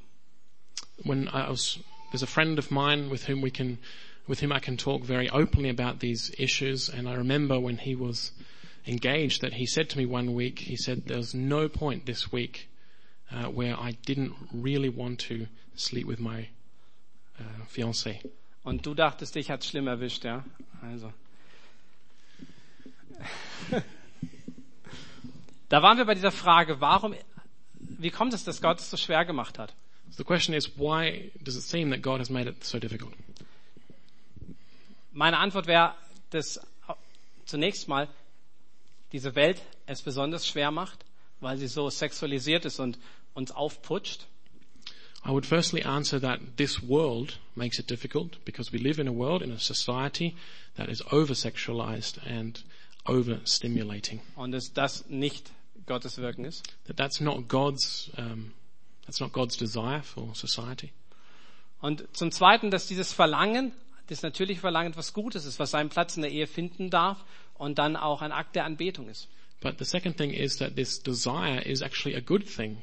when 1.03 1.27
I 1.27 1.49
was, 1.49 1.79
there's 2.11 2.23
a 2.23 2.27
friend 2.27 2.57
of 2.57 2.71
mine 2.71 3.09
with 3.09 3.25
whom 3.25 3.41
we 3.41 3.51
can, 3.51 3.77
with 4.27 4.39
whom 4.39 4.51
I 4.51 4.59
can 4.59 4.77
talk 4.77 5.03
very 5.03 5.29
openly 5.29 5.69
about 5.69 5.99
these 5.99 6.31
issues. 6.37 6.89
And 6.89 7.07
I 7.07 7.15
remember 7.15 7.59
when 7.59 7.77
he 7.77 7.95
was 7.95 8.31
engaged 8.85 9.41
that 9.41 9.53
he 9.53 9.65
said 9.65 9.89
to 9.89 9.97
me 9.97 10.05
one 10.05 10.33
week, 10.33 10.59
he 10.59 10.75
said, 10.75 11.03
there's 11.05 11.33
no 11.33 11.67
point 11.67 12.05
this 12.05 12.31
week 12.31 12.69
uh, 13.31 13.47
where 13.49 13.77
I 13.79 13.93
didn't 14.07 14.33
really 14.53 14.89
want 14.89 15.19
to 15.27 15.47
sleep 15.75 16.07
with 16.07 16.19
my 16.19 16.47
uh, 17.39 17.43
fiancée. 17.67 18.19
Und 18.63 18.85
du 18.85 18.93
dachtest, 18.93 19.35
dich 19.35 19.49
hat's 19.49 19.67
schlimm 19.67 19.87
erwischt, 19.87 20.25
ja? 20.25 20.43
Also. 20.81 21.13
da 25.69 25.81
waren 25.81 25.97
wir 25.97 26.05
bei 26.05 26.15
dieser 26.15 26.31
Frage, 26.31 26.81
warum, 26.81 27.15
wie 27.79 28.09
kommt 28.09 28.33
es, 28.33 28.43
dass 28.43 28.61
Gott 28.61 28.79
es 28.79 28.89
so 28.89 28.97
schwer 28.97 29.25
gemacht 29.25 29.57
hat? 29.57 29.73
So 30.09 30.17
the 30.17 30.23
question 30.23 30.53
is, 30.55 30.77
why 30.77 31.31
does 31.41 31.55
it 31.55 31.63
seem 31.63 31.91
that 31.91 32.01
God 32.01 32.19
has 32.19 32.29
made 32.29 32.49
it 32.49 32.63
so 32.63 32.79
difficult? 32.79 33.13
Meine 35.11 35.37
Antwort 35.37 35.67
wäre, 35.67 35.95
dass 36.29 36.59
zunächst 37.45 37.87
mal 37.87 38.07
diese 39.11 39.35
Welt 39.35 39.61
es 39.85 40.01
besonders 40.01 40.47
schwer 40.47 40.71
macht, 40.71 41.05
weil 41.39 41.57
sie 41.57 41.67
so 41.67 41.89
sexualisiert 41.89 42.65
ist 42.65 42.79
und 42.79 42.99
uns 43.37 43.51
aufputscht. 43.51 44.27
I 45.25 45.29
would 45.29 45.45
firstly 45.45 45.83
answer 45.83 46.19
that 46.21 46.39
this 46.57 46.81
world 46.81 47.39
makes 47.55 47.79
it 47.79 47.89
difficult 47.89 48.43
because 48.45 48.71
we 48.71 48.79
live 48.79 48.99
in 48.99 49.07
a 49.07 49.11
world, 49.11 49.41
in 49.41 49.51
a 49.51 49.59
society 49.59 50.35
that 50.75 50.89
is 50.89 51.01
over-sexualized 51.11 52.19
and 52.25 52.63
over-stimulating. 53.05 54.21
Und 54.35 54.51
dass 54.51 54.73
das 54.73 55.05
nicht 55.09 55.51
Gottes 55.85 56.17
Wirken 56.17 56.45
ist. 56.45 56.63
That 56.85 56.97
that's 56.97 57.19
not 57.19 57.47
God's, 57.47 58.09
um, 58.17 58.53
that's 59.05 59.19
not 59.19 59.33
God's 59.33 59.57
desire 59.57 60.01
for 60.01 60.33
society. 60.35 60.91
Und 61.79 62.07
zum 62.15 62.31
Zweiten, 62.31 62.71
dass 62.71 62.87
dieses 62.87 63.13
Verlangen, 63.13 63.71
das 64.07 64.23
natürliche 64.23 64.61
Verlangen 64.61 64.91
etwas 64.91 65.13
Gutes 65.13 65.45
ist, 65.45 65.59
was 65.59 65.71
seinen 65.71 65.89
Platz 65.89 66.15
in 66.15 66.23
der 66.23 66.31
Ehe 66.31 66.47
finden 66.47 66.89
darf 66.89 67.23
und 67.55 67.77
dann 67.77 67.95
auch 67.95 68.21
ein 68.21 68.31
Akt 68.31 68.55
der 68.55 68.65
Anbetung 68.65 69.09
ist. 69.09 69.27
But 69.59 69.77
the 69.79 69.85
second 69.85 70.17
thing 70.17 70.31
is 70.31 70.57
that 70.57 70.75
this 70.75 71.01
desire 71.01 71.61
is 71.61 71.81
actually 71.81 72.15
a 72.15 72.21
good 72.21 72.45
thing. 72.45 72.77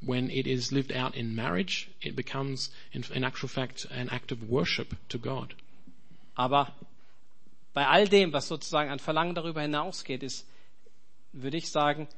When 0.00 0.30
it 0.30 0.46
is 0.46 0.70
lived 0.70 0.92
out 0.92 1.16
in 1.16 1.34
marriage, 1.34 1.90
it 2.00 2.14
becomes, 2.14 2.70
in, 2.92 3.04
in 3.12 3.24
actual 3.24 3.48
fact, 3.48 3.86
an 3.90 4.08
act 4.10 4.30
of 4.30 4.48
worship 4.48 4.94
to 5.08 5.18
God. 5.18 5.54
Aber 6.36 6.72
bei 7.74 7.86
all 7.86 8.06
dem, 8.06 8.32
was 8.32 8.46
sozusagen 8.46 8.90
an 8.90 9.00
Verlangen 9.00 9.34
darüber 9.34 9.60
hinausgeht, 9.60 10.22
ist, 10.22 10.46
würde 11.32 11.56
ich 11.56 11.70
sagen, 11.70 12.08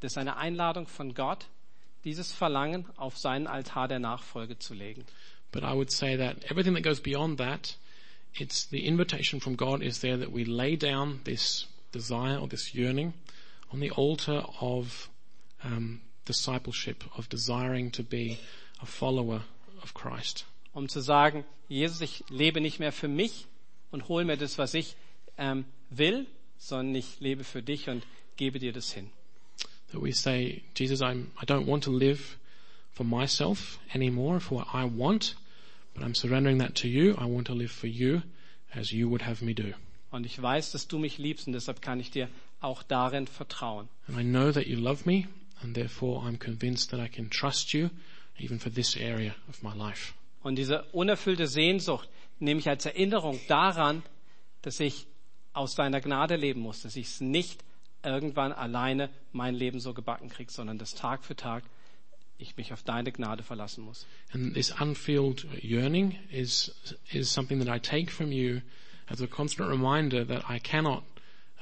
das 0.00 0.12
ist 0.12 0.18
eine 0.18 0.36
Einladung 0.36 0.86
von 0.86 1.14
Gott, 1.14 1.46
dieses 2.04 2.32
Verlangen 2.32 2.86
auf 2.96 3.18
seinen 3.18 3.46
Altar 3.46 3.88
der 3.88 3.98
Nachfolge 3.98 4.58
zu 4.58 4.74
legen. 4.74 5.04
But 5.52 5.62
I 5.62 5.74
would 5.74 5.90
say 5.90 6.16
that 6.16 6.44
everything 6.50 6.74
that 6.74 6.82
goes 6.82 7.00
beyond 7.00 7.38
that, 7.38 7.76
it's 8.34 8.66
the 8.66 8.86
invitation 8.86 9.40
from 9.40 9.56
God 9.56 9.82
is 9.82 10.00
there 10.00 10.16
that 10.18 10.32
we 10.32 10.44
lay 10.44 10.76
down 10.76 11.20
this 11.24 11.66
desire 11.92 12.38
or 12.38 12.48
this 12.48 12.72
yearning 12.74 13.12
on 13.72 13.80
the 13.80 13.90
altar 13.90 14.44
of 14.60 15.08
um, 15.64 16.00
discipleship, 16.30 17.04
of 17.16 17.28
desiring 17.28 17.90
to 17.92 18.02
be 18.02 18.38
a 18.80 18.86
follower 18.86 19.42
of 19.82 19.94
Christ. 19.94 20.44
Um 20.72 20.88
zu 20.88 21.00
sagen, 21.00 21.44
Jesus, 21.68 22.00
ich 22.00 22.24
lebe 22.28 22.60
nicht 22.60 22.78
mehr 22.78 22.92
für 22.92 23.08
mich 23.08 23.46
und 23.90 24.08
hol 24.08 24.24
mir 24.24 24.36
das, 24.36 24.58
was 24.58 24.74
ich 24.74 24.96
ähm, 25.36 25.64
will, 25.90 26.26
sondern 26.58 26.94
ich 26.94 27.18
lebe 27.20 27.42
für 27.44 27.62
dich 27.62 27.88
und 27.88 28.04
gebe 28.36 28.58
dir 28.58 28.72
das 28.72 28.92
hin. 28.92 29.10
That 29.92 30.02
we 30.02 30.12
say, 30.12 30.62
Jesus, 30.76 31.00
I'm, 31.02 31.26
I 31.42 31.44
don't 31.44 31.66
want 31.66 31.82
to 31.84 31.90
live 31.90 32.38
for 32.92 33.04
myself 33.04 33.80
anymore, 33.92 34.38
for 34.40 34.58
what 34.58 34.68
I 34.72 34.84
want, 34.84 35.34
but 35.94 36.04
I'm 36.04 36.14
surrendering 36.14 36.58
that 36.58 36.76
to 36.76 36.88
you. 36.88 37.16
I 37.18 37.24
want 37.24 37.48
to 37.48 37.54
live 37.54 37.72
for 37.72 37.88
you 37.88 38.22
as 38.72 38.92
you 38.92 39.08
would 39.08 39.22
have 39.22 39.44
me 39.44 39.54
do. 39.54 39.74
Und 40.12 40.26
ich 40.26 40.40
weiß, 40.40 40.72
dass 40.72 40.86
du 40.86 40.98
mich 40.98 41.18
liebst 41.18 41.46
und 41.46 41.52
deshalb 41.54 41.82
kann 41.82 41.98
ich 42.00 42.10
dir 42.10 42.28
auch 42.60 42.82
darin 42.82 43.26
vertrauen. 43.26 43.88
And 44.06 44.18
I 44.18 44.22
know 44.22 44.52
that 44.52 44.66
you 44.66 44.78
love 44.78 45.04
me, 45.06 45.26
and 45.62 45.74
therefore 45.74 46.22
I'm 46.26 46.38
convinced 46.38 46.90
that 46.90 47.00
I 47.00 47.08
can 47.08 47.28
trust 47.30 47.72
you 47.72 47.90
even 48.38 48.58
for 48.58 48.70
this 48.70 48.96
area 48.96 49.34
of 49.48 49.62
my 49.62 49.74
life. 49.74 50.14
Und 50.42 50.56
diese 50.56 50.84
unerfüllte 50.92 51.46
Sehnsucht 51.46 52.08
nehme 52.38 52.60
ich 52.60 52.68
als 52.68 52.86
Erinnerung 52.86 53.38
daran, 53.48 54.02
dass 54.62 54.80
ich 54.80 55.06
aus 55.52 55.74
deiner 55.74 56.00
Gnade 56.00 56.36
leben 56.36 56.60
muss, 56.60 56.82
dass 56.82 56.96
ich 56.96 57.06
es 57.06 57.20
nicht 57.20 57.62
irgendwann 58.02 58.52
alleine 58.52 59.10
mein 59.32 59.54
Leben 59.54 59.80
so 59.80 59.92
gebacken 59.92 60.30
kriege, 60.30 60.50
sondern 60.50 60.78
dass 60.78 60.94
Tag 60.94 61.24
für 61.24 61.36
Tag 61.36 61.64
ich 62.38 62.56
mich 62.56 62.72
auf 62.72 62.82
deine 62.82 63.12
Gnade 63.12 63.42
verlassen 63.42 63.84
muss. 63.84 64.06
And 64.32 64.54
this 64.54 64.72
unfilled 64.80 65.46
yearning 65.62 66.16
is, 66.30 66.74
is 67.12 67.30
something 67.30 67.62
that 67.62 67.68
I 67.68 67.78
take 67.78 68.10
from 68.10 68.32
you 68.32 68.62
as 69.08 69.20
a 69.20 69.26
constant 69.26 69.68
reminder 69.68 70.24
that 70.24 70.44
I 70.48 70.58
cannot, 70.58 71.02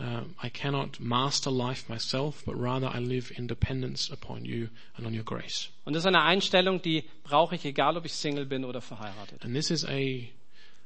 uh, 0.01 0.23
I 0.43 0.49
cannot 0.51 1.01
master 1.01 1.51
life 1.51 1.89
myself, 1.89 2.43
but 2.45 2.57
rather 2.57 2.87
I 2.87 2.99
live 2.99 3.33
in 3.37 3.47
dependence 3.47 4.11
upon 4.11 4.45
you 4.45 4.69
and 4.97 5.07
on 5.07 5.15
your 5.15 5.25
grace. 5.25 5.69
Und 5.85 5.95
das 5.95 6.03
ist 6.03 6.07
eine 6.07 6.23
Einstellung, 6.23 6.81
die 6.83 7.05
brauche 7.25 7.55
ich, 7.55 7.65
egal 7.65 7.97
ob 7.97 8.05
ich 8.05 8.15
Single 8.15 8.47
bin 8.47 8.65
oder 8.65 8.81
verheiratet. 8.81 9.45
And 9.45 9.55
this 9.55 9.71
is 9.71 9.85
a, 9.85 10.29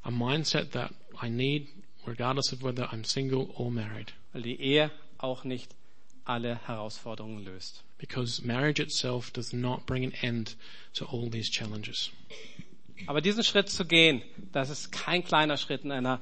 a 0.03 0.11
mindset 0.11 0.73
that 0.73 0.93
I 1.23 1.29
need 1.29 1.69
regardless 2.07 2.53
of 2.53 2.63
whether 2.63 2.87
I'm 2.93 3.05
single 3.05 3.51
or 3.57 3.71
married. 3.71 4.13
Weil 4.33 4.43
die 4.43 4.61
Ehe 4.61 4.91
auch 5.19 5.45
nicht 5.45 5.75
alle 6.25 6.57
Herausforderungen 6.67 7.45
löst. 7.45 7.83
Because 7.99 8.45
marriage 8.45 8.81
itself 8.81 9.31
does 9.33 9.53
not 9.53 9.87
bring 9.87 10.05
an 10.05 10.13
end 10.23 10.57
to 10.95 11.05
all 11.07 11.31
these 11.31 11.51
challenges. 11.51 12.11
Aber 13.07 13.21
diesen 13.21 13.45
Schritt 13.45 13.69
zu 13.69 13.85
gehen, 13.85 14.23
das 14.53 14.71
ist 14.71 14.93
kein 14.93 15.25
kleiner 15.25 15.57
Schritt 15.57 15.85
in 15.85 15.93
einer 15.93 16.21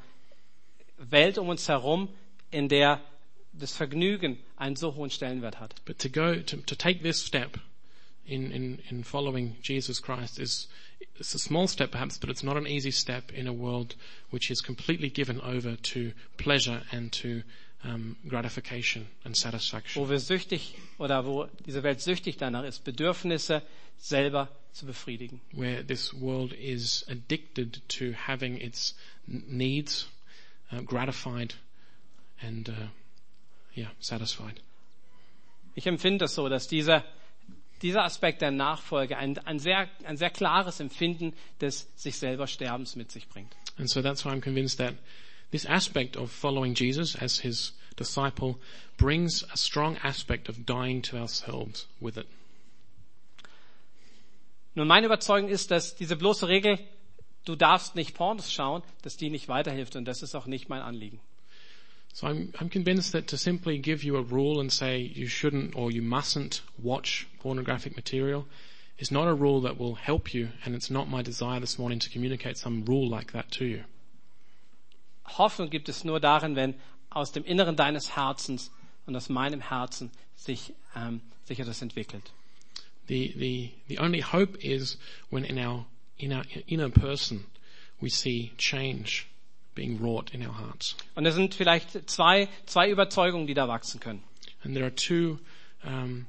Welt 0.98 1.38
um 1.38 1.48
uns 1.48 1.68
herum, 1.68 2.08
in 2.50 2.68
der 2.68 3.00
das 3.52 3.72
Vergnügen 3.72 4.38
einen 4.56 4.76
so 4.76 4.94
hohen 4.94 5.10
Stellenwert 5.10 5.58
hat. 5.60 5.74
But 5.84 5.98
to 5.98 6.08
go, 6.08 6.36
to, 6.36 6.56
to 6.58 6.74
take 6.74 7.02
this 7.02 7.24
step 7.24 7.58
in, 8.26 8.50
in, 8.52 8.78
in 8.90 9.04
following 9.04 9.56
Jesus 9.62 10.00
Christ 10.00 10.38
is, 10.38 10.68
it's 11.18 11.34
a 11.34 11.38
small 11.38 11.66
step 11.66 11.90
perhaps, 11.90 12.18
but 12.18 12.30
it's 12.30 12.42
not 12.42 12.56
an 12.56 12.66
easy 12.66 12.92
step 12.92 13.32
in 13.32 13.46
a 13.46 13.52
world 13.52 13.96
which 14.30 14.50
is 14.50 14.60
completely 14.60 15.10
given 15.10 15.40
over 15.40 15.76
to 15.76 16.12
pleasure 16.36 16.82
and 16.92 17.12
to 17.12 17.42
um, 17.82 18.16
gratification 18.28 19.08
and 19.24 19.36
satisfaction. 19.36 20.02
Wo 20.02 20.08
wir 20.08 20.20
süchtig 20.20 20.74
oder 20.98 21.24
wo 21.24 21.48
diese 21.66 21.82
Welt 21.82 22.00
süchtig 22.00 22.36
danach 22.36 22.64
ist, 22.64 22.84
Bedürfnisse 22.84 23.62
selber 23.98 24.48
zu 24.72 24.86
befriedigen. 24.86 25.40
Where 25.52 25.82
this 25.82 26.12
world 26.14 26.52
is 26.52 27.04
addicted 27.08 27.80
to 27.88 28.12
having 28.12 28.58
its 28.58 28.94
needs 29.26 30.08
uh, 30.70 30.82
gratified 30.82 31.54
and 32.42 32.68
uh, 32.68 32.72
yeah, 33.76 33.90
satisfied. 34.00 34.60
Ich 35.74 35.86
empfinde 35.86 36.24
es 36.24 36.34
so, 36.34 36.48
dass 36.48 36.68
dieser, 36.68 37.04
dieser 37.82 38.04
Aspekt 38.04 38.42
der 38.42 38.50
Nachfolge 38.50 39.16
ein, 39.16 39.38
ein, 39.38 39.58
sehr, 39.58 39.88
ein 40.04 40.16
sehr 40.16 40.30
klares 40.30 40.80
Empfinden 40.80 41.34
des 41.60 41.88
sich 41.94 42.18
selber 42.18 42.46
Sterbens 42.46 42.96
mit 42.96 43.12
sich 43.12 43.28
bringt. 43.28 43.54
And 43.78 43.88
so 43.88 44.02
that's 44.02 44.24
why 44.24 44.30
I'm 44.30 44.40
convinced 44.40 44.78
that 44.78 44.94
this 45.50 45.66
aspect 45.66 46.16
of 46.16 46.30
following 46.30 46.74
Jesus 46.74 47.16
as 47.16 47.40
his 47.40 47.72
disciple 47.96 48.56
brings 48.96 49.44
a 49.52 49.56
strong 49.56 49.96
aspect 50.02 50.48
of 50.48 50.66
dying 50.66 51.02
to 51.02 51.16
ourselves 51.16 51.86
with 52.00 52.16
it. 52.16 52.26
Nun, 54.74 54.86
meine 54.86 55.06
Überzeugung 55.06 55.48
ist, 55.48 55.70
dass 55.70 55.96
diese 55.96 56.16
bloße 56.16 56.46
Regel, 56.46 56.78
du 57.44 57.56
darfst 57.56 57.96
nicht 57.96 58.14
Pornos 58.14 58.52
schauen, 58.52 58.82
dass 59.02 59.16
die 59.16 59.30
nicht 59.30 59.48
weiterhilft 59.48 59.96
und 59.96 60.04
das 60.04 60.22
ist 60.22 60.34
auch 60.34 60.46
nicht 60.46 60.68
mein 60.68 60.82
Anliegen. 60.82 61.20
So 62.12 62.26
I'm, 62.26 62.52
I'm 62.60 62.68
convinced 62.68 63.12
that 63.12 63.28
to 63.28 63.38
simply 63.38 63.78
give 63.78 64.02
you 64.02 64.16
a 64.16 64.22
rule 64.22 64.60
and 64.60 64.72
say 64.72 64.98
you 64.98 65.26
shouldn't 65.26 65.76
or 65.76 65.90
you 65.90 66.02
mustn't 66.02 66.62
watch 66.82 67.28
pornographic 67.38 67.96
material 67.96 68.46
is 68.98 69.10
not 69.10 69.28
a 69.28 69.34
rule 69.34 69.60
that 69.62 69.78
will 69.78 69.94
help 69.94 70.34
you 70.34 70.50
and 70.64 70.74
it's 70.74 70.90
not 70.90 71.08
my 71.08 71.22
desire 71.22 71.60
this 71.60 71.78
morning 71.78 71.98
to 71.98 72.10
communicate 72.10 72.58
some 72.58 72.84
rule 72.84 73.08
like 73.08 73.32
that 73.32 73.50
to 73.52 73.64
you. 73.64 73.84
Hoffnung 75.24 75.70
gibt 75.70 75.88
es 75.88 76.04
nur 76.04 76.20
darin, 76.20 76.56
wenn 76.56 76.74
aus 77.10 77.32
dem 77.32 77.44
Inneren 77.44 77.76
deines 77.76 78.16
Herzens 78.16 78.70
und 79.06 79.16
aus 79.16 79.28
meinem 79.28 79.60
Herzen 79.60 80.10
sich, 80.36 80.72
ähm, 80.96 81.20
sich 81.44 81.60
etwas 81.60 81.82
entwickelt. 81.82 82.32
The, 83.06 83.32
the, 83.36 83.70
the 83.88 83.98
only 83.98 84.20
hope 84.20 84.58
is 84.60 84.98
when 85.30 85.44
in 85.44 85.58
our, 85.58 85.86
in 86.18 86.32
our 86.32 86.44
inner 86.66 86.90
person 86.90 87.46
we 88.00 88.08
see 88.08 88.52
change 88.58 89.29
being 89.80 89.98
wrought 89.98 90.34
in 90.34 90.46
our 90.46 90.52
hearts. 90.52 90.94
Und 91.14 91.24
es 91.24 91.34
sind 91.34 91.54
vielleicht 91.54 92.10
zwei, 92.10 92.48
zwei 92.66 92.90
Überzeugungen, 92.90 93.46
die 93.46 93.54
da 93.54 93.66
wachsen 93.66 93.98
können. 93.98 94.22
And 94.62 94.74
there 94.74 94.84
are 94.84 94.94
two, 94.94 95.38
um, 95.82 96.26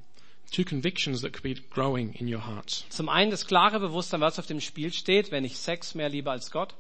two 0.52 0.64
convictions 0.64 1.22
that 1.22 1.34
could 1.34 1.44
be 1.44 1.56
growing 1.70 2.14
in 2.14 2.34
your 2.34 2.46
hearts. 2.46 2.86
Zum 2.90 3.10
einen 3.10 3.30
das 3.30 3.46
klare 3.46 3.82
Bewusstsein, 3.82 4.22
was 4.22 4.40
auf 4.40 4.48
dem 4.48 4.62
Spiel 4.62 4.94
steht, 4.94 5.32
wenn 5.32 5.44
ich 5.44 5.58
Sex 5.58 5.96
mehr 5.96 6.08
liebe 6.08 6.32
als 6.32 6.50
Gott. 6.50 6.74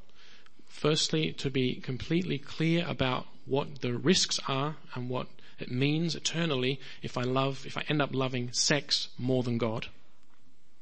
Firstly, 0.69 1.34
to 1.34 1.49
be 1.49 1.82
completely 1.86 2.39
clear 2.39 2.88
about 2.88 3.26
what 3.45 3.67
the 3.82 3.91
risks 3.91 4.39
are 4.47 4.76
and 4.93 5.09
what 5.09 5.28
it 5.59 5.69
means 5.69 6.15
eternally 6.15 6.80
if 7.03 7.17
I 7.17 7.24
love, 7.24 7.65
if 7.65 7.76
I 7.76 7.82
end 7.89 8.01
up 8.01 8.13
loving 8.13 8.53
sex 8.53 9.09
more 9.17 9.43
than 9.43 9.57
God. 9.57 9.89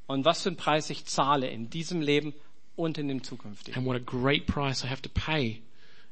Und 0.05 0.23
was 0.23 0.43
für 0.43 0.49
einen 0.49 0.57
Preis 0.57 0.91
ich 0.91 1.05
zahle 1.05 1.49
in 1.49 1.71
diesem 1.71 2.01
Leben 2.01 2.33
und 2.75 2.99
in 2.99 3.07
dem 3.07 3.23
zukünftigen. 3.23 3.75
And 3.75 3.87
what 3.87 3.95
a 3.95 3.99
great 3.99 4.45
price 4.45 4.83
I 4.83 4.87
have 4.87 5.01
to 5.01 5.09
pay 5.09 5.61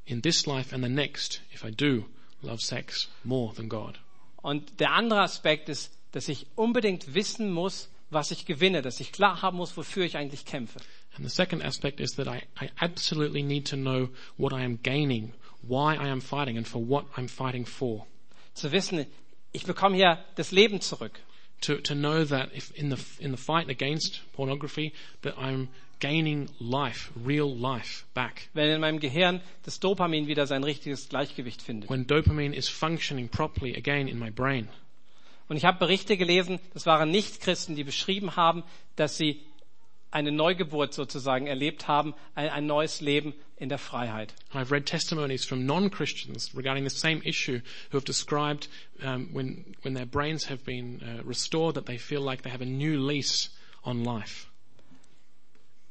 in 0.07 0.21
this 0.21 0.47
life 0.47 0.73
and 0.73 0.83
the 0.83 0.89
next 0.89 1.41
if 1.53 1.63
I 1.63 1.69
do 1.69 2.05
love 2.41 2.61
sex 2.61 3.07
more 3.23 3.53
than 3.53 3.69
God. 3.69 3.99
Und 4.37 4.79
der 4.79 4.93
andere 4.93 5.21
Aspekt 5.21 5.69
ist, 5.69 5.91
dass 6.13 6.29
ich 6.29 6.47
unbedingt 6.55 7.13
wissen 7.13 7.51
muss, 7.51 7.89
was 8.09 8.31
ich 8.31 8.45
gewinne, 8.45 8.81
dass 8.81 8.99
ich 8.99 9.11
klar 9.11 9.41
haben 9.41 9.57
muss, 9.57 9.75
wofür 9.75 10.05
ich 10.05 10.15
eigentlich 10.17 10.45
kämpfe. 10.45 10.79
And 11.15 11.27
the 11.27 11.35
second 11.35 11.63
aspect 11.63 11.99
is 11.99 12.11
that 12.15 12.27
I, 12.27 12.43
I 12.63 12.69
absolutely 12.79 13.43
need 13.43 13.67
to 13.67 13.75
know 13.75 14.09
what 14.37 14.53
I 14.53 14.63
am 14.63 14.79
gaining, 14.81 15.33
why 15.61 15.95
I 15.95 16.09
am 16.09 16.21
fighting 16.21 16.57
and 16.57 16.67
for 16.67 16.79
what 16.79 17.05
I'm 17.17 17.27
fighting 17.27 17.65
for. 17.65 18.05
Zu 18.53 18.71
wissen, 18.71 19.05
ich 19.51 19.65
bekomme 19.65 19.95
hier 19.95 20.23
das 20.35 20.51
Leben 20.51 20.79
zurück. 20.79 21.19
To, 21.61 21.77
to 21.77 21.95
know 21.95 22.23
that 22.23 22.55
if 22.55 22.71
in 22.75 22.91
the, 22.91 22.97
in 23.19 23.31
the 23.31 23.37
fight 23.37 23.67
against 23.67 24.21
pornography, 24.33 24.93
that 25.23 25.37
I'm 25.37 25.69
gaining 25.99 26.49
life, 26.59 27.11
real 27.25 27.53
life 27.55 28.05
back. 28.13 28.49
Wenn 28.53 28.69
in 28.69 28.81
meinem 28.81 28.99
Gehirn 28.99 29.41
das 29.63 29.79
Dopamin 29.79 30.27
wieder 30.27 30.47
sein 30.47 30.63
richtiges 30.63 31.09
Gleichgewicht 31.09 31.61
findet. 31.61 31.89
When 31.89 32.05
dopamine 32.05 32.55
is 32.55 32.69
functioning 32.69 33.29
properly 33.29 33.75
again 33.75 34.07
in 34.07 34.19
my 34.19 34.29
brain. 34.29 34.67
Und 35.49 35.57
ich 35.57 35.65
habe 35.65 35.79
Berichte 35.79 36.17
gelesen, 36.17 36.59
das 36.73 36.85
waren 36.85 37.09
Nichtchristen, 37.09 37.75
die 37.75 37.83
beschrieben 37.83 38.35
haben, 38.35 38.63
dass 38.95 39.17
sie 39.17 39.41
eine 40.11 40.31
Neugeburt 40.31 40.93
sozusagen 40.93 41.47
erlebt 41.47 41.87
haben, 41.87 42.13
ein, 42.35 42.49
ein 42.49 42.65
neues 42.65 43.01
Leben 43.01 43.33
in 43.57 43.69
der 43.69 43.77
Freiheit. 43.77 44.33
I've 44.53 44.71
read 44.71 44.85
testimonies 44.85 45.45
from 45.45 45.65
non-Christians 45.65 46.55
regarding 46.55 46.87
the 46.87 46.95
same 46.95 47.21
issue 47.23 47.61
who 47.91 47.97
have 47.97 48.05
described 48.05 48.67
um, 49.03 49.29
when, 49.33 49.75
when 49.83 49.93
their 49.93 50.05
brains 50.05 50.49
have 50.49 50.63
been 50.63 51.01
uh, 51.01 51.23
restored 51.27 51.75
that 51.75 51.85
they 51.85 51.97
feel 51.97 52.21
like 52.21 52.43
they 52.43 52.51
have 52.51 52.61
a 52.61 52.65
new 52.65 52.99
lease 52.99 53.49
on 53.83 54.03
life. 54.03 54.46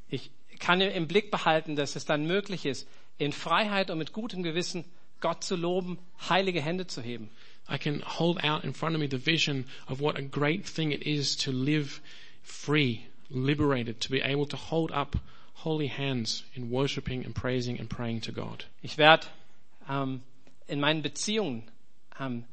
Ich 0.09 0.31
kann 0.59 0.81
im 0.81 1.07
Blick 1.07 1.31
behalten, 1.31 1.77
dass 1.77 1.97
es 1.97 2.05
dann 2.05 2.27
möglich 2.27 2.65
ist, 2.67 2.89
in 3.19 3.33
Freiheit 3.33 3.91
und 3.91 3.99
mit 3.99 4.13
gutem 4.13 4.43
Gewissen 4.43 4.85
Gott 5.21 5.43
zu 5.43 5.57
loben, 5.57 5.99
heilige 6.29 6.61
Hände 6.61 6.87
zu 6.87 7.03
heben. 7.03 7.31
I 7.69 7.79
can 7.79 8.03
hold 8.03 8.43
out 8.45 8.65
in 8.65 8.73
front 8.73 8.95
of 8.95 9.01
me 9.01 9.09
the 9.09 9.19
vision 9.19 9.65
of 9.89 10.01
what 10.01 10.17
a 10.17 10.23
great 10.23 10.65
thing 10.67 10.93
it 10.93 11.03
is 11.03 11.37
to 11.37 11.51
live 11.51 12.01
free, 12.43 13.07
liberated, 13.29 14.01
to 14.01 14.11
be 14.11 14.23
able 14.23 14.47
to 14.47 14.57
hold 14.57 14.93
up 14.93 15.17
holy 15.55 15.89
hands 15.89 16.45
in 16.55 16.71
worshiping 16.71 17.25
and 17.25 17.35
praising 17.35 17.81
and 17.81 17.91
praying 17.91 18.21
to 18.21 18.33
God. 18.33 18.65
Ich 18.83 18.99
werde 18.99 19.27
ähm, 19.89 20.23
in 20.69 20.79
meinen 20.79 21.03
Beziehungen 21.03 21.65
ähm, 22.21 22.45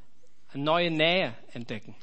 eine 0.52 0.64
neue 0.64 0.90
Nähe 0.90 1.36
entdecken. 1.54 1.96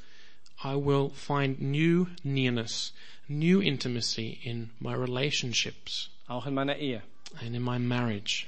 I 0.62 0.76
will 0.76 1.10
find 1.10 1.60
new 1.60 2.06
nearness, 2.22 2.92
new 3.30 3.60
intimacy 3.62 4.40
in 4.42 4.70
my 4.80 4.92
relationships 4.92 6.10
auch 6.26 6.46
in 6.46 6.54
meiner 6.54 6.76
Ehe. 6.76 7.02
and 7.40 7.54
in 7.54 7.62
my 7.62 7.78
marriage. 7.78 8.46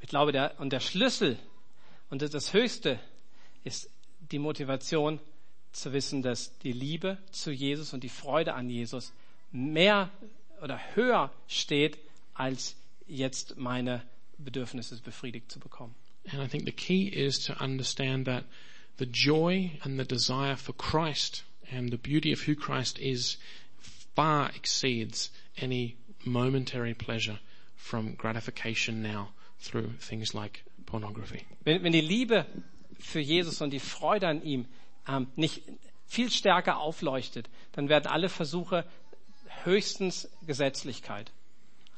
Ich 0.00 0.08
glaube, 0.08 0.32
der, 0.32 0.58
und 0.58 0.72
der 0.72 0.80
Schlüssel 0.80 1.38
und 2.10 2.22
das, 2.22 2.30
das 2.30 2.52
Höchste 2.52 2.98
ist 3.64 3.88
die 4.30 4.38
Motivation 4.38 5.20
zu 5.72 5.92
wissen, 5.92 6.22
dass 6.22 6.56
die 6.58 6.72
Liebe 6.72 7.18
zu 7.30 7.52
Jesus 7.52 7.92
und 7.92 8.02
die 8.02 8.08
Freude 8.08 8.54
an 8.54 8.68
Jesus 8.68 9.12
mehr 9.52 10.10
oder 10.62 10.80
höher 10.94 11.32
steht, 11.48 11.98
als 12.34 12.76
jetzt 13.06 13.56
meine 13.56 14.02
Bedürfnisse 14.38 15.00
befriedigt 15.02 15.50
zu 15.50 15.60
bekommen. 15.60 15.94
And 16.32 16.42
I 16.42 16.48
think 16.48 16.64
the 16.64 16.72
key 16.72 17.08
is 17.08 17.38
to 17.44 17.52
understand 17.62 18.26
that 18.26 18.44
the 18.98 19.06
joy 19.06 19.70
and 19.82 19.98
the 19.98 20.06
desire 20.06 20.56
for 20.56 20.74
Christ 20.76 21.44
and 21.70 21.90
the 21.90 21.96
beauty 21.96 22.32
of 22.32 22.46
who 22.48 22.54
Christ 22.54 22.98
is 22.98 23.38
far 24.16 24.50
exceeds 24.56 25.30
any 25.56 25.96
momentary 26.24 26.94
pleasure 26.94 27.38
from 27.76 28.14
gratification 28.14 29.02
now 29.02 29.28
through 29.60 29.90
things 30.00 30.34
like 30.34 30.64
pornography. 30.86 31.44
Wenn, 31.64 31.82
wenn 31.82 31.92
die 31.92 32.00
Liebe 32.00 32.46
für 32.98 33.20
Jesus 33.20 33.60
und 33.60 33.70
die 33.70 33.80
Freude 33.80 34.26
an 34.26 34.42
ihm 34.42 34.66
ähm, 35.06 35.28
nicht 35.36 35.62
viel 36.06 36.30
stärker 36.30 36.78
aufleuchtet, 36.78 37.48
dann 37.72 37.88
werden 37.88 38.06
alle 38.06 38.28
Versuche 38.28 38.84
höchstens 39.64 40.28
Gesetzlichkeit. 40.46 41.30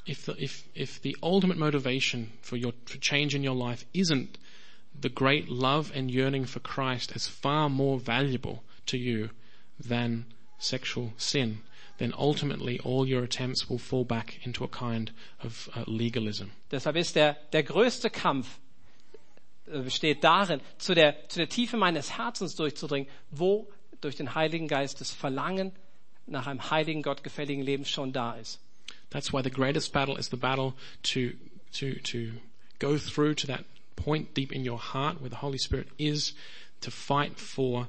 If 0.07 0.25
the, 0.25 0.33
if, 0.43 0.63
if 0.73 1.01
the 1.01 1.17
ultimate 1.21 1.59
motivation 1.59 2.31
for 2.41 2.57
your 2.57 2.73
for 2.85 2.99
change 2.99 3.35
in 3.35 3.47
your 3.47 3.55
life 3.55 3.85
isn't 3.93 4.39
the 4.99 5.09
great 5.09 5.47
love 5.49 5.91
and 5.95 6.09
yearning 6.09 6.45
for 6.45 6.61
Christ 6.61 7.15
as 7.15 7.27
far 7.27 7.69
more 7.69 7.99
valuable 7.99 8.63
to 8.87 8.97
you 8.97 9.29
than 9.79 10.25
sexual 10.57 11.13
sin, 11.17 11.61
then 11.99 12.13
ultimately 12.17 12.79
all 12.79 13.05
your 13.05 13.23
attempts 13.23 13.69
will 13.69 13.77
fall 13.77 14.05
back 14.05 14.39
into 14.45 14.63
a 14.63 14.67
kind 14.67 15.11
of 15.43 15.69
uh, 15.75 15.83
legalism. 15.85 16.51
Deshalb 16.71 16.95
ist 16.95 17.15
der, 17.15 17.37
der 17.53 17.63
größte 17.63 18.09
Kampf 18.09 18.59
äh, 19.67 19.79
besteht 19.79 20.23
darin, 20.23 20.61
zu 20.77 20.95
der, 20.95 21.29
zu 21.29 21.39
der 21.39 21.49
Tiefe 21.49 21.77
meines 21.77 22.17
Herzens 22.17 22.55
durchzudringen, 22.55 23.07
wo 23.31 23.67
durch 24.01 24.15
den 24.15 24.33
Heiligen 24.33 24.67
Geist 24.67 25.01
das 25.01 25.11
Verlangen 25.11 25.73
nach 26.25 26.47
einem 26.47 26.69
heiligen, 26.71 27.01
gottgefälligen 27.01 27.63
Leben 27.63 27.85
schon 27.85 28.13
da 28.13 28.33
ist. 28.33 28.59
That's 29.09 29.33
why 29.33 29.41
the 29.43 29.51
greatest 29.51 29.91
battle 29.91 30.17
is 30.17 30.29
the 30.29 30.37
battle 30.37 30.73
to, 31.03 31.31
to, 31.73 31.99
to 32.03 32.31
go 32.79 32.97
through 32.97 33.35
to 33.35 33.47
that 33.47 33.65
point 33.95 34.35
deep 34.35 34.51
in 34.51 34.67
your 34.67 34.79
heart 34.79 35.19
where 35.19 35.29
the 35.29 35.37
Holy 35.37 35.57
Spirit 35.57 35.87
is 35.97 36.33
to 36.81 36.91
fight 36.91 37.37
for 37.39 37.87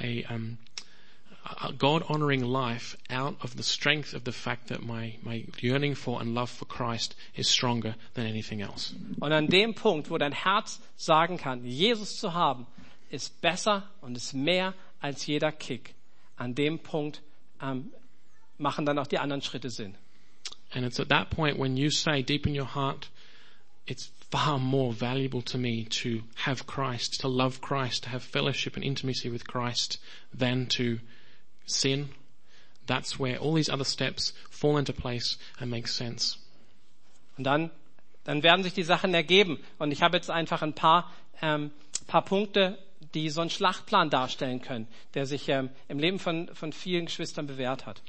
a, 0.00 0.24
um, 0.24 0.58
a 0.65 0.65
Uh, 1.48 1.70
God 1.70 2.02
honoring 2.08 2.44
life 2.44 2.96
out 3.08 3.36
of 3.40 3.56
the 3.56 3.62
strength 3.62 4.14
of 4.14 4.24
the 4.24 4.32
fact 4.32 4.68
that 4.68 4.82
my, 4.82 5.14
my 5.22 5.44
yearning 5.60 5.94
for 5.94 6.20
and 6.20 6.34
love 6.34 6.50
for 6.50 6.64
Christ 6.64 7.14
is 7.36 7.48
stronger 7.48 7.94
than 8.14 8.26
anything 8.26 8.62
else. 8.62 8.94
Und 9.20 9.32
an 9.32 9.46
dem 9.46 9.74
Punkt, 9.74 10.10
wo 10.10 10.18
dein 10.18 10.32
Herz 10.32 10.80
sagen 10.96 11.38
kann, 11.38 11.64
Jesus 11.64 12.16
zu 12.16 12.34
haben, 12.34 12.66
ist 13.10 13.40
besser 13.40 13.84
und 14.00 14.16
ist 14.16 14.34
mehr 14.34 14.74
als 15.00 15.26
jeder 15.26 15.52
Kick. 15.52 15.94
An 16.36 16.54
dem 16.54 16.80
Punkt 16.80 17.20
ähm, 17.62 17.92
machen 18.58 18.84
dann 18.84 18.98
auch 18.98 19.06
die 19.06 19.18
anderen 19.18 19.42
Schritte 19.42 19.70
Sinn. 19.70 19.94
And 20.74 20.84
it's 20.84 20.98
at 20.98 21.08
that 21.10 21.30
point 21.30 21.58
when 21.58 21.76
you 21.76 21.90
say 21.90 22.22
deep 22.22 22.46
in 22.46 22.58
your 22.58 22.74
heart, 22.74 23.08
it's 23.86 24.10
far 24.30 24.58
more 24.58 24.92
valuable 24.92 25.42
to 25.42 25.58
me 25.58 25.84
to 25.84 26.22
have 26.34 26.66
Christ, 26.66 27.20
to 27.20 27.28
love 27.28 27.60
Christ, 27.60 28.02
to 28.04 28.10
have 28.10 28.24
fellowship 28.24 28.74
and 28.74 28.84
intimacy 28.84 29.30
with 29.30 29.46
Christ 29.46 29.98
than 30.36 30.66
to 30.70 30.98
sin. 31.66 32.08
That's 32.86 33.18
where 33.18 33.38
all 33.38 33.54
these 33.54 33.70
other 33.70 33.84
steps 33.84 34.32
fall 34.50 34.78
into 34.78 34.92
place 34.92 35.38
and 35.60 35.70
make 35.70 35.88
sense. 35.88 36.38
Und 37.36 37.44
dann 37.44 37.70
dann 38.26 38.42
werden 38.42 38.62
sich 38.64 38.74
die 38.74 38.82
Sachen 38.82 39.14
ergeben. 39.14 39.58
Und 39.78 39.92
ich 39.92 40.02
habe 40.02 40.16
jetzt 40.16 40.30
einfach 40.30 40.62
ein 40.62 40.74
paar, 40.74 41.10
ähm, 41.40 41.70
paar 42.08 42.24
Punkte, 42.24 42.76
die 43.14 43.30
so 43.30 43.40
einen 43.40 43.50
Schlachtplan 43.50 44.10
darstellen 44.10 44.60
können, 44.60 44.88
der 45.14 45.26
sich 45.26 45.48
ähm, 45.48 45.70
im 45.88 45.98
Leben 45.98 46.18
von, 46.18 46.48
von 46.52 46.72
vielen 46.72 47.06
Geschwistern 47.06 47.46
bewährt 47.46 47.86
hat. 47.86 48.02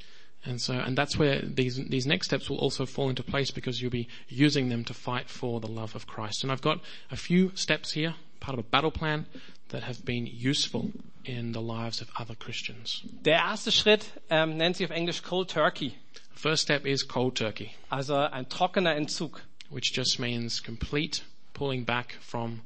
And 0.43 0.61
so, 0.61 0.73
and 0.73 0.97
that's 0.97 1.19
where 1.19 1.41
these, 1.45 1.83
these 1.89 2.07
next 2.07 2.27
steps 2.27 2.49
will 2.49 2.59
also 2.59 2.85
fall 2.85 3.09
into 3.09 3.23
place 3.23 3.51
because 3.51 3.81
you'll 3.81 3.91
be 3.91 4.07
using 4.29 4.69
them 4.69 4.85
to 4.85 4.93
fight 4.93 5.29
for 5.29 5.59
the 5.59 5.67
love 5.67 5.95
of 5.95 6.07
Christ. 6.07 6.43
And 6.43 6.51
I've 6.51 6.61
got 6.61 6.79
a 7.11 7.17
few 7.17 7.51
steps 7.55 7.91
here, 7.93 8.15
part 8.39 8.57
of 8.57 8.65
a 8.65 8.67
battle 8.67 8.91
plan, 8.91 9.25
that 9.69 9.83
have 9.83 10.03
been 10.05 10.25
useful 10.25 10.91
in 11.27 11.53
the 11.53 11.59
lives 11.59 12.01
of 12.01 12.07
other 12.19 12.35
Christians. 12.35 13.01
Der 13.25 13.37
erste 13.37 13.71
Schritt 13.71 14.05
ähm, 14.29 14.57
nennt 14.57 14.77
sich 14.77 14.85
auf 14.85 14.91
Englisch 14.91 15.21
Cold 15.23 15.49
Turkey, 15.51 15.93
First 16.33 16.63
step 16.63 16.85
is 16.85 17.07
cold 17.07 17.35
turkey, 17.35 17.71
also 17.89 18.15
ein 18.15 18.47
trockener 18.47 18.95
Entzug. 18.95 19.41
which 19.69 19.91
just 19.91 20.19
means 20.19 20.59
complete 20.59 21.21
pulling 21.53 21.83
back 21.83 22.15
from 22.21 22.61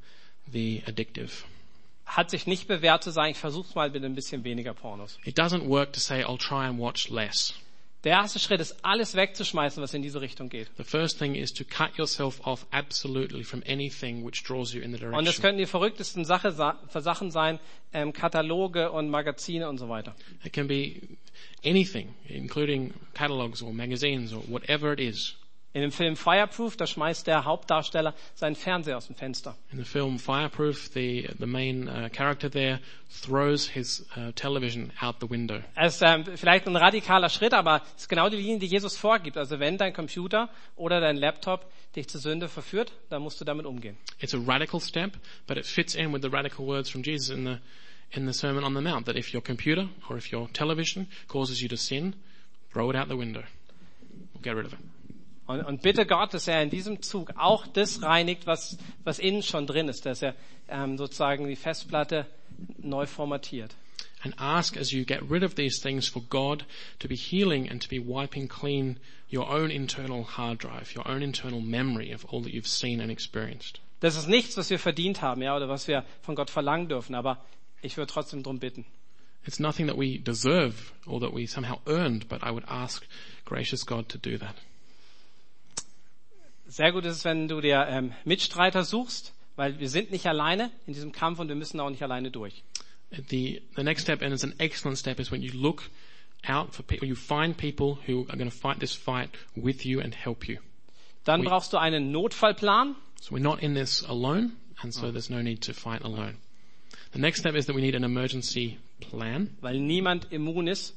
the 0.52 0.84
addictive. 0.86 1.46
Hat 2.06 2.30
sich 2.30 2.46
nicht 2.46 2.68
bewährt 2.68 3.04
zu 3.04 3.12
sagen, 3.12 3.32
ich 3.32 3.38
versuch's 3.38 3.74
mal 3.74 3.90
mit 3.90 4.04
ein 4.04 4.14
bisschen 4.14 4.44
weniger 4.44 4.74
Pornos. 4.74 5.18
It 5.24 5.40
doesn't 5.40 5.66
work 5.68 5.94
to 5.94 6.00
say, 6.00 6.22
I'll 6.24 6.38
try 6.38 6.68
and 6.68 6.78
watch 6.78 7.10
less. 7.10 7.54
Der 8.04 8.14
erste 8.14 8.40
Schritt 8.40 8.60
ist, 8.60 8.84
alles 8.84 9.14
wegzuschmeißen, 9.14 9.82
was 9.84 9.94
in 9.94 10.02
diese 10.02 10.22
Richtung 10.22 10.50
geht. 10.50 10.68
The 10.78 10.84
first 10.84 11.20
thing 11.20 11.36
is 11.36 11.54
to 11.54 11.64
cut 11.64 11.96
yourself 11.98 12.42
off 12.48 12.66
absolutely 12.72 13.44
from 13.44 13.62
anything 13.68 14.26
which 14.26 14.44
draws 14.44 14.74
you 14.74 14.82
in 14.82 14.92
the 14.92 14.98
Und 15.06 15.12
das 15.12 15.36
direction. 15.36 15.42
könnten 15.44 15.58
die 15.60 15.66
verrücktesten 15.68 16.26
Sache, 16.26 16.52
sa- 16.52 16.80
Sachen 16.96 17.30
sein, 17.30 17.60
ähm, 17.94 18.12
Kataloge 18.12 18.92
und 18.92 19.10
Magazine 19.12 19.70
und 19.70 19.78
so 19.78 19.88
weiter. 19.88 20.16
It 20.44 20.52
can 20.52 20.68
be 20.68 20.96
anything, 21.64 22.16
including 22.28 22.92
catalogs 23.14 23.62
or 23.62 23.72
magazines 23.72 24.34
or 24.34 24.42
whatever 24.48 24.94
it 24.94 25.00
is. 25.00 25.36
In 25.74 25.82
dem 25.82 25.92
Film 25.92 26.18
Fireproof, 26.18 26.76
da 26.76 26.86
schmeißt 26.86 27.28
der 27.28 27.46
Hauptdarsteller 27.46 28.14
seinen 28.36 28.56
Fernseher 28.56 28.98
aus 28.98 29.08
dem 29.08 29.16
Fenster. 29.16 29.56
In 29.72 29.78
the 29.78 29.86
film 29.86 30.20
Fireproof, 30.20 30.90
the 30.94 31.30
the 31.40 31.46
main 31.46 31.88
uh, 31.88 32.10
character 32.12 32.52
there 32.52 32.82
throws 33.24 33.70
his 33.70 34.06
uh, 34.18 34.34
television 34.34 34.92
out 35.00 35.16
the 35.22 35.30
window. 35.30 35.62
Es 35.76 35.96
ist 35.96 36.02
ähm, 36.02 36.26
vielleicht 36.36 36.68
ein 36.68 36.76
radikaler 36.76 37.30
Schritt, 37.30 37.54
aber 37.54 37.84
es 37.96 38.04
ist 38.04 38.10
genau 38.10 38.28
die 38.28 38.36
Linie, 38.36 38.60
die 38.60 38.66
Jesus 38.66 38.98
vorgibt. 38.98 39.38
Also 39.38 39.60
wenn 39.62 39.78
dein 39.78 39.94
Computer 39.94 40.50
oder 40.76 41.00
dein 41.00 41.16
Laptop 41.16 41.66
dich 41.96 42.10
zur 42.10 42.20
Sünde 42.20 42.50
verführt, 42.50 42.92
dann 43.10 43.22
musst 43.22 43.40
du 43.40 43.46
damit 43.46 43.66
umgehen. 43.66 43.96
It's 44.20 44.34
a 44.34 44.40
radical 44.46 44.82
step, 44.82 45.14
but 45.48 45.58
it 45.58 45.66
fits 45.66 45.96
in 45.96 46.12
with 46.12 46.22
the 46.22 46.30
radical 46.30 46.68
words 46.68 46.90
from 46.90 47.02
Jesus 47.02 47.30
in 47.30 47.46
the 47.46 47.60
in 48.14 48.26
the 48.26 48.34
Sermon 48.34 48.66
on 48.66 48.74
the 48.74 48.82
Mount 48.82 49.06
that 49.06 49.16
if 49.16 49.34
your 49.34 49.42
computer 49.42 49.88
or 50.10 50.18
if 50.18 50.34
your 50.34 50.50
television 50.52 51.08
causes 51.30 51.62
you 51.62 51.70
to 51.70 51.78
sin, 51.78 52.14
throw 52.74 52.90
it 52.90 52.96
out 52.98 53.08
the 53.08 53.16
window. 53.16 53.44
Or 54.36 54.42
get 54.42 54.54
rid 54.54 54.66
of 54.66 54.74
it. 54.74 54.80
Und, 55.52 55.66
und 55.66 55.82
bitte 55.82 56.06
Gott, 56.06 56.34
dass 56.34 56.48
er 56.48 56.62
in 56.62 56.70
diesem 56.70 57.02
Zug 57.02 57.32
auch 57.38 57.68
das 57.68 58.02
reinigt, 58.02 58.48
was, 58.48 58.78
was 59.04 59.20
innen 59.20 59.44
schon 59.44 59.68
drin 59.68 59.88
ist, 59.88 60.06
dass 60.06 60.22
er 60.22 60.36
ähm, 60.70 60.98
sozusagen 60.98 61.48
die 61.48 61.56
Festplatte 61.56 62.26
neu 62.78 63.06
formatiert. 63.06 63.76
And 64.24 64.36
ask 64.40 64.78
as 64.78 64.92
you 64.92 65.04
get 65.04 65.22
rid 65.32 65.44
of 65.44 65.56
these 65.56 65.82
things 65.82 66.08
for 66.08 66.22
God 66.30 66.64
to 67.00 67.08
be 67.08 67.16
healing 67.16 67.68
and 67.70 67.82
to 67.82 67.90
be 67.90 68.00
wiping 68.00 68.48
clean 68.48 69.00
your 69.32 69.50
own 69.50 69.72
internal 69.72 70.24
hard 70.24 70.60
drive, 70.64 70.96
your 70.96 71.08
own 71.08 71.24
internal 71.24 71.60
memory 71.60 72.14
of 72.14 72.24
all 72.26 72.42
that 72.44 72.54
you've 72.54 72.68
seen 72.68 73.02
and 73.02 73.12
experienced. 73.12 73.80
Das 74.00 74.16
ist 74.16 74.28
nichts, 74.28 74.58
was 74.58 74.70
wir 74.70 74.80
verdient 74.80 75.22
haben, 75.22 75.42
ja, 75.42 75.56
oder 75.56 75.70
was 75.70 75.88
wir 75.88 76.04
von 76.22 76.36
Gott 76.36 76.50
verlangen 76.50 76.88
dürfen, 76.88 77.16
aber 77.16 77.44
ich 77.82 77.98
würde 77.98 78.12
trotzdem 78.12 78.44
darum 78.44 78.60
bitten. 78.60 78.86
It's 79.46 79.60
nothing 79.60 79.88
that 79.88 79.98
we 79.98 80.20
deserve 80.20 80.92
or 81.08 81.20
that 81.20 81.34
we 81.34 81.48
somehow 81.48 81.80
earned, 81.88 82.28
but 82.28 82.44
I 82.44 82.52
would 82.52 82.66
ask 82.68 83.04
gracious 83.46 83.86
God 83.86 84.08
to 84.10 84.20
do 84.20 84.38
that. 84.38 84.56
Sehr 86.72 86.94
gut 86.94 87.04
ist 87.04 87.18
es, 87.18 87.26
wenn 87.26 87.50
du 87.50 87.60
dir 87.60 87.86
ähm, 87.90 88.14
Mitstreiter 88.24 88.86
suchst, 88.86 89.34
weil 89.58 89.80
wir 89.80 89.90
sind 89.90 90.10
nicht 90.12 90.26
alleine 90.26 90.72
in 90.88 90.94
diesem 90.94 91.12
Kampf 91.12 91.40
und 91.40 91.50
wir 91.50 91.56
müssen 91.56 91.82
auch 91.82 91.90
nicht 91.90 92.02
alleine 92.02 92.32
durch. 92.32 92.64
The, 93.30 93.62
the 93.76 93.84
next 93.84 94.04
step, 94.04 94.22
and 94.22 94.32
it's 94.32 94.46
an 94.46 94.54
excellent 94.58 94.98
step, 94.98 95.20
is 95.20 95.34
when 95.34 95.42
you 95.42 95.52
look 95.52 95.90
out 96.48 96.74
for 96.74 96.84
people, 96.84 97.06
you 97.06 97.16
find 97.16 97.58
people 97.58 97.98
who 98.08 98.26
are 98.30 98.38
going 98.38 98.50
to 98.50 98.56
fight 98.56 98.80
this 98.80 98.94
fight 98.96 99.30
with 99.54 99.86
you 99.86 100.00
and 100.00 100.16
help 100.16 100.48
you. 100.48 100.60
Dann 101.26 101.42
Oui. 101.42 101.48
brauchst 101.48 101.74
du 101.74 101.78
einen 101.78 102.10
Notfallplan. 102.10 102.96
So 103.20 103.36
we're 103.36 103.42
not 103.44 103.62
in 103.62 103.76
this 103.76 104.06
alone, 104.06 104.52
and 104.82 104.94
so 104.94 105.12
there's 105.12 105.30
no 105.30 105.42
need 105.42 105.62
to 105.66 105.74
fight 105.74 106.04
alone. 106.04 106.38
The 107.12 107.20
next 107.20 107.40
step 107.42 107.54
is 107.56 107.66
that 107.66 107.76
we 107.76 107.82
need 107.82 107.96
an 107.96 108.06
emergency 108.06 108.78
plan 109.02 109.50
weil 109.60 109.78
niemand 109.78 110.32
immun 110.32 110.68
ist 110.68 110.96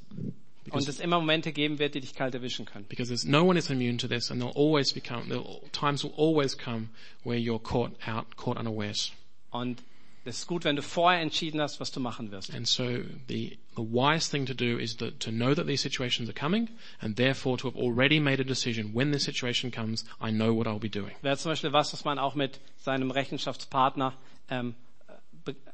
und 0.71 0.89
es 0.89 1.01
immer 1.01 1.19
Momente 1.19 1.53
geben 1.53 1.79
wird, 1.79 1.95
die 1.95 2.01
dich 2.01 2.15
kalt 2.15 2.35
erwischen 2.35 2.65
können. 2.65 2.87
because 2.89 3.09
there's 3.09 3.25
no 3.25 3.45
one 3.45 3.59
is 3.59 3.71
immune 3.71 3.99
to 3.99 4.09
this, 4.09 4.31
and 4.31 4.41
there'll 4.41 4.57
always 4.57 4.93
become 4.93 5.29
there'll, 5.29 5.63
times 5.73 6.05
will 6.05 6.15
always 6.17 6.57
come 6.57 6.89
where 7.25 7.39
you're 7.39 7.63
caught 7.63 7.93
out, 8.07 8.37
caught 8.37 8.59
unawares. 8.59 9.13
Und 9.51 9.83
es 10.27 10.39
ist 10.39 10.47
gut, 10.47 10.65
wenn 10.65 10.75
du 10.75 10.83
vorher 10.83 11.21
entschieden 11.21 11.61
hast, 11.61 11.81
was 11.81 11.93
du 11.93 12.01
machen 12.01 12.31
wirst. 12.31 12.55
And 12.55 12.67
so 12.67 13.01
the 13.29 13.59
the 13.77 13.83
wise 13.83 14.31
thing 14.31 14.47
to 14.47 14.55
do 14.55 14.79
is 14.79 14.97
that, 14.97 15.21
to 15.21 15.31
know 15.31 15.55
that 15.55 15.67
these 15.67 15.83
situations 15.83 16.29
are 16.29 16.35
coming, 16.35 16.71
and 17.01 17.17
therefore 17.17 17.59
to 17.59 17.69
have 17.69 17.77
already 17.77 18.21
made 18.21 18.41
a 18.41 18.45
decision. 18.45 18.93
When 18.95 19.13
this 19.13 19.25
situation 19.25 19.71
comes, 19.71 20.05
I 20.21 20.31
know 20.31 20.55
what 20.55 20.67
I'll 20.67 20.81
be 20.81 20.89
doing. 20.89 21.15
Wäre 21.23 21.37
zum 21.37 21.53
Beispiel 21.53 21.73
was, 21.73 21.93
was 21.93 22.05
man 22.05 22.19
auch 22.19 22.35
mit 22.35 22.59
seinem 22.79 23.11
Rechenschaftspartner 23.11 24.15
ähm, 24.51 24.75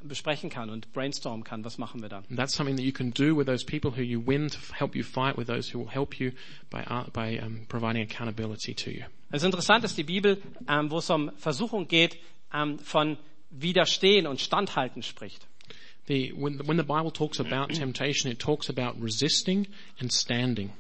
besprechen 0.03 0.51
kann 0.51 0.71
und 0.71 0.93
brainstormen 0.93 1.45
kann. 1.45 1.64
Was 1.64 1.79
machen 1.79 2.03
wir 2.03 2.09
dann? 2.09 2.25
And 2.29 2.39
that's 2.39 2.55
something 2.55 2.77
that 2.77 2.85
you 2.85 2.93
can 2.93 3.12
do 3.12 3.37
with 3.37 3.47
those 3.47 3.64
people 3.64 3.91
who 3.91 4.03
you 4.03 4.21
win 4.25 4.49
to 4.49 4.59
help 4.73 4.95
you 4.95 5.03
fight, 5.03 5.37
with 5.37 5.47
those 5.47 5.73
who 5.73 5.81
will 5.81 5.91
help 5.91 6.18
you 6.18 6.33
by 6.71 6.83
uh, 6.89 7.05
by 7.12 7.41
um, 7.41 7.66
providing 7.68 8.03
accountability 8.03 8.75
to 8.75 8.91
you. 8.91 9.05
Es 9.31 9.43
ist 9.43 9.47
interessant, 9.47 9.85
dass 9.85 9.95
die 9.95 10.05
Bibel, 10.05 10.43
ähm, 10.68 10.91
wo 10.91 10.99
es 10.99 11.09
um 11.11 11.31
Versuchung 11.37 11.87
geht, 11.87 12.18
ähm, 12.53 12.79
von 12.81 13.16
Widerstehen 13.51 14.27
und 14.27 14.41
Standhalten 14.41 15.03
spricht. 15.03 15.47
The, 16.09 16.33
when, 16.37 16.59
when 16.66 16.77
the 16.77 16.85
Bible 16.85 17.12
talks 17.12 17.39
about 17.41 17.73
temptation, 17.75 18.31
it 18.31 18.41
talks 18.41 18.68
about 18.68 19.01
resisting 19.01 19.68
and 20.01 20.12
standing. 20.12 20.73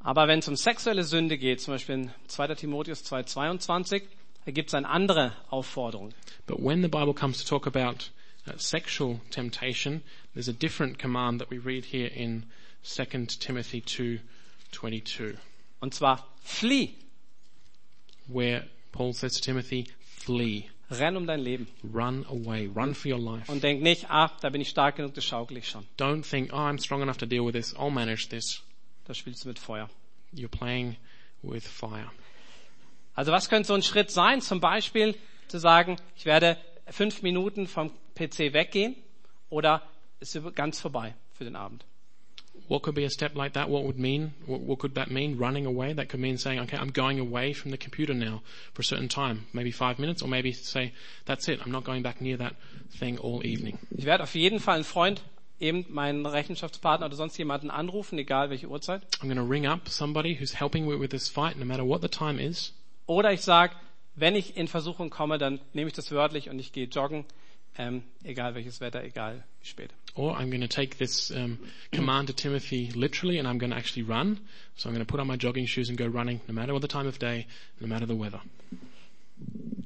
Aber 0.00 0.26
wenn 0.26 0.40
es 0.40 0.48
um 0.48 0.56
sexuelle 0.56 1.04
Sünde 1.04 1.38
geht, 1.38 1.60
zum 1.60 1.74
Beispiel 1.74 1.94
in 1.94 2.10
2. 2.26 2.56
Timotheus 2.56 3.04
2,22, 3.04 4.02
da 4.44 4.50
gibt 4.50 4.70
es 4.70 4.74
eine 4.74 4.88
andere 4.88 5.32
Aufforderung. 5.50 6.12
But 6.46 6.58
when 6.58 6.82
the 6.82 6.88
Bible 6.88 7.14
comes 7.14 7.44
to 7.44 7.48
talk 7.48 7.68
about 7.68 8.10
uh, 8.46 8.52
sexual 8.56 9.20
temptation, 9.30 10.02
there's 10.34 10.48
a 10.48 10.52
different 10.52 10.98
command 10.98 11.40
that 11.40 11.50
we 11.50 11.58
read 11.58 11.86
here 11.86 12.08
in 12.08 12.46
2 12.84 13.38
Timothy 13.38 13.80
2:22, 13.80 15.36
Und 15.80 15.94
zwar, 15.94 16.26
flieh, 16.42 16.94
where 18.26 18.64
Paul 18.92 19.12
says 19.12 19.34
to 19.34 19.40
Timothy, 19.40 19.86
"Flee, 20.00 20.68
renn 20.90 21.16
um 21.16 21.26
dein 21.26 21.40
Leben. 21.40 21.66
run 21.82 22.24
away, 22.28 22.66
run 22.66 22.94
for 22.94 23.08
your 23.08 23.18
life. 23.18 23.50
Und 23.50 23.62
denk 23.62 23.82
nicht, 23.82 24.10
ah, 24.10 24.30
da 24.40 24.50
bin 24.50 24.60
ich 24.60 24.68
stark 24.68 24.96
genug, 24.96 25.14
das 25.14 25.24
schaukel 25.24 25.56
ich 25.56 25.68
schon. 25.68 25.86
Don't 25.96 26.24
think, 26.24 26.52
oh, 26.52 26.56
I'm 26.56 26.78
strong 26.78 27.02
enough 27.02 27.18
to 27.18 27.26
deal 27.26 27.44
with 27.44 27.54
this. 27.54 27.74
I'll 27.74 27.90
manage 27.90 28.28
this." 28.28 28.62
Da 29.04 29.14
spielst 29.14 29.44
du 29.44 29.48
mit 29.48 29.58
Feuer. 29.58 29.88
You're 30.34 30.48
playing 30.48 30.96
with 31.42 31.66
fire. 31.66 32.10
Also 33.14 33.32
was 33.32 33.48
könnte 33.48 33.66
so 33.66 33.74
ein 33.74 33.82
Schritt 33.82 34.10
sein? 34.10 34.40
Zum 34.40 34.60
Beispiel 34.60 35.14
zu 35.48 35.58
sagen, 35.58 35.96
ich 36.16 36.24
werde 36.24 36.56
fünf 36.88 37.22
Minuten 37.22 37.66
vom 37.66 37.90
PC 38.28 38.52
weggehen 38.52 38.96
oder 39.50 39.82
ist 40.20 40.38
ganz 40.54 40.80
vorbei 40.80 41.14
für 41.32 41.44
den 41.44 41.56
Abend. 41.56 41.84
What 42.68 42.82
could 42.82 42.94
be 42.94 43.04
a 43.04 43.10
step 43.10 43.34
like 43.34 43.54
that? 43.54 43.68
What 43.68 43.84
would 43.84 43.98
mean? 43.98 44.34
What, 44.46 44.60
what 44.60 44.78
could 44.78 44.94
that 44.94 45.10
mean? 45.10 45.36
Running 45.36 45.66
away? 45.66 45.94
That 45.94 46.08
could 46.08 46.20
mean 46.20 46.38
saying, 46.38 46.60
okay, 46.60 46.76
I'm 46.76 46.92
going 46.92 47.18
away 47.18 47.52
from 47.54 47.70
the 47.70 47.76
computer 47.76 48.14
now 48.14 48.42
for 48.72 48.82
a 48.82 48.84
certain 48.84 49.08
time, 49.08 49.46
maybe 49.52 49.72
five 49.72 49.98
minutes, 49.98 50.22
or 50.22 50.28
maybe 50.28 50.52
say, 50.52 50.92
that's 51.26 51.48
it. 51.48 51.60
I'm 51.64 51.72
not 51.72 51.84
going 51.84 52.02
back 52.02 52.20
near 52.20 52.36
that 52.36 52.54
thing 52.98 53.18
all 53.18 53.44
evening. 53.44 53.78
Ich 53.90 54.04
werde 54.04 54.22
auf 54.22 54.34
jeden 54.34 54.60
Fall 54.60 54.76
einen 54.76 54.84
Freund, 54.84 55.22
eben 55.60 55.86
meinen 55.88 56.24
Rechenschaftspartner 56.24 57.06
oder 57.06 57.16
sonst 57.16 57.36
jemanden 57.36 57.70
anrufen, 57.70 58.18
egal 58.18 58.50
welche 58.50 58.68
Uhrzeit. 58.68 59.02
I'm 59.20 59.28
going 59.28 59.36
to 59.36 59.42
ring 59.42 59.66
up 59.66 59.88
somebody 59.88 60.38
who's 60.38 60.58
helping 60.58 60.86
me 60.86 60.98
with 60.98 61.10
this 61.10 61.28
fight, 61.28 61.58
no 61.58 61.64
matter 61.64 61.84
what 61.84 62.00
the 62.00 62.08
time 62.08 62.38
is. 62.38 62.72
Oder 63.06 63.32
ich 63.32 63.42
sage, 63.42 63.74
wenn 64.14 64.36
ich 64.36 64.56
in 64.56 64.68
Versuchung 64.68 65.10
komme, 65.10 65.38
dann 65.38 65.60
nehme 65.72 65.88
ich 65.88 65.94
das 65.94 66.10
wörtlich 66.10 66.48
und 66.48 66.58
ich 66.58 66.72
gehe 66.72 66.86
joggen, 66.86 67.24
ähm, 67.78 68.02
egal 68.24 68.54
welches 68.54 68.80
Wetter, 68.80 69.02
egal 69.04 69.44
wie 69.60 69.66
spät. 69.66 69.90
Or 70.14 70.36
I'm 70.36 70.50
going 70.50 70.60
to 70.60 70.68
take 70.68 70.98
this 70.98 71.30
um, 71.30 71.58
command 71.90 72.28
to 72.28 72.34
Timothy 72.34 72.90
literally, 72.94 73.38
and 73.38 73.48
I'm 73.48 73.58
going 73.58 73.70
to 73.70 73.76
actually 73.76 74.02
run. 74.02 74.38
So 74.76 74.88
I'm 74.88 74.94
going 74.94 75.04
to 75.06 75.10
put 75.10 75.20
on 75.20 75.26
my 75.26 75.36
jogging 75.36 75.66
shoes 75.66 75.88
and 75.88 75.96
go 75.96 76.06
running, 76.06 76.40
no 76.48 76.54
matter 76.54 76.72
what 76.74 76.82
the 76.82 76.88
time 76.88 77.06
of 77.06 77.18
day, 77.18 77.46
no 77.80 77.86
matter 77.86 78.04
the 78.04 78.14
weather. 78.16 78.40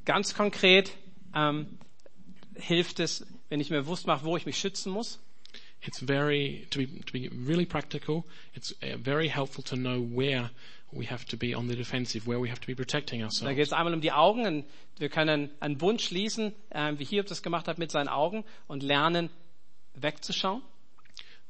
Ganz 0.05 0.34
konkret 0.34 0.93
ähm, 1.34 1.66
hilft 2.57 3.01
es, 3.01 3.24
wenn 3.49 3.61
ich 3.61 3.70
mir 3.70 3.82
bewusst 3.82 4.07
mache, 4.07 4.24
wo 4.24 4.37
ich 4.37 4.47
mich 4.47 4.59
schützen 4.59 4.91
muss. 4.93 5.18
It's 5.82 6.01
very 6.01 6.66
to 6.70 6.78
be 6.78 6.87
to 6.87 7.12
be 7.12 7.28
really 7.28 7.66
practical. 7.66 8.24
It's 8.55 8.72
uh, 8.82 8.97
very 8.99 9.28
helpful 9.28 9.62
to 9.64 9.76
know 9.76 10.01
where 10.01 10.51
we 10.93 11.07
have 11.07 11.24
to 11.26 11.37
be 11.37 11.55
on 11.55 11.68
the 11.68 11.76
defensive, 11.76 12.26
where 12.26 12.41
we 12.41 12.49
have 12.49 12.61
to 12.61 12.66
be 12.66 12.74
protecting 12.74 13.20
Da 13.20 13.26
ourselves. 13.26 13.55
geht 13.57 13.66
es 13.66 13.72
einmal 13.72 13.95
um 13.95 14.01
die 14.01 14.12
Augen. 14.12 14.47
Und 14.47 14.64
wir 14.99 15.09
können 15.09 15.51
einen 15.61 15.78
Bund 15.78 16.01
schließen, 16.01 16.55
ähm, 16.70 16.99
wie 16.99 17.05
Hiob 17.05 17.26
das 17.26 17.43
gemacht 17.43 17.68
hat 17.68 17.78
mit 17.78 17.91
seinen 17.91 18.09
Augen 18.09 18.45
und 18.66 18.82
lernen, 18.82 19.30
wegzuschauen. 19.95 20.62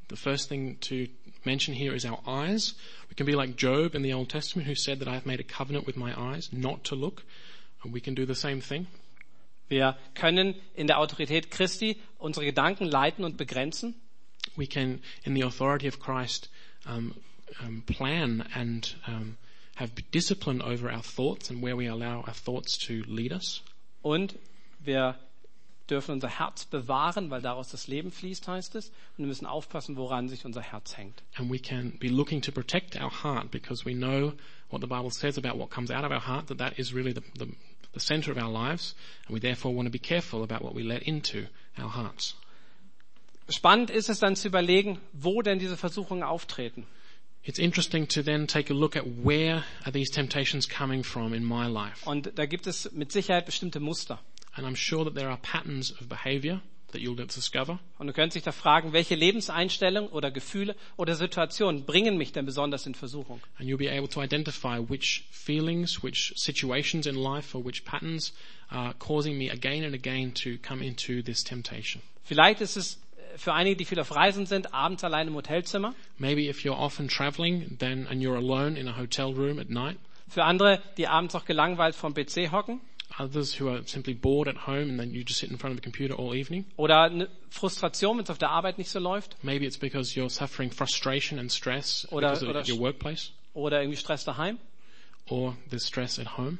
The 0.08 0.16
first 0.16 0.48
thing 0.48 0.78
to 0.80 1.06
mention 1.44 1.74
here 1.74 1.94
is 1.94 2.04
our 2.04 2.22
eyes. 2.26 2.76
We 3.08 3.14
can 3.16 3.26
be 3.26 3.32
like 3.32 3.56
Job 3.56 3.94
in 3.94 4.02
the 4.02 4.14
Old 4.14 4.28
Testament 4.28 4.68
who 4.68 4.74
said 4.76 5.00
that 5.00 5.08
I 5.08 5.14
have 5.14 5.26
made 5.26 5.40
a 5.40 5.44
covenant 5.44 5.86
with 5.86 5.96
my 5.96 6.14
eyes 6.16 6.52
not 6.52 6.84
to 6.84 6.94
look 6.94 7.24
And 7.82 7.92
we 7.94 8.00
can 8.00 8.14
do 8.14 8.26
the 8.26 8.34
same 8.34 8.60
thing. 8.60 8.86
Wir 9.68 9.96
können 10.14 10.54
in 10.74 10.86
der 10.86 10.98
Autorität 10.98 11.50
Christi 11.50 11.96
unsere 12.18 12.44
Gedanken 12.46 12.84
leiten 12.86 13.24
und 13.24 13.36
begrenzen. 13.36 13.94
We 14.56 14.66
can, 14.66 15.00
in 15.24 15.34
the 15.34 15.42
authority 15.44 15.88
of 15.88 15.98
Christ, 16.00 16.50
um, 16.86 17.14
um, 17.64 17.82
plan 17.82 18.46
and 18.54 18.94
um, 19.06 19.36
have 19.76 19.92
discipline 20.10 20.62
over 20.62 20.90
our 20.90 21.02
thoughts 21.02 21.50
and 21.50 21.62
where 21.62 21.76
we 21.76 21.86
allow 21.86 22.24
our 22.26 22.34
thoughts 22.34 22.78
to 22.78 23.02
lead 23.06 23.32
us. 23.32 23.62
Und 24.02 24.38
wir 24.80 25.16
dürfen 25.88 26.12
unser 26.12 26.28
Herz 26.28 26.64
bewahren, 26.64 27.30
weil 27.30 27.42
daraus 27.42 27.68
das 27.68 27.86
Leben 27.86 28.10
fließt, 28.10 28.48
heißt 28.48 28.74
es. 28.74 28.88
Und 28.88 29.18
wir 29.18 29.26
müssen 29.26 29.46
aufpassen, 29.46 29.96
woran 29.96 30.28
sich 30.28 30.44
unser 30.44 30.62
Herz 30.62 30.96
hängt. 30.96 31.22
And 31.36 31.50
we 31.50 31.58
can 31.58 31.92
be 31.98 32.08
looking 32.08 32.40
to 32.42 32.52
protect 32.52 32.96
our 32.96 33.10
heart 33.10 33.50
because 33.50 33.84
we 33.84 33.94
know 33.94 34.32
what 34.70 34.80
the 34.80 34.88
Bible 34.88 35.10
says 35.10 35.38
about 35.38 35.58
what 35.58 35.70
comes 35.70 35.90
out 35.90 36.04
of 36.04 36.10
our 36.10 36.26
heart, 36.26 36.48
that 36.48 36.58
that 36.58 36.78
is 36.78 36.92
really 36.92 37.12
the, 37.12 37.22
the, 37.38 37.46
the 37.92 38.00
center 38.00 38.32
of 38.32 38.38
our 38.38 38.50
lives. 38.50 38.94
And 39.26 39.34
we 39.34 39.40
therefore 39.40 39.74
want 39.74 39.86
to 39.86 39.92
be 39.92 39.98
careful 39.98 40.42
about 40.42 40.62
what 40.62 40.74
we 40.74 40.82
let 40.82 41.02
into 41.02 41.46
our 41.78 41.90
hearts. 41.90 42.34
Spannend 43.48 43.90
ist 43.90 44.08
es 44.08 44.18
dann 44.18 44.34
zu 44.34 44.48
überlegen, 44.48 44.98
wo 45.12 45.40
denn 45.40 45.60
diese 45.60 45.76
Versuchungen 45.76 46.24
auftreten. 46.24 46.84
It's 47.46 47.60
interesting 47.60 48.08
to 48.08 48.24
then 48.24 48.48
take 48.48 48.70
a 48.70 48.74
look 48.74 48.96
at 48.96 49.06
where 49.06 49.64
are 49.84 49.92
these 49.92 50.10
temptations 50.10 50.66
coming 50.66 51.04
from 51.04 51.32
in 51.32 51.44
my 51.44 51.68
life. 51.68 52.04
Und 52.04 52.32
da 52.34 52.44
gibt 52.44 52.66
es 52.66 52.90
mit 52.90 53.12
Sicherheit 53.12 53.46
bestimmte 53.46 53.78
Muster. 53.78 54.18
And 54.56 54.66
I'm 54.66 54.74
sure 54.74 55.04
that 55.04 55.14
there 55.14 55.28
are 55.28 55.38
patterns 55.38 55.92
of 55.92 56.08
behavior 56.08 56.60
that 56.90 57.00
you'll 57.00 57.14
discover. 57.14 57.78
Und 57.98 58.08
du 58.08 58.12
könntest 58.12 58.34
dich 58.34 58.42
da 58.42 58.50
fragen, 58.50 58.92
welche 58.92 59.14
Lebenseinstellungen 59.14 60.10
oder 60.10 60.32
Gefühle 60.32 60.74
oder 60.96 61.14
Situationen 61.14 61.84
bringen 61.84 62.16
mich 62.16 62.32
denn 62.32 62.46
besonders 62.46 62.84
in 62.84 62.96
Versuchung? 62.96 63.40
And 63.58 63.68
you'll 63.68 63.78
be 63.78 63.90
able 63.90 64.08
to 64.08 64.20
identify 64.20 64.78
which 64.78 65.24
feelings, 65.30 66.02
which 66.02 66.32
situations 66.34 67.06
in 67.06 67.14
life 67.14 67.56
or 67.56 67.64
which 67.64 67.84
patterns 67.84 68.32
are 68.70 68.92
causing 68.94 69.38
me 69.38 69.50
again 69.50 69.84
and 69.84 69.94
again 69.94 70.34
to 70.34 70.58
come 70.58 70.82
into 70.82 71.22
this 71.22 71.44
temptation. 71.44 72.02
Vielleicht 72.24 72.60
ist 72.60 72.76
es 72.76 72.98
für 73.36 73.52
einige, 73.54 73.76
die 73.76 73.84
viel 73.84 74.00
auf 74.00 74.14
Reisen 74.14 74.46
sind, 74.46 74.72
abends 74.74 75.04
allein 75.04 75.28
im 75.28 75.34
Hotelzimmer. 75.34 75.94
Maybe 76.18 76.48
if 76.48 76.60
you're 76.64 76.76
often 76.76 77.08
traveling 77.08 77.76
then 77.78 78.06
and 78.06 78.22
you're 78.22 78.36
alone 78.36 78.78
in 78.78 78.88
a 78.88 78.96
hotel 78.96 79.32
room 79.34 79.58
at 79.58 79.68
night. 79.70 79.98
Für 80.28 80.44
andere, 80.44 80.82
die 80.96 81.06
abends 81.08 81.34
auch 81.34 81.44
gelangweilt 81.44 81.94
vom 81.94 82.14
PC 82.14 82.50
hocken. 82.50 82.80
Others 83.18 83.60
who 83.60 83.68
are 83.70 83.82
simply 83.86 84.14
bored 84.14 84.48
at 84.48 84.66
home 84.66 84.90
and 84.90 84.98
then 84.98 85.12
you 85.12 85.22
just 85.22 85.38
sit 85.38 85.50
in 85.50 85.58
front 85.58 85.72
of 85.74 85.78
the 85.78 85.82
computer 85.90 86.18
all 86.18 86.34
evening. 86.34 86.64
Oder 86.76 87.02
eine 87.02 87.28
Frustration, 87.50 88.16
wenn 88.18 88.24
es 88.24 88.30
auf 88.30 88.38
der 88.38 88.50
Arbeit 88.50 88.78
nicht 88.78 88.90
so 88.90 88.98
läuft. 88.98 89.36
Maybe 89.42 89.64
it's 89.64 89.78
because 89.78 90.18
you're 90.18 90.28
suffering 90.28 90.70
frustration 90.72 91.38
and 91.38 91.52
stress 91.52 92.06
Oder- 92.10 92.30
because 92.32 92.44
of 92.44 92.50
oder- 92.50 92.64
your 92.68 92.78
workplace 92.80 93.32
Oder 93.54 93.80
irgendwie 93.80 93.96
Stress 93.96 94.24
daheim. 94.24 94.58
or 95.28 95.56
the 95.70 95.78
stress 95.78 96.18
at 96.18 96.36
home. 96.36 96.58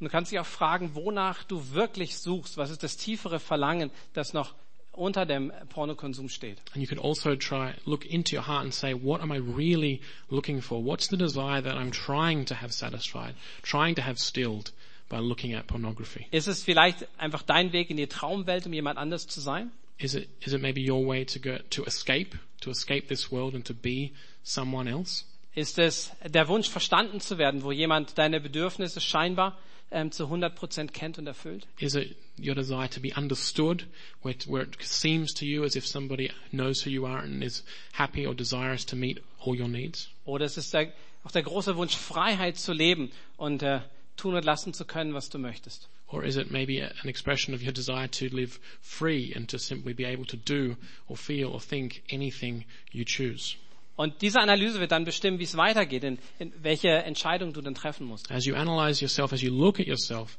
Und 0.00 0.04
du 0.04 0.08
kannst 0.10 0.30
dich 0.30 0.38
auch 0.38 0.46
fragen, 0.46 0.94
wonach 0.94 1.42
du 1.42 1.72
wirklich 1.72 2.16
suchst. 2.18 2.56
Was 2.56 2.70
ist 2.70 2.84
das 2.84 2.96
tiefere 2.96 3.40
Verlangen, 3.40 3.90
das 4.12 4.32
noch 4.32 4.54
unter 4.98 5.24
dem 5.24 5.52
Pornokonsum 5.68 6.28
steht? 6.28 6.58
And 6.74 6.82
you 6.82 6.86
could 6.86 6.98
also 6.98 7.36
try, 7.36 7.74
look 7.86 8.04
into 8.04 8.34
your 8.34 8.46
heart 8.46 8.64
and 8.64 8.74
say, 8.74 8.94
what 8.94 9.20
am 9.20 9.32
I 9.32 9.36
really 9.36 10.00
looking 10.30 10.60
for? 10.60 10.82
What's 10.82 11.08
the 11.08 11.16
desire 11.16 11.62
that 11.62 11.76
I'm 11.76 11.90
trying 11.90 12.46
to 12.46 12.54
have 12.54 12.72
satisfied, 12.72 13.34
trying 13.62 13.94
to 13.96 14.02
have 14.02 14.18
stilled 14.18 14.72
by 15.08 15.18
looking 15.18 15.54
at 15.54 15.66
pornography? 15.66 16.26
Ist 16.30 16.48
es 16.48 16.62
vielleicht 16.62 17.06
einfach 17.18 17.42
dein 17.42 17.72
Weg 17.72 17.90
in 17.90 17.96
die 17.96 18.06
Traumwelt, 18.06 18.66
um 18.66 18.72
jemand 18.72 18.98
anders 18.98 19.26
zu 19.26 19.40
sein? 19.40 19.70
Is 19.98 20.14
it, 20.14 20.28
is 20.40 20.52
it 20.52 20.62
maybe 20.62 20.80
your 20.80 21.04
way 21.04 21.24
to 21.24 21.38
go, 21.40 21.58
to 21.70 21.84
escape, 21.84 22.36
to 22.60 22.70
escape 22.70 23.08
this 23.08 23.32
world 23.32 23.54
and 23.54 23.64
to 23.64 23.74
be 23.74 24.12
someone 24.44 24.88
else? 24.88 25.24
Ist 25.54 25.78
es 25.78 26.12
der 26.24 26.46
Wunsch, 26.46 26.68
verstanden 26.68 27.20
zu 27.20 27.36
werden, 27.36 27.64
wo 27.64 27.72
jemand 27.72 28.16
deine 28.16 28.40
Bedürfnisse 28.40 29.00
scheinbar 29.00 29.58
ähm, 29.90 30.12
zu 30.12 30.24
100 30.24 30.54
Prozent 30.54 30.92
kennt 30.94 31.18
und 31.18 31.26
erfüllt? 31.26 31.66
Is 31.78 31.94
it 31.94 32.16
your 32.38 32.54
desire 32.54 32.88
to 32.88 33.00
be 33.00 33.12
understood, 33.16 33.86
where, 34.22 34.34
where 34.46 34.62
it 34.62 34.76
seems 34.82 35.32
to 35.34 35.44
you 35.44 35.64
as 35.64 35.76
if 35.76 35.86
somebody 35.86 36.30
knows 36.50 36.84
who 36.84 36.90
you 36.90 37.06
are 37.06 37.22
and 37.22 37.42
is 37.42 37.64
happy 37.92 38.26
or 38.26 38.34
desirous 38.34 38.84
to 38.86 38.96
meet 38.96 39.20
all 39.40 39.58
your 39.58 39.68
needs? 39.68 40.08
Oder 40.24 40.44
ist 40.44 40.58
es 40.58 40.70
der, 40.70 40.92
auch 41.24 41.30
der 41.30 41.42
große 41.42 41.76
Wunsch, 41.76 41.96
Freiheit 41.96 42.58
zu 42.58 42.72
leben 42.72 43.10
und 43.36 43.62
äh, 43.62 43.80
tun 44.16 44.34
und 44.34 44.44
lassen 44.44 44.74
zu 44.74 44.84
können, 44.84 45.14
was 45.14 45.30
du 45.30 45.38
möchtest? 45.38 45.88
Or 46.10 46.24
is 46.24 46.36
it 46.36 46.50
maybe 46.50 46.80
an 46.80 47.08
expression 47.08 47.54
of 47.54 47.62
your 47.62 47.72
desire 47.72 48.08
to 48.08 48.28
live 48.34 48.58
free 48.80 49.34
and 49.34 49.46
to 49.50 49.58
simply 49.58 49.92
be 49.92 50.04
able 50.04 50.24
to 50.24 50.36
do 50.38 50.76
or 51.06 51.16
feel 51.16 51.48
or 51.48 51.60
think 51.60 52.02
anything 52.08 52.64
you 52.92 53.04
choose? 53.04 53.56
Und 53.98 54.22
diese 54.22 54.38
Analyse 54.38 54.78
wird 54.78 54.92
dann 54.92 55.04
bestimmen, 55.04 55.40
wie 55.40 55.42
es 55.42 55.56
weitergeht, 55.56 56.04
in, 56.04 56.18
in 56.38 56.52
welche 56.62 56.88
Entscheidung 56.88 57.52
du 57.52 57.60
dann 57.60 57.74
treffen 57.74 58.06
musst. 58.06 58.30
As 58.30 58.46
you 58.46 58.54
analyze 58.54 59.02
yourself, 59.02 59.32
as 59.32 59.42
you 59.42 59.50
look 59.52 59.80
at 59.80 59.88
yourself, 59.88 60.38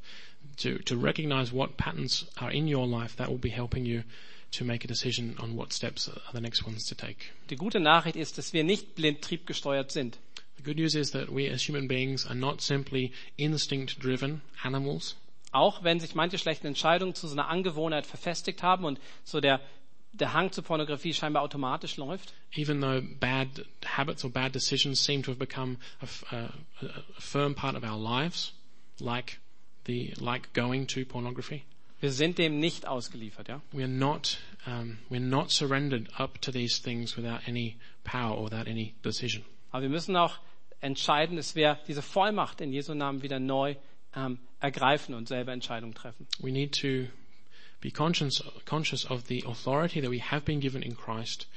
to, 0.63 0.77
to 0.85 0.95
recognize 0.95 1.53
what 1.53 1.75
patterns 1.75 2.25
are 2.37 2.53
in 2.53 2.73
your 2.73 2.87
life, 2.87 3.17
that 3.17 3.27
will 3.27 3.37
be 3.37 3.49
helping 3.49 3.85
you 3.85 4.03
to 4.51 4.63
make 4.63 4.85
a 4.85 4.87
decision 4.87 5.35
on 5.41 5.57
what 5.57 5.73
steps 5.73 6.07
are 6.07 6.31
the 6.31 6.39
next 6.39 6.65
ones 6.65 6.85
to 6.85 6.95
take. 6.95 7.17
Die 7.49 7.57
gute 7.57 7.81
Nachricht 7.81 8.15
ist, 8.15 8.37
dass 8.37 8.53
wir 8.53 8.63
nicht 8.63 8.95
blind 8.95 9.21
triebgesteuert 9.21 9.91
sind. 9.91 10.17
The 10.55 10.63
good 10.63 10.77
news 10.77 10.95
is 10.95 11.11
that 11.11 11.27
we 11.27 11.51
as 11.51 11.67
human 11.67 11.89
beings 11.89 12.25
are 12.25 12.35
not 12.35 12.61
simply 12.61 13.11
instinct 13.35 14.01
driven 14.01 14.39
animals. 14.63 15.17
Auch 15.51 15.83
wenn 15.83 15.99
sich 15.99 16.15
manche 16.15 16.37
schlechten 16.37 16.67
Entscheidungen 16.67 17.13
zu 17.13 17.27
so 17.27 17.33
einer 17.33 17.49
Angewohnheit 17.49 18.05
verfestigt 18.05 18.63
haben 18.63 18.85
und 18.85 19.01
so 19.25 19.41
der, 19.41 19.59
der 20.11 20.33
Hang 20.33 20.51
zur 20.51 20.63
Pornografie 20.63 21.13
scheinbar 21.13 21.43
automatisch 21.43 21.97
läuft. 21.97 22.33
Even 22.55 22.81
though 22.81 23.01
bad 23.19 23.47
habits 23.85 24.23
or 24.25 24.31
bad 24.31 24.53
decisions 24.55 25.03
seem 25.03 25.21
to 25.23 25.31
have 25.31 25.39
become 25.39 25.77
a, 26.01 26.35
a- 26.35 26.45
a- 26.85 27.03
firm 27.19 27.53
part 27.55 27.75
of 27.75 27.83
our 27.83 27.97
lives, 27.97 28.53
like 28.99 29.39
the, 29.85 30.13
like 30.19 30.53
going 30.53 30.87
to 30.87 31.05
pornography. 31.05 31.63
Wir 32.01 32.11
sind 32.11 32.37
dem 32.37 32.59
nicht 32.59 32.87
ausgeliefert, 32.87 33.49
ja. 33.49 33.61
We're 33.73 33.87
not, 33.87 34.37
um, 34.65 34.97
we're 35.09 35.19
not 35.19 35.51
surrendered 35.51 36.07
up 36.17 36.39
to 36.41 36.51
these 36.51 36.81
things 36.81 37.17
without 37.17 37.41
any 37.47 37.75
power 38.05 38.37
or 38.37 38.45
without 38.45 38.67
any 38.67 38.93
decision. 39.03 39.43
Aber 39.71 39.83
wir 39.83 39.89
müssen 39.89 40.15
auch 40.15 40.39
entscheiden, 40.81 41.35
dass 41.35 41.55
wir 41.55 41.77
diese 41.87 42.01
Vollmacht 42.01 42.61
in 42.61 42.71
Jesu 42.71 42.93
Namen 42.93 43.21
wieder 43.21 43.39
neu 43.39 43.75
ähm, 44.15 44.39
ergreifen 44.61 45.13
und 45.13 45.27
selber 45.27 45.51
Entscheidungen 45.51 45.93
treffen. 45.93 46.25
We 46.39 46.51
need 46.51 46.73
to 46.81 47.11
be 47.81 47.91
conscious, 47.91 48.41
conscious 48.65 49.05
of 49.05 49.27
the 49.27 49.43
authority 49.47 50.01
that 50.01 50.09
we 50.09 50.19
have 50.19 50.43
been 50.45 50.59
given 50.59 50.83
in 50.83 50.95
Christ, 50.95 51.47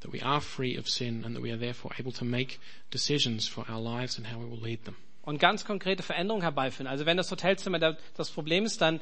that 0.00 0.12
we 0.12 0.20
are 0.20 0.40
free 0.40 0.76
of 0.76 0.88
sin 0.88 1.24
and 1.24 1.34
that 1.34 1.42
we 1.42 1.50
are 1.50 1.56
therefore 1.58 1.92
able 1.98 2.12
to 2.12 2.24
make 2.24 2.58
decisions 2.90 3.48
for 3.48 3.64
our 3.68 3.80
lives 3.80 4.18
and 4.18 4.26
how 4.26 4.38
we 4.38 4.46
will 4.46 4.60
lead 4.60 4.84
them. 4.84 4.96
Und 5.22 5.38
ganz 5.38 5.64
konkrete 5.64 6.02
Veränderungen 6.02 6.42
herbeiführen. 6.42 6.86
Also 6.86 7.06
wenn 7.06 7.16
das 7.16 7.30
Hotelzimmer 7.30 7.78
da- 7.78 7.96
das 8.14 8.30
Problem 8.30 8.66
ist, 8.66 8.80
dann 8.82 9.00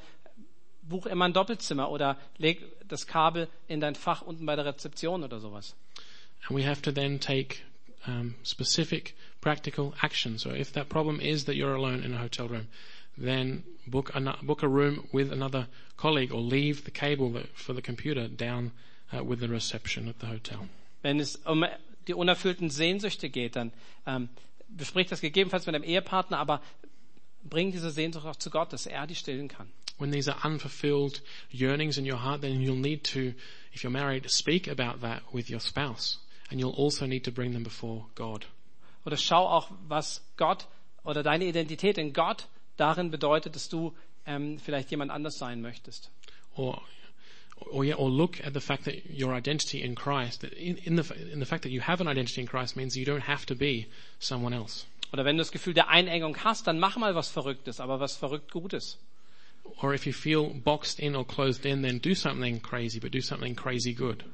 buch 0.82 1.06
immer 1.06 1.24
ein 1.26 1.32
Doppelzimmer 1.32 1.90
oder 1.90 2.16
leg 2.38 2.62
das 2.88 3.06
Kabel 3.06 3.48
in 3.68 3.80
dein 3.80 3.94
Fach 3.94 4.22
unten 4.22 4.46
bei 4.46 4.56
der 4.56 4.64
Rezeption 4.64 5.24
oder 5.24 5.40
sowas. 5.40 5.74
And 6.48 6.56
we 6.58 6.64
have 6.66 6.82
to 6.82 6.90
then 6.92 7.20
take 7.20 7.58
um, 8.06 8.34
specific 8.44 9.14
practical 9.40 9.92
action. 10.00 10.38
So 10.38 10.50
if 10.50 10.72
that 10.72 10.88
problem 10.88 11.20
is 11.20 11.44
that 11.44 11.54
you're 11.54 11.74
alone 11.74 12.02
in 12.04 12.14
a 12.14 12.22
hotel 12.22 12.48
room, 12.48 12.68
then 13.16 13.64
book 13.86 14.14
a, 14.14 14.20
book 14.42 14.62
a 14.62 14.68
room 14.68 15.08
with 15.12 15.32
another 15.32 15.66
colleague 15.96 16.32
or 16.32 16.40
leave 16.40 16.84
the 16.84 16.90
cable 16.90 17.32
for 17.54 17.74
the 17.74 17.82
computer 17.82 18.28
down 18.28 18.72
uh, 19.12 19.22
with 19.22 19.40
the 19.40 19.48
reception 19.48 20.08
at 20.08 20.18
the 20.20 20.26
hotel. 20.26 20.68
Wenn 21.02 21.20
es 21.20 21.36
um 21.44 21.64
die 22.06 22.14
unerfüllten 22.14 22.70
Sehnsüchte 22.70 23.28
geht, 23.28 23.56
dann 23.56 23.72
ähm, 24.06 24.28
besprich 24.68 25.08
das 25.08 25.20
gegebenenfalls 25.20 25.66
mit 25.66 25.74
deinem 25.74 25.84
Ehepartner, 25.84 26.38
aber 26.38 26.60
bring 27.44 27.72
diese 27.72 27.90
Sehnsucht 27.90 28.26
auch 28.26 28.36
zu 28.36 28.50
Gott, 28.50 28.72
dass 28.72 28.86
er 28.86 29.06
die 29.06 29.14
stillen 29.14 29.48
kann. 29.48 29.68
When 29.98 30.10
these 30.10 30.32
are 30.32 30.48
unfulfilled 30.48 31.22
yearnings 31.50 31.98
in 31.98 32.10
your 32.10 32.22
heart, 32.24 32.40
then 32.40 32.60
you'll 32.60 32.80
need 32.80 33.04
to, 33.12 33.34
if 33.72 33.82
you're 33.84 33.90
married, 33.90 34.28
speak 34.30 34.68
about 34.68 35.00
that 35.00 35.22
with 35.32 35.50
your 35.50 35.60
spouse. 35.60 36.18
And 36.50 36.60
you'll 36.60 36.74
also 36.76 37.06
need 37.06 37.24
to 37.24 37.30
bring 37.30 37.52
them 37.52 37.62
before 37.62 38.06
God. 38.14 38.46
Oder 39.04 39.16
schau 39.16 39.46
auch, 39.46 39.70
was 39.88 40.22
Gott 40.36 40.66
oder 41.04 41.22
deine 41.22 41.44
Identität 41.44 41.98
in 41.98 42.12
Gott 42.12 42.48
darin 42.76 43.10
bedeutet, 43.10 43.54
dass 43.54 43.68
du 43.68 43.94
ähm, 44.26 44.58
vielleicht 44.58 44.90
jemand 44.90 45.10
anders 45.10 45.38
sein 45.38 45.60
möchtest. 45.60 46.10
Or, 46.56 46.82
or, 47.70 47.84
yeah, 47.84 47.96
or 47.96 48.10
look 48.10 48.44
at 48.44 48.54
the 48.54 48.60
fact 48.60 48.84
that 48.84 48.94
your 49.08 49.34
identity 49.34 49.80
in 49.80 49.94
Christ, 49.94 50.44
in, 50.44 50.76
in, 50.78 50.96
the, 50.96 51.14
in 51.32 51.40
the 51.40 51.46
fact 51.46 51.62
that 51.62 51.70
you 51.70 51.80
have 51.80 52.00
an 52.00 52.08
identity 52.08 52.40
in 52.40 52.46
Christ 52.46 52.76
means 52.76 52.96
you 52.96 53.04
don't 53.04 53.26
have 53.26 53.46
to 53.46 53.54
be 53.54 53.86
someone 54.18 54.54
else. 54.54 54.86
Oder 55.12 55.24
wenn 55.24 55.36
du 55.36 55.42
das 55.42 55.52
Gefühl 55.52 55.74
der 55.74 55.88
Einengung 55.88 56.36
hast, 56.42 56.66
dann 56.66 56.78
mach 56.78 56.96
mal 56.96 57.14
was 57.14 57.28
Verrücktes, 57.28 57.80
aber 57.80 58.00
was 58.00 58.16
verrückt 58.16 58.50
Gutes. 58.50 58.98
Or 59.80 59.94
if 59.94 60.06
you 60.06 60.12
feel 60.12 60.48
boxed 60.48 60.98
in 60.98 61.14
or 61.14 61.24
closed 61.24 61.64
in, 61.66 61.82
then 61.82 62.00
do 62.00 62.14
something 62.14 62.60
crazy, 62.60 62.98
but 62.98 63.12
do 63.12 63.20
something 63.20 63.54
crazy 63.54 63.94
good. 63.94 64.24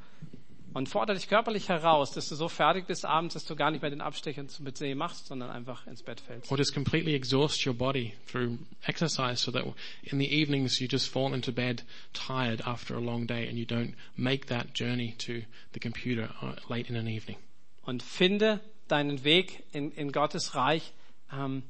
Und 0.75 0.89
fordere 0.89 1.17
dich 1.17 1.29
körperlich 1.29 1.69
heraus, 1.69 2.11
dass 2.13 2.29
du 2.29 2.35
so 2.35 2.49
fertig 2.49 2.87
bist 2.87 3.05
abends, 3.05 3.35
dass 3.35 3.45
du 3.45 3.57
gar 3.57 3.71
nicht 3.71 3.81
mehr 3.81 3.91
den 3.91 4.01
Abstecher 4.01 4.47
zum 4.49 4.67
PC 4.67 4.95
machst, 4.95 5.27
sondern 5.27 5.51
einfach 5.51 5.87
ins 5.87 6.03
Bett 6.03 6.21
fällst. 6.21 6.51
Or 6.51 6.59
just 6.59 6.75
completely 6.75 7.15
exhaust 7.15 7.67
your 7.67 7.75
body 7.75 8.13
through 8.31 8.59
exercise 8.83 9.43
so 9.43 9.51
that 9.51 9.65
in 10.03 10.19
the 10.19 10.31
evenings 10.31 10.79
you 10.79 10.87
just 10.91 11.09
fall 11.09 11.35
into 11.35 11.53
bed 11.53 11.85
tired 12.13 12.67
after 12.67 12.97
a 12.97 13.01
long 13.01 13.27
day 13.27 13.49
and 13.49 13.57
you 13.57 13.65
don't 13.65 13.95
make 14.17 14.47
that 14.47 14.75
journey 14.75 15.15
to 15.19 15.43
the 15.73 15.81
computer 15.81 16.31
uh, 16.43 16.55
late 16.69 16.91
in 16.91 16.97
an 16.97 17.07
evening. 17.07 17.39
Und 17.85 18.03
finde 18.03 18.61
deinen 18.89 19.25
Weg 19.25 19.65
in, 19.73 19.91
in 19.93 20.13
Gottes 20.13 20.55
Reich 20.55 20.93
ähm, 21.33 21.63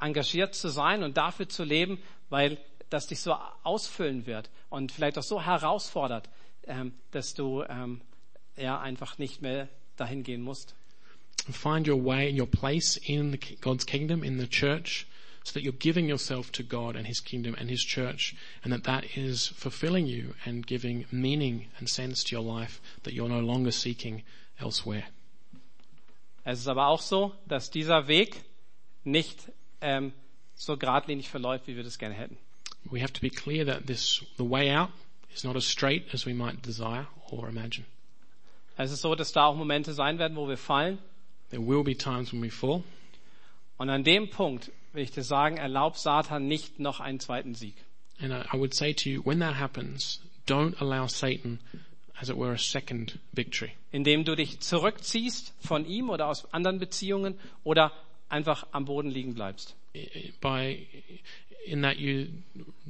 engagiert 0.00 0.54
zu 0.54 0.68
sein 0.68 1.02
und 1.02 1.16
dafür 1.16 1.48
zu 1.48 1.64
leben, 1.64 1.98
weil 2.30 2.58
das 2.90 3.06
dich 3.06 3.20
so 3.20 3.36
ausfüllen 3.62 4.26
wird 4.26 4.50
und 4.70 4.92
vielleicht 4.92 5.18
auch 5.18 5.22
so 5.22 5.42
herausfordert, 5.42 6.28
ähm, 6.66 6.92
dass 7.10 7.34
du 7.34 7.62
ähm, 7.64 8.00
ja 8.56 8.80
einfach 8.80 9.18
nicht 9.18 9.42
mehr 9.42 9.68
dahin 9.96 10.22
gehen 10.22 10.42
musst. 10.42 10.74
And 11.46 11.54
find 11.54 11.86
your 11.86 12.02
way, 12.02 12.28
your 12.30 12.46
place 12.46 12.96
in 12.96 13.38
God's 13.60 13.86
kingdom, 13.86 14.24
in 14.24 14.38
the 14.38 14.48
church, 14.48 15.06
so 15.44 15.52
that 15.52 15.62
you're 15.62 15.78
giving 15.78 16.08
yourself 16.08 16.50
to 16.52 16.64
God 16.64 16.96
and 16.96 17.06
His 17.06 17.20
kingdom 17.20 17.54
and 17.54 17.70
His 17.70 17.84
church, 17.84 18.34
and 18.64 18.72
that 18.72 18.84
that 18.84 19.16
is 19.16 19.46
fulfilling 19.46 20.06
you 20.06 20.34
and 20.44 20.66
giving 20.66 21.06
meaning 21.12 21.68
and 21.78 21.88
sense 21.88 22.24
to 22.24 22.36
your 22.36 22.42
life 22.42 22.80
that 23.04 23.14
you're 23.14 23.28
no 23.28 23.40
longer 23.40 23.70
seeking 23.70 24.22
elsewhere. 24.58 25.04
Es 26.44 26.60
ist 26.60 26.68
aber 26.68 26.88
auch 26.88 27.00
so, 27.00 27.32
dass 27.46 27.70
dieser 27.70 28.08
Weg 28.08 28.44
nicht 29.04 29.52
ähm, 29.80 30.12
so 30.54 30.76
geradlinig 30.76 31.28
verläuft, 31.28 31.66
wie 31.66 31.76
wir 31.76 31.84
das 31.84 31.98
gerne 31.98 32.14
hätten. 32.14 32.38
We 32.90 33.00
have 33.00 33.12
to 33.12 33.20
be 33.20 33.30
clear 33.30 33.64
that 33.66 33.86
this, 33.86 34.24
the 34.36 34.48
way 34.48 34.70
out 34.70 34.90
is 35.34 35.44
not 35.44 35.56
as 35.56 35.64
straight 35.64 36.12
as 36.14 36.24
we 36.24 36.34
might 36.34 36.64
desire 36.64 37.06
or 37.30 37.48
imagine. 37.48 37.84
Es 38.76 38.90
ist 38.92 39.00
so, 39.00 39.14
dass 39.14 39.32
da 39.32 39.46
auch 39.46 39.56
Momente 39.56 39.92
sein 39.94 40.18
werden, 40.18 40.36
wo 40.36 40.48
wir 40.48 40.58
fallen. 40.58 40.98
There 41.50 41.62
will 41.66 41.82
be 41.84 41.96
times 41.96 42.32
when 42.32 42.42
we 42.42 42.50
fall, 42.50 42.82
Und 43.78 43.90
an 43.90 44.04
dem 44.04 44.28
Punkt 44.30 44.70
will 44.92 45.02
ich 45.02 45.12
dir 45.12 45.22
sagen, 45.22 45.56
erlaub 45.58 45.96
Satan 45.96 46.46
nicht 46.48 46.78
noch 46.80 47.00
einen 47.00 47.20
zweiten 47.20 47.54
Sieg. 47.54 47.74
and 48.20 48.32
I, 48.32 48.56
would 48.56 48.72
say 48.74 48.94
to 48.94 49.10
you, 49.10 49.22
when 49.24 49.38
that 49.40 49.54
happens, 49.58 50.20
don't 50.46 50.74
allow 50.80 51.06
Satan, 51.06 51.58
as 52.18 52.30
it 52.30 52.36
were, 52.36 52.52
a 52.52 52.58
second 52.58 53.18
victory. 53.32 53.72
Indem 53.92 54.24
du 54.24 54.34
dich 54.34 54.60
zurückziehst 54.60 55.52
von 55.60 55.84
ihm 55.86 56.08
oder 56.08 56.26
aus 56.28 56.52
anderen 56.54 56.78
Beziehungen 56.78 57.38
oder 57.62 57.92
einfach 58.30 58.66
am 58.72 58.86
Boden 58.86 59.10
liegen 59.10 59.34
bleibst. 59.34 59.74
by 60.40 60.86
in 61.64 61.82
that 61.82 61.98
you 61.98 62.28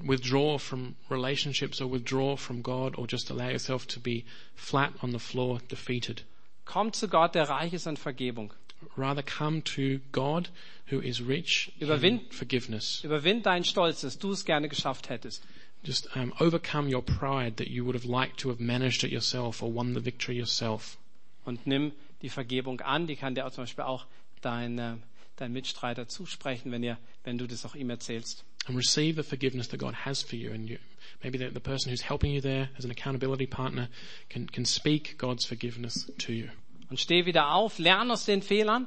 withdraw 0.04 0.58
from 0.58 0.96
relationships 1.08 1.80
or 1.80 1.86
withdraw 1.88 2.36
from 2.36 2.62
God 2.62 2.94
or 2.96 3.06
just 3.06 3.30
allow 3.30 3.48
yourself 3.48 3.86
to 3.88 4.00
be 4.00 4.24
flat 4.54 4.92
on 5.02 5.12
the 5.12 5.18
floor 5.18 5.60
defeated. 5.68 6.22
Komm 6.64 6.92
zu 6.92 7.08
Gott, 7.08 7.34
der 7.34 7.48
reich 7.48 7.72
ist 7.72 7.86
an 7.86 7.96
Vergebung. 7.96 8.52
Rather 8.96 9.22
come 9.22 9.62
to 9.62 10.00
God 10.12 10.50
who 10.90 11.00
is 11.00 11.22
rich 11.22 11.72
in 11.78 11.88
Überwind- 11.88 12.32
forgiveness. 12.32 13.02
Überwind 13.04 13.46
deinen 13.46 13.64
Stolz, 13.64 14.02
dass 14.02 14.18
du 14.18 14.32
es 14.32 14.44
gerne 14.44 14.68
geschafft 14.68 15.08
hättest. 15.08 15.42
Just 15.82 16.14
um, 16.16 16.32
overcome 16.40 16.88
your 16.88 17.02
pride 17.02 17.56
that 17.56 17.68
you 17.68 17.84
would 17.84 17.94
have 17.94 18.04
liked 18.06 18.38
to 18.40 18.48
have 18.48 18.60
managed 18.60 19.04
it 19.04 19.10
yourself 19.10 19.62
or 19.62 19.72
won 19.72 19.94
the 19.94 20.04
victory 20.04 20.36
yourself. 20.36 20.98
Und 21.44 21.66
nimm 21.66 21.92
die 22.22 22.28
Vergebung 22.28 22.80
an. 22.80 23.06
Die 23.06 23.16
kann 23.16 23.34
dir 23.34 23.48
zum 23.52 23.64
Beispiel 23.64 23.84
auch 23.84 24.06
dein, 24.40 24.78
äh, 24.78 24.96
dein 25.36 25.52
Mitstreiter 25.52 26.08
zusprechen, 26.08 26.72
wenn, 26.72 26.82
ihr, 26.82 26.98
wenn 27.24 27.38
du 27.38 27.46
das 27.46 27.64
auch 27.64 27.74
ihm 27.74 27.90
erzählst. 27.90 28.44
And 28.66 28.76
receive 28.76 29.14
the 29.14 29.22
forgiveness 29.22 29.68
that 29.68 29.78
God 29.78 29.94
has 29.94 30.22
for 30.22 30.36
you. 30.36 30.52
And 30.52 30.68
you, 30.68 30.78
maybe 31.22 31.38
the, 31.38 31.50
the 31.50 31.60
person 31.60 31.90
who's 31.90 32.02
helping 32.02 32.32
you 32.32 32.40
there 32.40 32.68
as 32.76 32.84
an 32.84 32.90
accountability 32.90 33.46
partner 33.46 33.88
can, 34.28 34.48
can 34.48 34.64
speak 34.64 35.16
God's 35.18 35.44
forgiveness 35.44 36.10
to 36.18 36.32
you. 36.32 36.48
Und 36.90 36.98
steh 37.00 37.26
wieder 37.26 37.52
auf, 37.52 37.78
lern 37.78 38.10
aus 38.10 38.24
den 38.24 38.42
Fehlern 38.42 38.86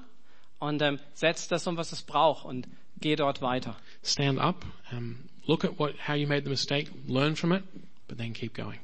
und 0.59 0.81
ähm, 0.81 0.99
setz 1.13 1.47
das 1.47 1.67
um, 1.67 1.77
was 1.77 1.91
es 1.91 2.01
braucht 2.01 2.45
und 2.45 2.67
geh 2.99 3.15
dort 3.15 3.41
weiter. 3.41 3.75
stand 4.03 4.39
up, 4.39 4.65
um, 4.91 5.17
look 5.47 5.65
at 5.65 5.77
what, 5.79 5.95
how 6.07 6.15
you 6.15 6.27
made 6.27 6.43
the 6.43 6.49
mistake, 6.49 6.89
learn 7.07 7.35
from 7.35 7.51
it, 7.51 7.63
but 8.07 8.17
then 8.17 8.33
keep 8.33 8.53
going. 8.53 8.79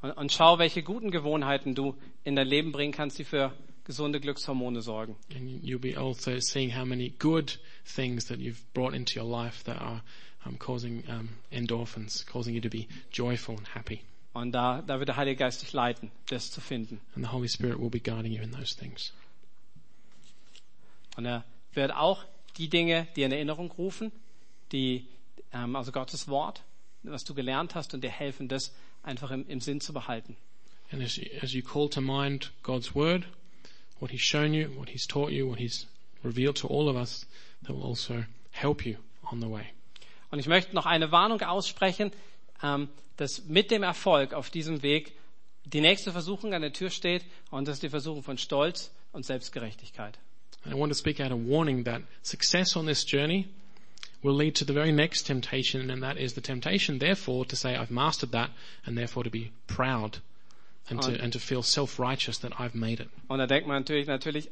Und, 0.00 0.10
und 0.12 0.32
schau, 0.32 0.58
welche 0.58 0.82
guten 0.82 1.10
Gewohnheiten 1.10 1.74
du 1.74 1.96
in 2.24 2.34
dein 2.34 2.48
Leben 2.48 2.72
bringen 2.72 2.92
kannst, 2.92 3.18
die 3.18 3.24
für 3.24 3.52
gesunde 3.84 4.20
Glückshormone 4.20 4.82
sorgen. 4.82 5.16
And 5.34 5.62
you'll 5.62 5.78
be 5.78 5.96
also 5.96 6.38
seeing 6.40 6.76
how 6.76 6.84
many 6.84 7.10
good 7.18 7.58
things 7.84 8.26
that 8.26 8.38
you've 8.38 8.62
brought 8.74 8.94
into 8.94 9.20
your 9.20 9.28
life 9.28 9.64
that 9.64 9.80
are 9.80 10.02
um, 10.44 10.58
causing 10.58 11.04
um, 11.08 11.30
endorphins, 11.50 12.24
causing 12.26 12.54
you 12.54 12.60
to 12.60 12.70
be 12.70 12.86
joyful 13.10 13.56
and 13.56 13.68
happy. 13.68 14.02
Und 14.34 14.52
da, 14.52 14.80
da 14.80 14.98
wird 14.98 15.08
der 15.08 15.16
Heilige 15.16 15.36
Geist 15.36 15.62
dich 15.62 15.72
leiten, 15.72 16.10
das 16.28 16.50
zu 16.50 16.60
finden. 16.60 17.00
And 17.14 17.24
the 17.24 17.32
Holy 17.32 17.48
Spirit 17.48 17.78
will 17.78 17.90
be 17.90 18.00
guiding 18.00 18.32
you 18.32 18.42
in 18.42 18.52
those 18.52 18.74
things. 18.74 19.12
Und 21.16 21.26
er 21.26 21.44
wird 21.74 21.92
auch 21.92 22.24
die 22.56 22.68
Dinge 22.68 23.06
dir 23.16 23.26
in 23.26 23.32
Erinnerung 23.32 23.70
rufen, 23.72 24.10
die, 24.72 25.06
ähm, 25.52 25.76
also 25.76 25.92
Gottes 25.92 26.28
Wort, 26.28 26.62
was 27.02 27.24
du 27.24 27.34
gelernt 27.34 27.74
hast 27.74 27.92
und 27.94 28.02
dir 28.02 28.10
helfen, 28.10 28.48
das 28.48 28.72
einfach 29.02 29.30
im, 29.30 29.46
im 29.48 29.60
Sinn 29.60 29.80
zu 29.80 29.92
behalten. 29.92 30.36
And 30.90 31.02
as 31.02 31.16
you, 31.16 31.24
as 31.40 31.52
you 31.52 31.62
call 31.62 31.88
to 31.90 32.00
mind 32.00 32.52
God's 32.62 32.94
word, 32.94 33.26
what 34.02 34.10
He's 34.10 34.20
shown 34.20 34.52
you, 34.52 34.68
what 34.76 34.88
He's 34.88 35.06
taught 35.06 35.30
you, 35.30 35.48
what 35.48 35.60
He's 35.60 35.86
revealed 36.24 36.56
to 36.56 36.66
all 36.66 36.88
of 36.88 36.96
us, 36.96 37.24
that 37.62 37.72
will 37.72 37.84
also 37.84 38.24
help 38.50 38.84
you 38.84 38.96
on 39.30 39.40
the 39.40 39.48
way. 39.48 39.66
Und 40.32 40.40
ich 40.40 40.48
möchte 40.48 40.74
noch 40.74 40.86
eine 40.86 41.12
Warnung 41.12 41.40
aussprechen, 41.42 42.10
ähm, 42.62 42.88
dass 43.16 43.44
mit 43.44 43.70
dem 43.70 43.84
Erfolg 43.84 44.34
auf 44.34 44.50
diesem 44.50 44.82
Weg 44.82 45.12
die 45.64 45.80
nächste 45.80 46.10
Versuchung 46.10 46.52
an 46.52 46.62
der 46.62 46.72
Tür 46.72 46.90
steht 46.90 47.22
und 47.50 47.68
das 47.68 47.76
ist 47.76 47.82
die 47.84 47.90
Versuchung 47.90 48.24
von 48.24 48.38
Stolz 48.38 48.90
und 49.12 49.24
Selbstgerechtigkeit. 49.24 50.18
I 50.66 50.74
want 50.74 50.90
to 50.90 50.98
speak 50.98 51.20
out 51.20 51.30
a 51.30 51.36
warning 51.36 51.84
that 51.84 52.02
success 52.22 52.76
on 52.76 52.86
this 52.86 53.04
journey 53.04 53.46
will 54.22 54.34
lead 54.34 54.56
to 54.56 54.64
the 54.64 54.72
very 54.72 54.92
next 54.92 55.26
temptation, 55.26 55.90
and 55.90 56.02
that 56.02 56.16
is 56.16 56.34
the 56.34 56.40
temptation, 56.40 56.98
therefore, 56.98 57.44
to 57.46 57.56
say, 57.56 57.76
I've 57.76 57.90
mastered 57.90 58.32
that, 58.32 58.50
and 58.84 58.96
therefore 58.96 59.24
to 59.24 59.30
be 59.30 59.52
proud 59.66 60.18
and 60.88 61.00
to, 61.02 61.12
and 61.22 61.32
to 61.32 61.38
feel 61.38 61.62
self-righteous 61.62 62.40
that 62.40 62.58
I've 62.58 62.74
made 62.74 63.00
it. 63.02 63.08
Und 63.28 63.38
da 63.38 63.46
denkt 63.46 63.66
man 63.68 63.78
natürlich, 63.78 64.06
natürlich 64.06 64.50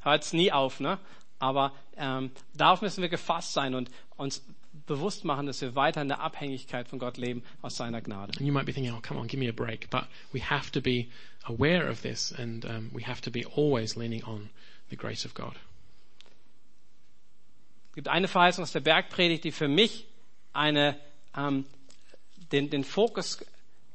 hört 0.00 0.24
es 0.24 0.32
nie 0.32 0.52
auf, 0.52 0.80
ne? 0.80 0.98
Aber 1.38 1.72
ähm, 1.96 2.30
darauf 2.54 2.80
müssen 2.80 3.02
wir 3.02 3.08
gefasst 3.08 3.52
sein 3.52 3.74
und 3.74 3.90
uns 4.16 4.42
bewusst 4.86 5.24
machen, 5.24 5.46
dass 5.46 5.60
wir 5.60 5.74
weiter 5.74 6.02
in 6.02 6.08
der 6.08 6.20
Abhängigkeit 6.20 6.88
von 6.88 6.98
Gott 6.98 7.16
leben 7.16 7.42
aus 7.62 7.76
seiner 7.76 8.00
Gnade. 8.00 8.32
And 8.38 8.46
you 8.46 8.52
might 8.52 8.66
be 8.66 8.72
thinking, 8.72 8.94
oh, 8.94 9.00
come 9.00 9.20
on, 9.20 9.26
give 9.26 9.38
me 9.38 9.48
a 9.48 9.52
break. 9.52 9.90
But 9.90 10.04
we 10.32 10.40
have 10.40 10.70
to 10.72 10.80
be 10.80 11.08
aware 11.44 11.88
of 11.88 12.02
this, 12.02 12.32
and 12.32 12.64
um, 12.64 12.90
we 12.94 13.02
have 13.04 13.20
to 13.22 13.30
be 13.30 13.44
always 13.56 13.96
leaning 13.96 14.24
on 14.24 14.48
the 14.90 14.96
grace 14.96 15.24
of 15.24 15.34
God. 15.34 15.54
Es 17.90 17.94
gibt 17.94 18.08
eine 18.08 18.28
Verheißung 18.28 18.62
aus 18.62 18.72
der 18.72 18.80
Bergpredigt, 18.80 19.44
die 19.44 19.52
für 19.52 19.68
mich 19.68 20.06
eine, 20.52 20.96
ähm, 21.36 21.64
den, 22.52 22.70
den 22.70 22.84
Fokus 22.84 23.38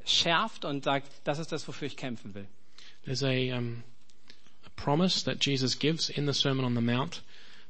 schärft 0.06 0.66
und 0.66 0.84
sagt, 0.84 1.10
das 1.24 1.39
ist 1.39 1.52
das, 1.52 1.68
wofür 1.68 1.88
ich 1.88 1.97
kämpfen 1.97 2.34
will. 2.34 2.47
There's 3.06 3.24
a, 3.24 3.58
um, 3.58 3.84
a 4.66 4.70
promise 4.76 5.24
that 5.24 5.43
Jesus 5.43 5.78
gives 5.78 6.10
in 6.10 6.26
the 6.26 6.34
Sermon 6.34 6.66
on 6.66 6.76
the 6.76 6.82
Mount 6.82 7.22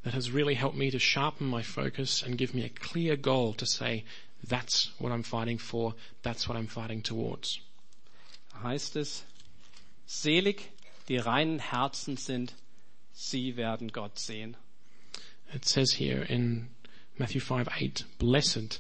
that 0.03 0.13
has 0.13 0.31
really 0.31 0.55
helped 0.55 0.77
me 0.77 0.91
to 0.91 0.99
sharpen 0.99 1.47
my 1.47 1.63
focus 1.63 2.23
and 2.23 2.37
give 2.37 2.53
me 2.53 2.65
a 2.65 2.69
clear 2.69 3.15
goal 3.15 3.53
to 3.53 3.65
say, 3.65 4.03
that's 4.47 4.91
what 4.99 5.11
I'm 5.11 5.23
fighting 5.23 5.57
for, 5.57 5.93
that's 6.23 6.47
what 6.47 6.57
I'm 6.57 6.67
fighting 6.67 7.01
towards. 7.01 7.59
Heißt 8.63 8.95
es, 8.95 9.23
selig 10.05 10.71
die 11.07 11.17
reinen 11.17 11.59
Herzen 11.59 12.17
sind, 12.17 12.53
sie 13.13 13.55
werden 13.55 13.91
Gott 13.91 14.19
sehen. 14.19 14.57
It 15.53 15.65
says 15.65 15.93
here 15.93 16.23
in 16.23 16.69
Matthew 17.17 17.41
5 17.41 17.67
8, 17.79 18.05
Blessed 18.19 18.79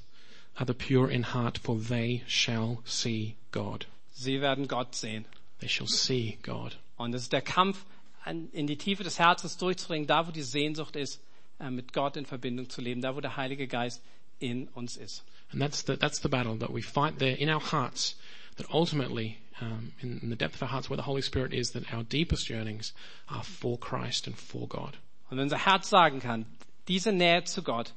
are 0.57 0.65
the 0.65 0.73
pure 0.73 1.09
in 1.09 1.23
heart, 1.23 1.57
for 1.57 1.77
they 1.77 2.23
shall 2.27 2.81
see 2.85 3.35
God. 3.51 3.87
Sie 4.11 4.41
werden 4.41 4.67
Gott 4.67 4.95
sehen. 4.95 5.25
They 5.59 5.69
shall 5.69 5.87
see 5.87 6.37
God. 6.43 6.77
Und 6.97 7.13
es 7.13 7.23
ist 7.23 7.33
der 7.33 7.41
Kampf, 7.41 7.85
in 8.25 8.67
die 8.67 8.77
Tiefe 8.77 9.03
des 9.03 9.19
Herzens 9.19 9.57
durchzudringen, 9.57 10.07
da 10.07 10.27
wo 10.27 10.31
die 10.31 10.43
Sehnsucht 10.43 10.95
ist, 10.95 11.21
äh, 11.59 11.69
mit 11.69 11.93
Gott 11.93 12.17
in 12.17 12.25
Verbindung 12.25 12.69
zu 12.69 12.81
leben, 12.81 13.01
da 13.01 13.15
wo 13.15 13.21
der 13.21 13.35
Heilige 13.37 13.67
Geist 13.67 14.03
in 14.39 14.67
uns 14.69 14.97
ist. 14.97 15.23
And 15.51 15.61
that's 15.61 15.83
the, 15.85 15.97
that's 15.97 16.21
the 16.21 16.29
battle 16.29 16.57
that 16.59 16.73
we 16.73 16.81
fight 16.81 17.19
there 17.19 17.35
in 17.35 17.49
our 17.49 17.61
hearts, 17.61 18.17
that 18.57 18.67
ultimately, 18.73 19.37
um, 19.59 19.91
in, 20.01 20.19
in 20.19 20.29
the 20.29 20.35
depth 20.35 20.55
of 20.55 20.61
our 20.61 20.71
hearts 20.71 20.89
where 20.89 20.97
the 20.97 21.05
Holy 21.05 21.21
Spirit 21.21 21.53
is, 21.53 21.71
that 21.71 21.91
our 21.93 22.03
deepest 22.03 22.49
yearnings 22.49 22.93
are 23.27 23.43
for 23.43 23.77
Christ 23.79 24.27
and 24.27 24.37
for 24.37 24.67
God. 24.67 24.97
Und 25.29 25.37
wenn 25.37 25.43
unser 25.43 25.65
Herz 25.65 25.89
sagen 25.89 26.19
kann, 26.19 26.45
diese 26.87 27.11
Nähe 27.11 27.43
zu 27.43 27.63
Gott, 27.63 27.93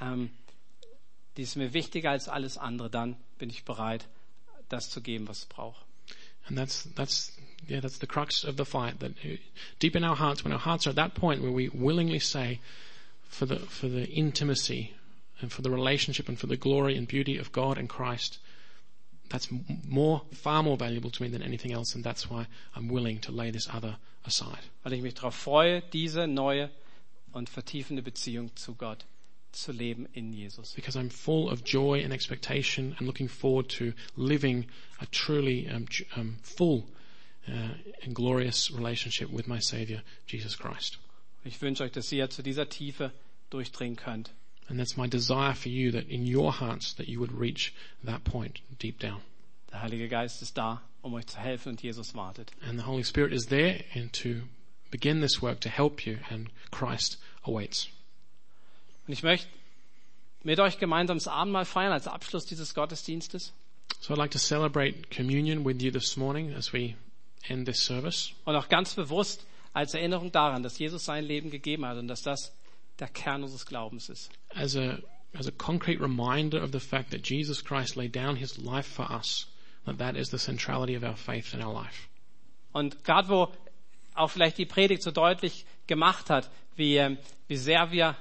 ähm, 0.00 0.30
die 1.36 1.42
ist 1.42 1.56
mir 1.56 1.74
wichtiger 1.74 2.10
als 2.10 2.28
alles 2.28 2.58
andere, 2.58 2.90
dann 2.90 3.16
bin 3.38 3.50
ich 3.50 3.64
bereit, 3.64 4.08
das 4.68 4.90
zu 4.90 5.00
geben, 5.00 5.28
was 5.28 5.38
es 5.38 5.44
braucht. 5.46 5.84
And 6.48 6.56
that's, 6.56 6.84
that's, 6.94 7.32
yeah, 7.66 7.80
that's 7.80 7.98
the 7.98 8.06
crux 8.06 8.44
of 8.44 8.56
the 8.56 8.64
fight, 8.64 9.00
that 9.00 9.12
uh, 9.24 9.36
deep 9.78 9.96
in 9.96 10.04
our 10.04 10.16
hearts, 10.16 10.44
when 10.44 10.52
our 10.52 10.58
hearts 10.58 10.86
are 10.86 10.90
at 10.90 10.96
that 10.96 11.14
point 11.14 11.42
where 11.42 11.50
we 11.50 11.68
willingly 11.68 12.20
say, 12.20 12.60
for 13.28 13.46
the, 13.46 13.56
for 13.56 13.88
the 13.88 14.06
intimacy 14.08 14.94
and 15.40 15.52
for 15.52 15.62
the 15.62 15.70
relationship 15.70 16.28
and 16.28 16.38
for 16.38 16.46
the 16.46 16.56
glory 16.56 16.96
and 16.96 17.08
beauty 17.08 17.36
of 17.36 17.50
God 17.52 17.78
and 17.78 17.88
Christ, 17.88 18.38
that's 19.28 19.48
more, 19.84 20.22
far 20.32 20.62
more 20.62 20.76
valuable 20.76 21.10
to 21.10 21.22
me 21.22 21.28
than 21.28 21.42
anything 21.42 21.72
else, 21.72 21.94
and 21.94 22.04
that's 22.04 22.30
why 22.30 22.46
I'm 22.76 22.88
willing 22.88 23.18
to 23.20 23.32
lay 23.32 23.50
this 23.50 23.68
other 23.72 23.96
aside. 24.24 24.60
Weil 24.84 24.94
ich 24.94 25.02
mich 25.02 25.14
darauf 25.14 25.34
freue, 25.34 25.82
diese 25.92 26.28
neue 26.28 26.70
und 27.32 27.48
vertiefende 27.48 28.02
Beziehung 28.02 28.54
zu 28.54 28.74
Gott 28.74 29.04
zu 29.52 29.72
leben 29.72 30.08
in 30.14 30.32
Jesus. 30.32 30.72
Because 30.74 30.96
I'm 30.96 31.10
full 31.10 31.48
of 31.48 31.64
joy 31.64 32.00
and 32.02 32.12
expectation 32.12 32.94
and 32.98 33.06
looking 33.06 33.28
forward 33.28 33.68
to 33.70 33.92
living 34.16 34.66
a 35.00 35.06
truly 35.06 35.68
um, 35.68 35.86
um, 36.16 36.36
full 36.42 36.84
uh, 37.48 37.74
and 38.02 38.14
glorious 38.14 38.70
relationship 38.70 39.30
with 39.30 39.46
my 39.46 39.58
Savior, 39.58 40.02
Jesus 40.26 40.56
Christ. 40.56 40.98
Ich 41.44 41.60
wünsche 41.60 41.84
euch, 41.84 41.92
dass 41.92 42.10
ihr 42.12 42.28
zu 42.28 42.42
dieser 42.42 42.68
Tiefe 42.68 43.12
durchdringen 43.50 43.96
könnt. 43.96 44.30
And 44.68 44.80
that's 44.80 44.96
my 44.96 45.06
desire 45.06 45.54
for 45.54 45.68
you 45.68 45.92
that 45.92 46.08
in 46.08 46.24
your 46.26 46.52
hearts 46.52 46.92
that 46.94 47.08
you 47.08 47.20
would 47.20 47.32
reach 47.32 47.72
that 48.02 48.24
point 48.24 48.60
deep 48.78 48.98
down. 48.98 49.20
Der 49.70 49.82
Heilige 49.82 50.08
Geist 50.08 50.42
ist 50.42 50.56
da, 50.58 50.82
um 51.02 51.14
euch 51.14 51.26
zu 51.26 51.38
helfen 51.38 51.70
und 51.70 51.82
Jesus 51.82 52.14
wartet. 52.14 52.50
And 52.62 52.78
the 52.78 52.84
Holy 52.84 53.04
Spirit 53.04 53.32
is 53.32 53.46
there 53.46 53.84
and 53.94 54.12
to 54.14 54.42
begin 54.90 55.20
this 55.20 55.40
work 55.40 55.60
to 55.60 55.68
help 55.68 56.04
you 56.04 56.18
and 56.30 56.50
Christ 56.72 57.18
awaits. 57.44 57.88
Und 59.06 59.12
ich 59.12 59.22
möchte 59.22 59.46
mit 60.42 60.60
euch 60.60 60.78
gemeinsam 60.78 61.18
das 61.18 61.28
Abendmahl 61.28 61.64
feiern 61.64 61.92
als 61.92 62.06
Abschluss 62.08 62.46
dieses 62.46 62.74
Gottesdienstes. 62.74 63.52
So 64.00 64.14
I'd 64.14 64.18
like 64.18 64.30
to 64.32 64.38
celebrate 64.38 65.10
communion 65.14 65.64
with 65.64 65.80
you 65.80 65.90
this 65.90 66.16
morning 66.16 66.52
as 66.54 66.72
we 66.72 66.94
end 67.48 67.66
this 67.66 67.84
service. 67.84 68.32
Und 68.44 68.56
auch 68.56 68.68
ganz 68.68 68.94
bewusst 68.94 69.46
als 69.72 69.94
Erinnerung 69.94 70.32
daran, 70.32 70.62
dass 70.62 70.78
Jesus 70.78 71.04
sein 71.04 71.24
Leben 71.24 71.50
gegeben 71.50 71.86
hat 71.86 71.98
und 71.98 72.08
dass 72.08 72.22
das 72.22 72.52
der 72.98 73.08
Kern 73.08 73.42
unseres 73.42 73.66
Glaubens 73.66 74.08
ist. 74.08 74.30
as 74.54 74.76
a 74.76 74.98
as 75.34 75.46
a 75.46 75.52
concrete 75.52 76.00
reminder 76.00 76.62
of 76.62 76.70
the 76.72 76.80
fact 76.80 77.10
that 77.10 77.28
Jesus 77.28 77.62
Christ 77.62 77.94
laid 77.96 78.14
down 78.14 78.36
his 78.36 78.56
life 78.56 78.88
for 78.88 79.10
us, 79.10 79.46
that 79.84 79.98
that 79.98 80.16
is 80.16 80.30
the 80.30 80.38
centrality 80.38 80.96
of 80.96 81.02
our 81.02 81.16
faith 81.16 81.52
in 81.52 81.62
our 81.62 81.74
life. 81.74 82.08
Und 82.72 83.04
gerade 83.04 83.28
wo 83.28 83.52
auch 84.14 84.30
vielleicht 84.30 84.58
die 84.58 84.64
Predigt 84.66 85.02
so 85.02 85.10
deutlich 85.10 85.66
gemacht 85.86 86.30
hat, 86.30 86.50
wie, 86.76 87.18
wie 87.48 87.56
sehr 87.56 87.90
wir 87.90 88.16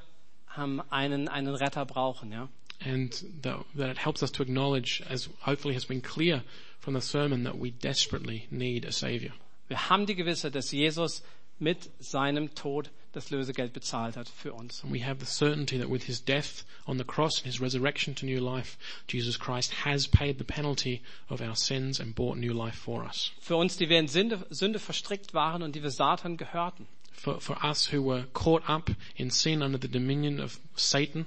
ähm, 0.58 0.82
einen, 0.90 1.28
einen 1.28 1.56
Retter 1.56 1.86
brauchen, 1.86 2.32
ja. 2.32 2.50
And 2.86 3.26
that, 3.42 3.66
that 3.78 3.90
it 3.90 3.98
helps 3.98 4.22
us 4.22 4.32
to 4.34 4.44
acknowledge, 4.44 5.02
as 5.10 5.30
hopefully 5.46 5.76
has 5.76 5.86
been 5.86 6.02
clear 6.02 6.44
from 6.80 6.94
the 6.94 7.02
sermon, 7.02 7.44
that 7.46 7.60
we 7.60 7.72
desperately 7.72 8.48
need 8.52 8.86
a 8.86 8.92
savior. 8.92 9.32
Wir 9.68 9.90
haben 9.90 10.06
die 10.06 10.16
Gewissheit, 10.16 10.56
dass 10.56 10.72
Jesus 10.72 11.24
mit 11.58 11.90
seinem 12.00 12.54
Tod 12.54 12.92
das 13.14 13.30
Lösegeld 13.30 13.72
bezahlt 13.72 14.18
hat 14.18 14.28
für 14.28 14.54
uns. 14.54 14.84
And 14.84 14.94
we 14.94 15.06
have 15.06 15.20
the 15.20 15.26
certainty 15.26 15.78
that 15.80 15.90
with 15.90 16.04
his 16.04 16.24
death 16.24 16.66
on 16.86 16.98
the 16.98 17.06
cross 17.06 17.38
and 17.38 17.46
his 17.46 17.62
resurrection 17.62 18.14
to 18.16 18.26
new 18.26 18.42
life, 18.42 18.78
Jesus 19.08 19.40
Christ 19.40 19.86
has 19.86 20.08
paid 20.08 20.38
the 20.38 20.44
penalty 20.44 21.02
of 21.30 21.42
our 21.42 21.56
sins 21.56 22.00
and 22.00 22.14
bought 22.14 22.38
new 22.38 22.54
life 22.54 22.76
for 22.78 23.06
us. 23.06 23.32
Für 23.40 23.56
uns, 23.56 23.78
die 23.78 23.88
wir 23.88 24.00
in 24.00 24.08
Sünde, 24.08 24.46
Sünde 24.50 24.80
verstrickt 24.80 25.34
waren 25.34 25.64
und 25.64 25.76
die 25.76 25.82
wir 25.82 25.92
Satan 25.92 26.36
gehörten. 26.36 26.88
For, 27.18 27.40
for 27.40 27.58
us 27.64 27.92
who 27.92 28.02
were 28.02 28.26
caught 28.34 28.70
up 28.70 28.92
in 29.16 29.32
sin 29.32 29.62
under 29.62 29.80
the 29.80 29.88
dominion 29.88 30.40
of 30.40 30.60
Satan, 30.76 31.26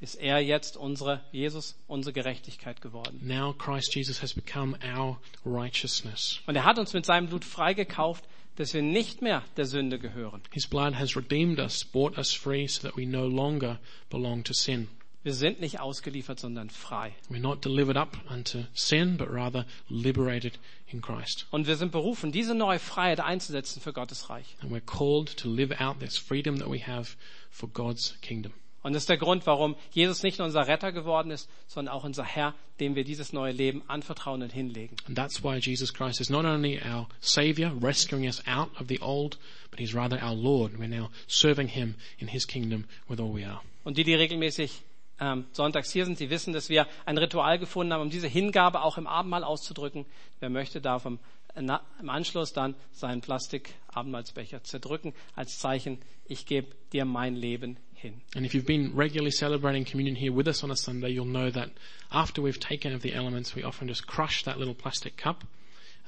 ist 0.00 0.16
er 0.16 0.40
jetzt 0.40 0.76
unsere, 0.76 1.20
Jesus, 1.30 1.76
unsere 1.86 2.12
Gerechtigkeit 2.12 2.80
geworden. 2.80 3.20
now 3.22 3.52
Christ 3.52 3.94
Jesus 3.94 4.20
has 4.20 4.34
become 4.34 4.76
our 4.82 5.18
righteousness. 5.44 6.40
Und 6.46 6.56
er 6.56 6.64
hat 6.64 6.78
uns 6.78 6.92
mit 6.92 7.06
seinem 7.06 7.28
Blut 7.28 7.44
freigekauft, 7.44 8.24
dass 8.56 8.74
wir 8.74 8.82
nicht 8.82 9.22
mehr 9.22 9.42
der 9.56 9.64
Sünde 9.64 9.98
gehören. 9.98 10.42
His 10.52 10.66
blood 10.66 10.94
has 10.96 11.16
redeemed 11.16 11.58
us, 11.58 11.84
bought 11.84 12.18
us 12.18 12.32
free 12.32 12.66
so 12.66 12.82
that 12.82 12.96
we 12.96 13.06
no 13.06 13.26
longer 13.26 13.78
belong 14.10 14.42
to 14.44 14.52
sin. 14.52 14.88
Wir 15.24 15.34
sind 15.34 15.60
nicht 15.60 15.78
ausgeliefert, 15.78 16.40
sondern 16.40 16.68
frei. 16.68 17.14
We're 17.30 17.38
not 17.38 17.64
delivered 17.64 17.96
up 17.96 18.18
unto 18.28 18.64
sin, 18.74 19.16
but 19.16 19.28
rather 19.30 19.66
liberated 19.88 20.58
in 20.88 21.00
Christ. 21.00 21.46
Und 21.50 21.68
wir 21.68 21.76
sind 21.76 21.92
berufen, 21.92 22.32
diese 22.32 22.56
neue 22.56 22.80
Freiheit 22.80 23.20
einzusetzen 23.20 23.80
für 23.80 23.92
Gottes 23.92 24.30
Reich. 24.30 24.56
And 24.60 24.72
we're 24.72 24.80
called 24.80 25.36
to 25.36 25.48
live 25.48 25.80
out 25.80 26.00
this 26.00 26.18
freedom 26.18 26.58
that 26.58 26.68
we 26.68 26.80
have 26.84 27.16
for 27.50 27.68
God's 27.68 28.16
kingdom. 28.20 28.52
Und 28.82 28.94
das 28.94 29.04
ist 29.04 29.10
der 29.10 29.16
Grund, 29.16 29.46
warum 29.46 29.76
Jesus 29.92 30.24
nicht 30.24 30.38
nur 30.38 30.46
unser 30.46 30.66
Retter 30.66 30.90
geworden 30.90 31.30
ist, 31.30 31.48
sondern 31.68 31.94
auch 31.94 32.02
unser 32.02 32.24
Herr, 32.24 32.54
dem 32.80 32.96
wir 32.96 33.04
dieses 33.04 33.32
neue 33.32 33.52
Leben 33.52 33.84
anvertrauen 33.86 34.42
und 34.42 34.52
hinlegen. 34.52 34.96
And 35.06 35.16
that's 35.16 35.44
why 35.44 35.58
Jesus 35.58 35.94
Christ 35.94 36.20
is 36.20 36.30
not 36.30 36.44
only 36.44 36.80
our 36.82 37.08
Savior, 37.20 37.72
rescuing 37.80 38.26
us 38.26 38.42
out 38.48 38.70
of 38.80 38.88
the 38.88 39.00
old, 39.00 39.38
but 39.70 39.78
He's 39.78 39.94
rather 39.94 40.20
our 40.20 40.34
Lord. 40.34 40.72
We're 40.80 40.88
now 40.88 41.10
serving 41.28 41.68
Him 41.68 41.94
in 42.18 42.26
His 42.26 42.44
kingdom 42.44 42.86
with 43.08 43.20
all 43.20 43.32
we 43.32 43.46
are. 43.46 43.60
Und 43.84 43.98
die, 43.98 44.04
die 44.04 44.14
regelmäßig 44.14 44.82
ähm, 45.22 45.44
sonntags 45.52 45.92
hier 45.92 46.04
sind, 46.04 46.18
die 46.18 46.30
wissen, 46.30 46.52
dass 46.52 46.68
wir 46.68 46.86
ein 47.06 47.16
Ritual 47.16 47.58
gefunden 47.58 47.92
haben, 47.92 48.02
um 48.02 48.10
diese 48.10 48.26
Hingabe 48.26 48.82
auch 48.82 48.98
im 48.98 49.06
Abendmahl 49.06 49.44
auszudrücken. 49.44 50.04
Wer 50.40 50.50
möchte, 50.50 50.80
darf 50.80 51.06
im, 51.06 51.20
na, 51.54 51.80
im 52.00 52.10
Anschluss 52.10 52.52
dann 52.52 52.74
seinen 52.90 53.20
Plastik-Abendmahlsbecher 53.20 54.64
zerdrücken 54.64 55.14
als 55.36 55.58
Zeichen, 55.58 55.98
ich 56.26 56.44
gebe 56.46 56.74
dir 56.92 57.04
mein 57.04 57.36
Leben 57.36 57.76
hin. 57.94 58.20
And 58.34 58.44
if 58.44 58.52
you've 58.52 58.66
been 58.66 58.92
regularly 58.96 59.30
celebrating 59.30 59.84
communion 59.84 60.16
here 60.16 60.34
with 60.34 60.48
us 60.48 60.64
on 60.64 60.72
a 60.72 60.76
Sunday, 60.76 61.10
you'll 61.10 61.24
know 61.24 61.52
that 61.52 61.70
after 62.10 62.42
we've 62.42 62.58
taken 62.58 62.92
of 62.92 63.02
the 63.02 63.14
elements, 63.14 63.54
we 63.54 63.62
often 63.62 63.86
just 63.86 64.08
crush 64.08 64.42
that 64.42 64.58
little 64.58 64.74
plastic 64.74 65.16
cup. 65.16 65.44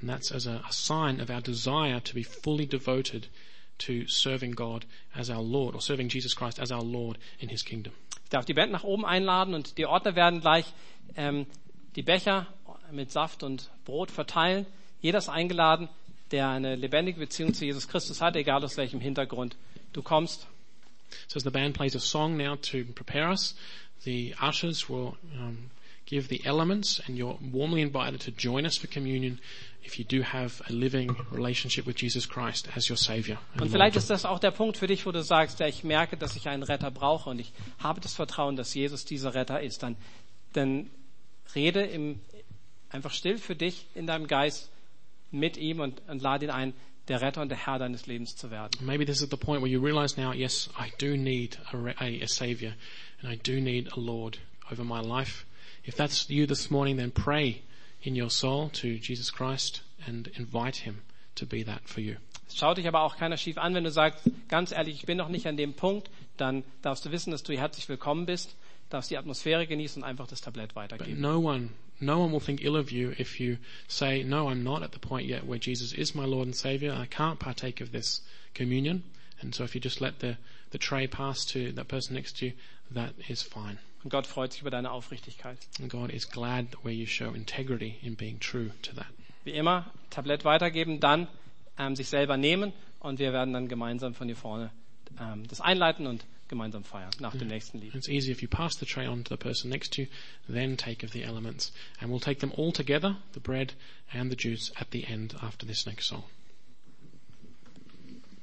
And 0.01 0.11
that's 0.11 0.33
as 0.33 0.49
a, 0.49 0.61
a 0.69 0.73
sign 0.73 1.21
of 1.21 1.31
our 1.31 1.41
desire 1.41 2.01
to 2.01 2.15
be 2.15 2.25
fully 2.25 2.67
devoted 2.67 3.29
to 3.79 4.07
serving 4.09 4.53
God 4.53 4.85
as 5.15 5.31
our 5.31 5.43
Lord, 5.43 5.75
or 5.75 5.81
serving 5.81 6.09
Jesus 6.09 6.35
Christ 6.35 6.59
as 6.59 6.73
our 6.73 6.83
Lord 6.83 7.19
in 7.39 7.49
His 7.49 7.63
kingdom. 7.63 7.93
Ich 8.25 8.31
darf 8.31 8.45
die 8.45 8.55
Band 8.55 8.73
nach 8.73 8.85
oben 8.85 9.05
einladen 9.05 9.55
und 9.55 9.79
die 9.79 9.87
Ordner 9.87 10.17
werden 10.17 10.41
gleich 10.41 10.67
ähm, 11.17 11.47
die 11.95 12.03
Becher 12.03 12.47
mit 12.91 13.13
Saft 13.13 13.43
und 13.43 13.71
Brot 13.85 14.11
verteilen. 14.11 14.67
Jeder 15.01 15.19
ist 15.19 15.29
eingeladen, 15.29 15.89
der 16.31 16.49
eine 16.49 16.75
lebendige 16.77 17.21
Beziehung 17.21 17.55
zu 17.55 17.65
Jesus 17.65 17.89
Christus 17.89 18.21
hat, 18.21 18.37
egal 18.37 18.65
aus 18.65 18.77
welchem 18.77 19.01
Hintergrund 19.01 19.57
du 19.93 20.03
kommst. 20.03 20.47
So 21.29 21.37
as 21.37 21.45
the 21.45 21.51
band 21.51 21.75
plays 21.75 21.95
a 21.95 22.01
song 22.01 22.37
now 22.37 22.57
to 22.57 22.85
prepare 22.95 23.31
us, 23.31 23.55
the 24.05 24.35
ushers 24.41 24.89
will 24.89 25.17
um, 25.39 25.71
give 26.07 26.29
the 26.29 26.45
elements, 26.45 27.01
and 27.07 27.17
you're 27.17 27.39
warmly 27.53 27.83
invited 27.83 28.21
to 28.23 28.31
join 28.31 28.67
us 28.67 28.77
for 28.77 28.89
communion 28.89 29.39
if 29.85 29.99
you 29.99 30.05
do 30.05 30.23
have 30.23 30.63
a 30.69 30.73
living 30.73 31.15
relationship 31.31 31.87
with 31.87 31.97
Jesus 32.01 32.27
Christ 32.27 32.69
as 32.77 32.89
your 32.89 32.97
Savior. 32.97 33.39
and 33.53 33.63
Und 33.63 33.71
vielleicht 33.71 33.97
ist 33.97 34.11
das 34.11 34.25
auch 34.25 34.39
der 34.39 34.51
Punkt 34.51 34.77
für 34.77 34.87
dich, 34.87 35.07
wo 35.07 35.13
du 35.13 35.23
sagst, 35.23 35.61
ja, 35.61 35.67
ich 35.67 35.85
merke, 35.85 36.17
dass 36.17 36.37
ich 36.37 36.49
einen 36.49 36.63
Retter 36.63 36.91
brauche 36.91 37.31
und 37.31 37.39
ich 37.39 37.53
habe 37.79 38.01
das 38.01 38.15
Vertrauen, 38.15 38.57
dass 38.57 38.75
Jesus 38.75 39.05
dieser 39.05 39.35
Retter 39.35 39.61
ist. 39.61 39.83
Dann, 39.83 39.97
dann 40.53 40.91
rede 41.55 41.83
im, 41.83 42.21
einfach 42.91 43.13
still 43.13 43.39
für 43.39 43.55
dich 43.55 43.87
in 43.95 44.07
deinem 44.07 44.27
Geist 44.27 44.71
mit 45.31 45.57
ihm 45.57 45.81
und, 45.81 46.01
und 46.09 46.23
lade 46.23 46.47
ihn 46.47 46.51
ein, 46.51 46.73
der 47.09 47.21
Retter 47.21 47.43
und 47.43 47.51
der 47.51 47.67
Herr 47.67 47.79
deines 47.79 48.07
Lebens 48.07 48.37
zu 48.37 48.51
werden. 48.51 48.71
Maybe 48.81 49.05
this 49.05 49.21
is 49.21 49.29
the 49.31 49.37
point 49.37 49.61
where 49.61 49.71
you 49.71 49.81
realize 49.81 50.19
now, 50.19 50.33
yes, 50.33 50.71
I 50.79 50.91
do 50.99 51.17
need 51.17 51.59
a, 51.73 51.77
a, 52.03 52.23
a 52.23 52.27
Savior 52.27 52.75
and 53.21 53.31
I 53.31 53.37
do 53.37 53.61
need 53.61 53.93
a 53.93 54.01
Lord 54.01 54.39
over 54.71 54.85
my 54.85 55.01
life. 55.01 55.45
If 55.85 55.97
that's 55.97 56.31
you 56.31 56.47
this 56.47 56.71
morning, 56.71 56.97
then 56.97 57.11
pray 57.11 57.63
in 58.05 58.21
your 58.21 58.31
soul 58.31 58.71
to 58.71 58.99
Jesus 58.99 59.33
Christ 59.33 59.83
and 60.07 60.29
invite 60.39 60.77
Him 60.77 61.03
to 61.35 61.47
be 61.47 61.65
that 61.65 61.89
for 61.89 62.01
you. 62.01 62.17
Es 62.47 62.57
schaut 62.57 62.77
dich 62.77 62.87
aber 62.87 63.01
auch 63.01 63.17
keiner 63.17 63.37
schief 63.37 63.59
an, 63.59 63.75
wenn 63.75 63.85
du 63.85 63.91
sagst, 63.91 64.31
ganz 64.49 64.71
ehrlich, 64.71 64.97
ich 64.97 65.07
bin 65.07 65.17
noch 65.17 65.29
nicht 65.29 65.47
an 65.47 65.57
dem 65.57 65.75
Punkt, 65.75 66.11
dann 66.37 66.63
darfst 66.83 67.05
du 67.05 67.11
wissen, 67.11 67.31
dass 67.31 67.43
du 67.43 67.53
hier 67.53 67.61
herzlich 67.61 67.89
willkommen 67.89 68.27
bist, 68.27 68.55
darfst 68.91 69.11
die 69.11 69.17
Atmosphäre 69.17 69.67
genießen 69.67 70.03
und 70.03 70.09
einfach 70.09 70.29
das 70.29 70.41
Tablett 70.41 70.77
weitergeben. 70.77 71.13
But 71.13 71.21
no 71.21 71.39
one, 71.39 71.71
no 72.01 72.23
one 72.23 72.33
will 72.33 72.41
think 72.41 72.63
ill 72.63 72.77
of 72.77 72.93
you 72.93 73.13
if 73.19 73.41
you 73.41 73.57
say, 73.89 74.23
no, 74.23 74.49
I'm 74.49 74.63
not 74.63 74.83
at 74.83 74.93
the 74.93 74.99
point 74.99 75.27
yet 75.27 75.47
where 75.47 75.59
Jesus 75.59 75.93
is 75.93 76.15
my 76.15 76.27
Lord 76.27 76.47
and 76.47 76.55
Savior. 76.55 76.93
I 76.93 77.07
can't 77.07 77.39
partake 77.39 77.83
of 77.83 77.93
this 77.93 78.23
communion. 78.55 79.03
And 79.41 79.55
so 79.55 79.65
if 79.65 79.75
you 79.75 79.81
just 79.81 80.01
let 80.01 80.21
the, 80.21 80.37
the 80.71 80.79
tray 80.79 81.07
pass 81.07 81.45
to 81.47 81.73
that 81.73 81.89
person 81.89 82.15
next 82.15 82.39
to 82.39 82.47
you, 82.47 82.53
that 82.91 83.15
is 83.29 83.43
fine. 83.43 83.79
Und 84.05 84.11
Gott 84.11 84.27
freut 84.27 84.53
sich 84.53 84.61
über 84.61 84.71
deine 84.71 84.91
Aufrichtigkeit. 84.91 85.59
And 85.81 85.91
God 85.91 86.11
is 86.11 86.31
glad 86.31 86.67
where 86.83 86.95
you 86.95 87.07
show 87.07 87.33
integrity 87.33 87.97
in 88.03 88.17
being 88.17 88.39
true 88.39 88.71
to 88.83 88.95
that. 88.95 89.07
Wie 89.45 89.53
immer, 89.53 89.91
Tablett 90.11 90.45
weitergeben, 90.45 91.01
dann 91.01 91.27
ähm, 91.79 91.97
sich 91.97 92.09
selber 92.09 92.37
nehmen 92.37 92.73
und 93.01 93.19
wir 93.19 93.33
werden 93.33 93.55
dann 93.55 93.67
gemeinsam 93.67 94.15
von 94.15 94.29
hier 94.29 94.37
vorne 94.37 94.71
ähm, 95.19 95.49
das 95.49 95.61
einleiten 95.61 96.07
und 96.07 96.25
gemeinsam 96.49 96.85
feiern 96.85 97.11
nach 97.19 97.35
dem 97.35 97.49
nächsten 97.49 97.81
Lied. 97.81 97.95
It's 97.95 98.09
easy 98.09 98.31
if 98.31 98.43
you 98.43 98.49
pass 98.49 98.75
the 98.79 98.87
tray 98.87 99.09
on 99.09 99.25
to 99.25 99.35
the 99.35 99.39
person 99.39 99.71
next 99.71 99.95
to 99.95 100.03
you, 100.03 100.09
then 100.49 100.77
take 100.77 101.05
of 101.05 101.13
the 101.13 101.23
elements. 101.23 101.73
And 101.99 102.11
we'll 102.11 102.21
take 102.21 102.41
them 102.41 102.53
all 102.53 102.73
together, 102.73 103.17
the 103.33 103.41
bread 103.41 103.73
and 104.13 104.31
the 104.31 104.37
juice, 104.37 104.71
at 104.77 104.91
the 104.91 105.07
end 105.07 105.35
after 105.43 105.67
this 105.67 105.87
next 105.87 106.09
song. 106.09 106.25